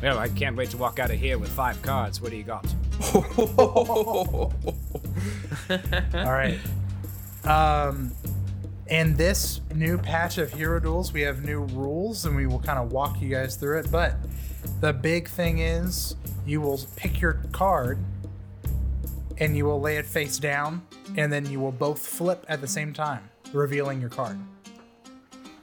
[0.01, 2.19] Well, I can't wait to walk out of here with five cards.
[2.19, 2.65] What do you got?
[3.13, 4.51] All
[6.13, 6.59] right.
[7.45, 8.11] Um,
[8.87, 12.79] in this new patch of Hero Duels, we have new rules, and we will kind
[12.79, 13.91] of walk you guys through it.
[13.91, 14.15] But
[14.81, 17.97] the big thing is, you will pick your card,
[19.37, 20.81] and you will lay it face down,
[21.17, 24.37] and then you will both flip at the same time, revealing your card.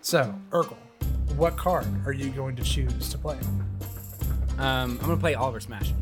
[0.01, 0.77] So, Urkel,
[1.37, 3.39] what card are you going to choose to play?
[4.59, 5.93] Um, I'm gonna play Oliver Smash.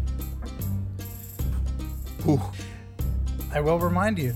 [3.52, 4.34] I will remind you,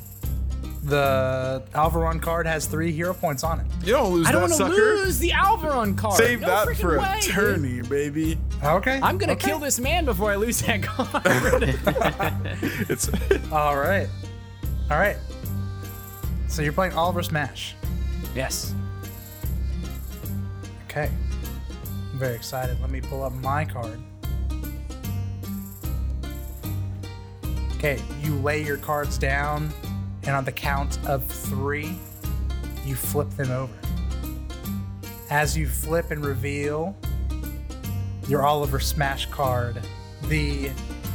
[0.83, 3.67] the Alvaron card has three hero points on it.
[3.85, 4.97] You don't lose I don't that, want to sucker.
[4.97, 6.17] lose the Alvaron card.
[6.19, 7.31] Save No that for way, a dude.
[7.31, 8.37] tourney, baby.
[8.65, 8.99] Okay.
[9.03, 9.49] I'm gonna okay.
[9.51, 11.75] kill this man before I lose that card.
[12.91, 13.09] It's
[13.53, 14.09] All right.
[14.91, 15.17] All right.
[16.49, 17.75] So you're playing Oliver Smash.
[18.35, 18.75] yes.
[20.87, 21.11] Okay.
[22.13, 22.79] I'm very excited.
[22.81, 23.99] Let me pull up my card.
[27.77, 29.73] Okay, you lay your cards down,
[30.25, 31.95] and on the count of three,
[32.85, 33.73] you flip them over.
[35.31, 36.97] As you flip and reveal
[38.29, 39.81] your Oliver Smash card,
[40.29, 40.71] the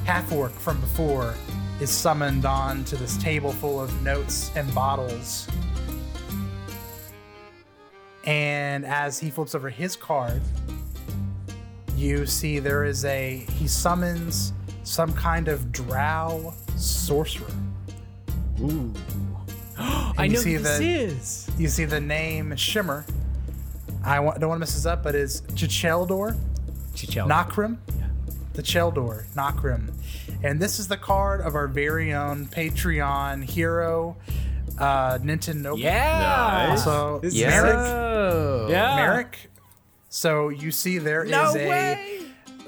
[0.06, 1.34] half orc from before
[1.80, 5.48] is summoned on to this table full of notes and bottles.
[8.24, 10.42] And as he flips over his card,
[11.96, 14.54] you see there is a he summons
[14.84, 17.57] some kind of drow sorcerer.
[18.62, 18.94] Ooh.
[19.78, 21.48] I know see who this the- is.
[21.58, 23.06] You see the name Shimmer.
[24.04, 26.36] I wa- don't want to mess this up, but it's Chicheldor
[26.96, 27.28] Chichel.
[27.28, 27.78] Nakrim.
[28.54, 29.94] The Cheldor Nakrim.
[30.44, 34.18] And this is the card of our very own Patreon hero,
[34.80, 35.78] uh, Nintendo.
[35.78, 36.68] Yeah.
[36.70, 36.84] Nice.
[36.84, 37.50] So This Yeah.
[37.50, 37.76] Merrick.
[37.78, 38.68] Oh.
[38.70, 38.96] Yeah.
[38.96, 39.52] Merrick.
[40.10, 42.20] So you see there is No a way.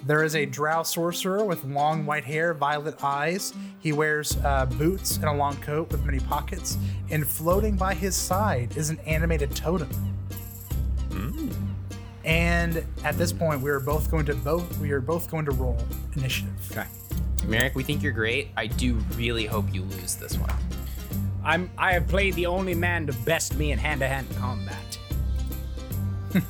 [0.04, 3.54] There is a drow sorcerer with long white hair, violet eyes.
[3.80, 6.78] He wears uh, boots and a long coat with many pockets.
[7.10, 9.90] And floating by his side is an animated totem.
[12.30, 15.52] And at this point, we are both going to both we are both going to
[15.52, 15.78] roll
[16.16, 16.54] initiative.
[16.72, 16.86] Okay.
[17.48, 18.50] Merrick, we think you're great.
[18.56, 20.54] I do really hope you lose this one.
[21.44, 21.72] I'm.
[21.76, 25.00] I have played the only man to best me in hand-to-hand combat.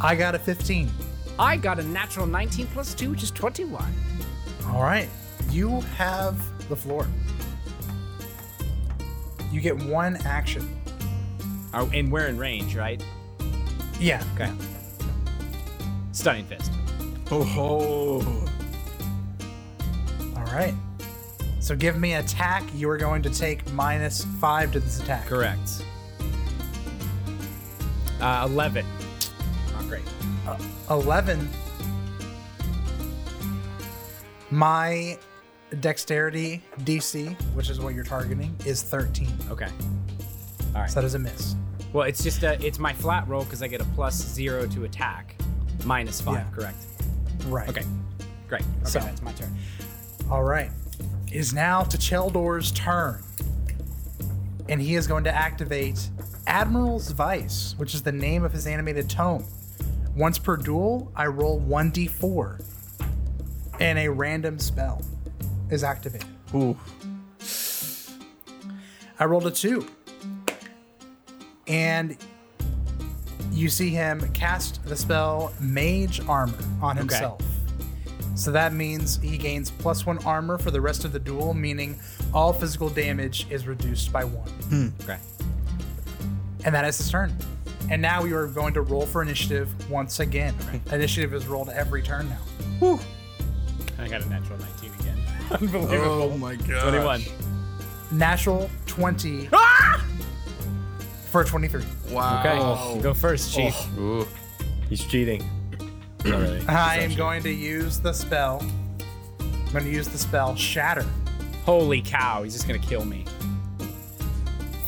[0.00, 0.90] I got a 15.
[1.38, 3.84] I got a natural 19 plus two, which is 21.
[4.66, 5.08] All right,
[5.50, 6.36] you have
[6.68, 7.06] the floor.
[9.50, 10.68] You get one action.
[11.72, 13.02] Oh, and we're in range, right?
[14.00, 14.22] Yeah.
[14.34, 14.52] Okay.
[16.12, 16.72] Stunning fist.
[17.30, 18.44] oh ho.
[20.36, 20.74] All right.
[21.60, 22.64] So give me attack.
[22.74, 25.26] You are going to take minus five to this attack.
[25.26, 25.84] Correct.
[28.20, 28.84] Uh, 11.
[29.72, 30.02] Not great.
[30.90, 31.48] 11.
[34.50, 35.18] My
[35.80, 39.28] dexterity DC, which is what you're targeting, is 13.
[39.50, 39.68] Okay.
[40.74, 40.90] All right.
[40.90, 41.54] So that is a miss.
[41.92, 44.84] Well, it's just a, it's my flat roll because I get a plus zero to
[44.84, 45.34] attack,
[45.84, 46.34] minus five.
[46.34, 46.44] Yeah.
[46.54, 46.76] Correct.
[47.46, 47.68] Right.
[47.68, 47.84] Okay.
[48.48, 48.62] Great.
[48.62, 49.54] Okay, So- that's my turn.
[50.30, 50.70] All right.
[51.28, 53.22] It is now to Cheldor's turn.
[54.68, 56.08] And he is going to activate
[56.46, 59.44] Admiral's Vice, which is the name of his animated tome.
[60.18, 62.60] Once per duel, I roll 1d4.
[63.78, 65.00] And a random spell
[65.70, 66.26] is activated.
[66.52, 66.76] Ooh.
[69.20, 69.86] I rolled a two.
[71.68, 72.16] And
[73.52, 77.40] you see him cast the spell Mage Armor on himself.
[77.40, 78.12] Okay.
[78.34, 81.98] So that means he gains plus one armor for the rest of the duel, meaning
[82.34, 84.48] all physical damage is reduced by one.
[84.48, 84.88] Hmm.
[85.02, 85.18] Okay.
[86.64, 87.36] And that is his turn.
[87.90, 90.54] And now we are going to roll for initiative once again.
[90.92, 93.00] Initiative is rolled every turn now.
[93.98, 95.18] I got a natural 19 again.
[95.50, 96.30] Unbelievable.
[96.32, 96.90] Oh my god.
[96.90, 97.22] 21.
[98.12, 100.04] Natural 20 ah!
[101.30, 101.82] for 23.
[102.10, 102.40] Wow.
[102.40, 102.96] Okay.
[102.96, 103.74] You go first, Chief.
[103.98, 104.26] Ooh,
[104.88, 105.42] he's cheating.
[106.24, 106.66] Not really.
[106.66, 108.64] I am going to use the spell.
[109.40, 111.06] I'm going to use the spell Shatter
[111.68, 113.26] Holy cow, he's just gonna kill me.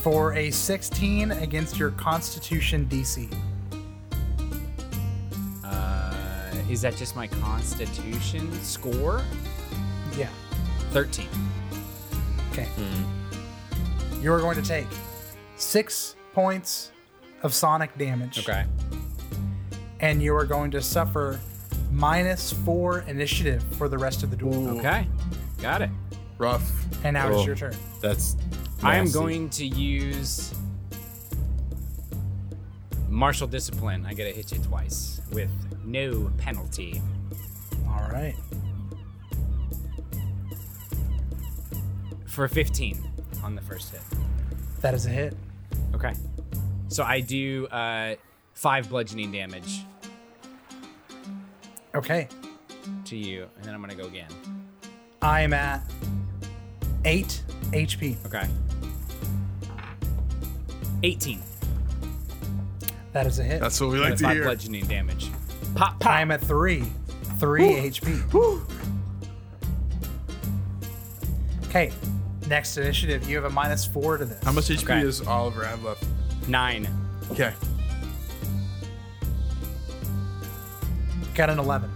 [0.02, 3.28] For a 16 against your Constitution DC.
[5.64, 9.22] Uh, is that just my constitution score?
[10.16, 10.28] Yeah.
[10.90, 11.26] 13.
[12.52, 12.66] Okay.
[14.20, 14.86] You are going to take
[15.56, 16.92] six points
[17.42, 18.38] of sonic damage.
[18.40, 18.64] Okay.
[20.00, 21.38] And you are going to suffer
[21.92, 24.78] minus four initiative for the rest of the duel.
[24.78, 25.06] Okay.
[25.60, 25.90] Got it.
[26.38, 26.70] Rough.
[27.04, 27.36] And now Oh.
[27.38, 27.74] it's your turn.
[28.00, 28.36] That's.
[28.82, 30.54] I am going to use
[33.08, 34.06] martial discipline.
[34.06, 35.50] I gotta hit you twice with
[35.84, 37.02] no penalty.
[37.86, 38.34] All right.
[42.26, 43.02] For 15
[43.42, 44.00] on the first hit.
[44.80, 45.36] That is a hit.
[45.94, 46.14] Okay.
[46.88, 48.14] So I do uh,
[48.54, 49.84] five bludgeoning damage
[51.94, 52.28] Okay.
[53.04, 54.30] to you, and then I'm gonna go again.
[55.20, 55.82] I am at
[57.04, 57.42] eight
[57.72, 58.16] HP.
[58.26, 58.48] Okay.
[61.02, 61.42] 18.
[63.12, 63.60] That is a hit.
[63.60, 64.44] That's what we like With to five hear.
[64.44, 65.30] bludgeoning damage.
[65.74, 66.10] Pop, pop.
[66.12, 66.84] I am at three.
[67.38, 68.60] Three HP.
[71.66, 71.92] Okay.
[72.48, 73.28] Next initiative.
[73.28, 74.42] You have a minus four to this.
[74.44, 75.02] How much HP Okay.
[75.02, 76.04] does Oliver have left?
[76.48, 76.88] Nine.
[77.30, 77.52] Okay.
[81.34, 81.90] Got an 11.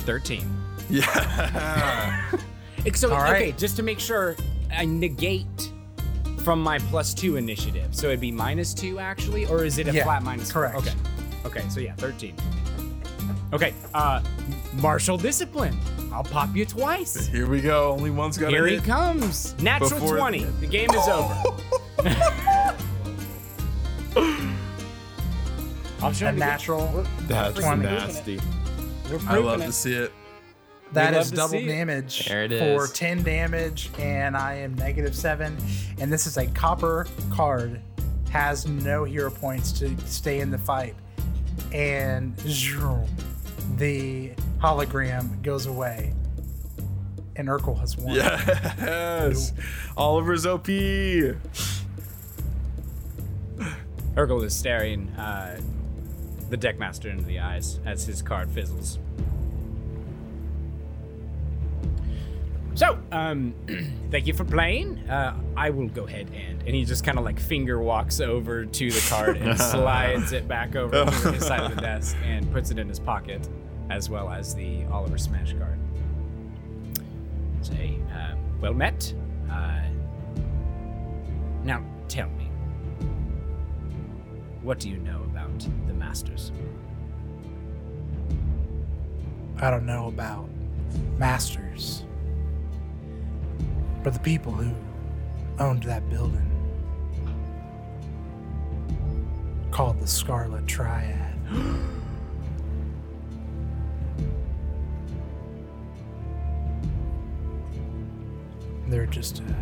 [0.00, 0.48] 13.
[0.90, 2.22] Yeah.
[2.94, 4.36] So, All okay, just to make sure,
[4.72, 5.72] I negate
[6.46, 7.92] from my plus two initiative.
[7.92, 9.46] So it'd be minus two, actually?
[9.46, 10.68] Or is it a Yeah, flat minus four?
[10.68, 10.76] correct.
[10.78, 10.92] Okay.
[11.44, 12.36] Okay, so yeah, 13.
[13.52, 14.22] Okay, uh,
[14.74, 15.76] martial discipline.
[16.12, 17.26] I'll pop you twice.
[17.26, 17.90] Here we go.
[17.90, 19.60] Only one's got Here to he comes.
[19.60, 20.44] Natural Before- 20.
[20.60, 21.34] The game is over.
[26.02, 26.38] I'll show A you.
[26.38, 27.04] natural.
[27.22, 27.82] That's 20.
[27.82, 28.38] nasty.
[28.38, 30.12] I love proving to see it.
[30.92, 31.66] That love is to double see it.
[31.66, 32.92] damage There it for is.
[32.92, 35.56] 10 damage, and I am negative seven.
[35.98, 37.80] And this is a copper card,
[38.30, 40.94] has no hero points to stay in the fight.
[41.72, 43.06] And zoom,
[43.76, 46.14] the hologram goes away,
[47.34, 48.14] and Urkel has won.
[48.14, 49.52] Yes.
[49.96, 50.66] Oliver's OP.
[54.14, 55.60] Urkel is staring uh,
[56.48, 58.98] the deckmaster into the eyes as his card fizzles.
[62.76, 63.54] So, um,
[64.10, 64.98] thank you for playing.
[65.08, 68.66] Uh, I will go ahead and and he just kind of like finger walks over
[68.66, 72.50] to the card and slides it back over to his side of the desk and
[72.52, 73.48] puts it in his pocket,
[73.88, 75.78] as well as the Oliver Smash card.
[77.62, 79.14] Say, uh, well met.
[79.50, 79.80] Uh,
[81.64, 82.50] now, tell me,
[84.62, 86.52] what do you know about the Masters?
[89.58, 90.48] I don't know about
[91.18, 92.04] masters,
[94.06, 94.72] but the people who
[95.58, 96.48] owned that building
[99.72, 101.34] called the Scarlet Triad.
[108.86, 109.56] They're just a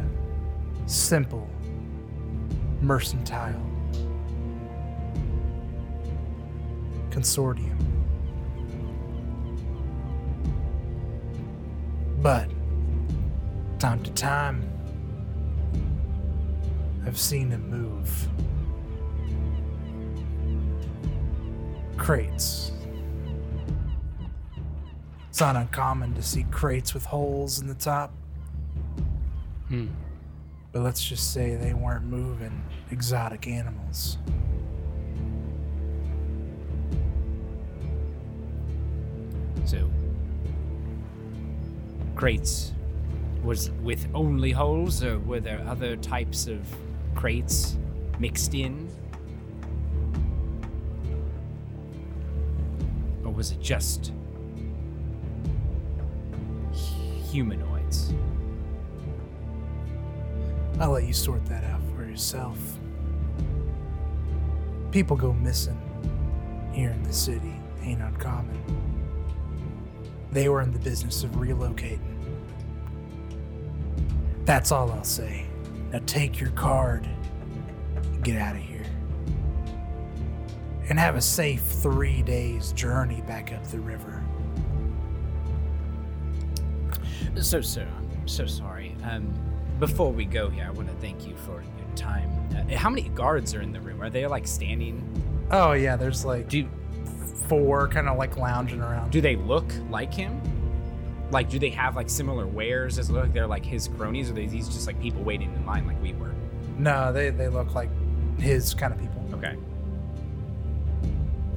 [0.85, 1.49] simple
[2.83, 3.65] mercantile
[7.09, 7.79] consortium.
[12.21, 12.51] But
[13.85, 14.67] time to time,
[17.05, 18.29] I've seen him move.
[21.99, 22.73] Crates.
[25.29, 28.11] It's not uncommon to see crates with holes in the top.
[29.69, 29.89] Hmm.
[30.73, 34.17] But let's just say they weren't moving exotic animals.
[39.67, 39.91] So,
[42.17, 42.74] crates
[43.45, 46.61] was with only holes, or were there other types of
[47.15, 47.77] crates
[48.19, 48.89] mixed in?
[53.25, 54.13] Or was it just
[57.31, 58.15] humanoids?
[60.81, 62.59] I'll let you sort that out for yourself.
[64.91, 65.81] People go missing
[66.73, 68.59] here in the city ain't uncommon.
[70.33, 72.14] They were in the business of relocating.
[74.45, 75.47] That's all I'll say.
[75.91, 77.09] Now take your card
[77.97, 78.85] and get out of here.
[80.89, 84.23] And have a safe three days journey back up the river.
[87.41, 87.87] So, sir,
[88.21, 88.95] I'm so sorry.
[89.03, 89.33] Um,
[89.81, 92.31] before we go here, I want to thank you for your time.
[92.55, 94.01] Uh, how many guards are in the room?
[94.03, 95.03] Are they like standing?
[95.51, 96.69] Oh yeah, there's like Do
[97.49, 99.11] four kind of like lounging around.
[99.11, 100.41] do they look like him?
[101.31, 102.99] Like, do they have like similar wares?
[102.99, 105.67] as look like they're like his cronies, or are these just like people waiting in
[105.67, 106.35] line like we were?
[106.79, 107.91] No, they they look like
[108.39, 109.25] his kind of people.
[109.33, 109.57] Okay.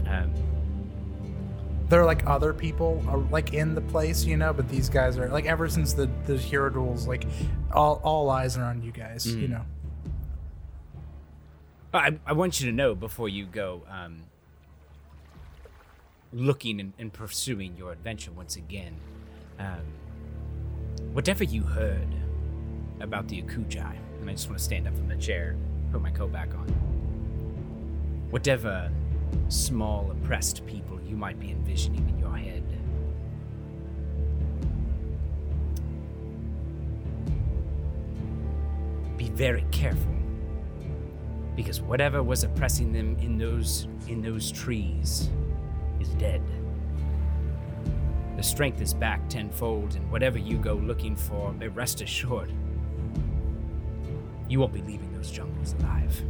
[0.10, 0.31] Um,
[1.89, 5.18] There are like other people uh, like in the place, you know, but these guys
[5.18, 7.26] are like ever since the the hero duels, like
[7.72, 9.61] all all eyes are on you guys, you know.
[11.94, 14.23] I, I want you to know before you go um,
[16.34, 18.95] looking and, and pursuing your adventure once again.
[19.60, 19.82] Um,
[21.14, 22.08] whatever you heard
[23.00, 25.56] about the Ekujae, and I just want to stand up from the chair,
[25.92, 26.68] put my coat back on.
[28.30, 28.92] Whatever
[29.50, 32.64] small oppressed people you might be envisioning in your head.
[39.18, 40.14] Be very careful
[41.56, 45.30] because whatever was oppressing them in those in those trees
[46.00, 46.42] is dead.
[48.38, 52.52] The strength is back tenfold, and whatever you go looking for, may rest assured,
[54.48, 56.22] you won't be leaving those jungles alive.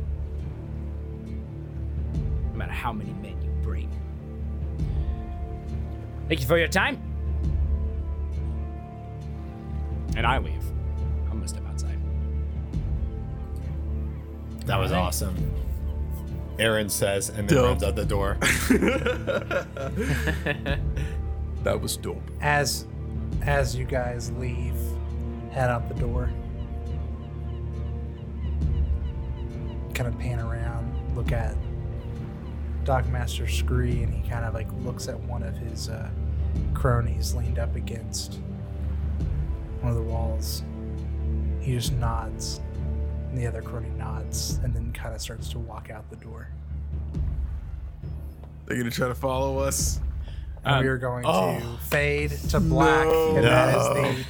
[1.26, 3.90] No matter how many men you bring.
[6.30, 7.02] Thank you for your time.
[10.16, 10.64] And I leave.
[11.26, 12.00] I'm gonna step outside.
[14.66, 15.36] That was awesome.
[16.58, 17.82] Aaron says, and then Dope.
[17.82, 18.38] runs out the door.
[21.64, 22.22] That was dope.
[22.42, 22.86] As
[23.42, 24.76] as you guys leave,
[25.52, 26.30] head out the door.
[29.94, 31.56] Kind of pan around, look at
[32.84, 36.10] Dockmaster Scree, and he kind of like looks at one of his uh,
[36.74, 38.40] cronies leaned up against
[39.82, 40.64] one of the walls.
[41.60, 42.62] He just nods,
[43.30, 46.48] and the other crony nods, and then kind of starts to walk out the door.
[48.66, 50.00] They're gonna try to follow us.
[50.68, 53.36] Um, and we are going to oh, fade to black, No.
[53.36, 53.80] and that No.
[53.80, 54.26] is the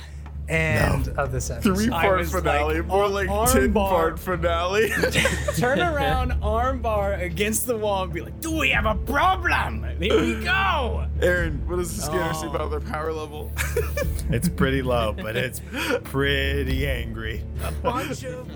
[0.54, 1.76] end of this episode.
[1.76, 3.90] Three part finale, like, more like arm ten bar.
[3.90, 4.90] part finale.
[5.58, 9.84] Turn around, armbar against the wall, and be like, "Do we have a problem?
[10.00, 12.52] Here we go." Aaron, what does the scanner say Oh.
[12.52, 13.52] about their power level?
[14.30, 15.60] it's pretty low, but it's
[16.06, 17.44] pretty angry.
[17.66, 18.48] A bunch of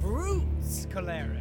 [0.00, 1.37] brutes, Calere.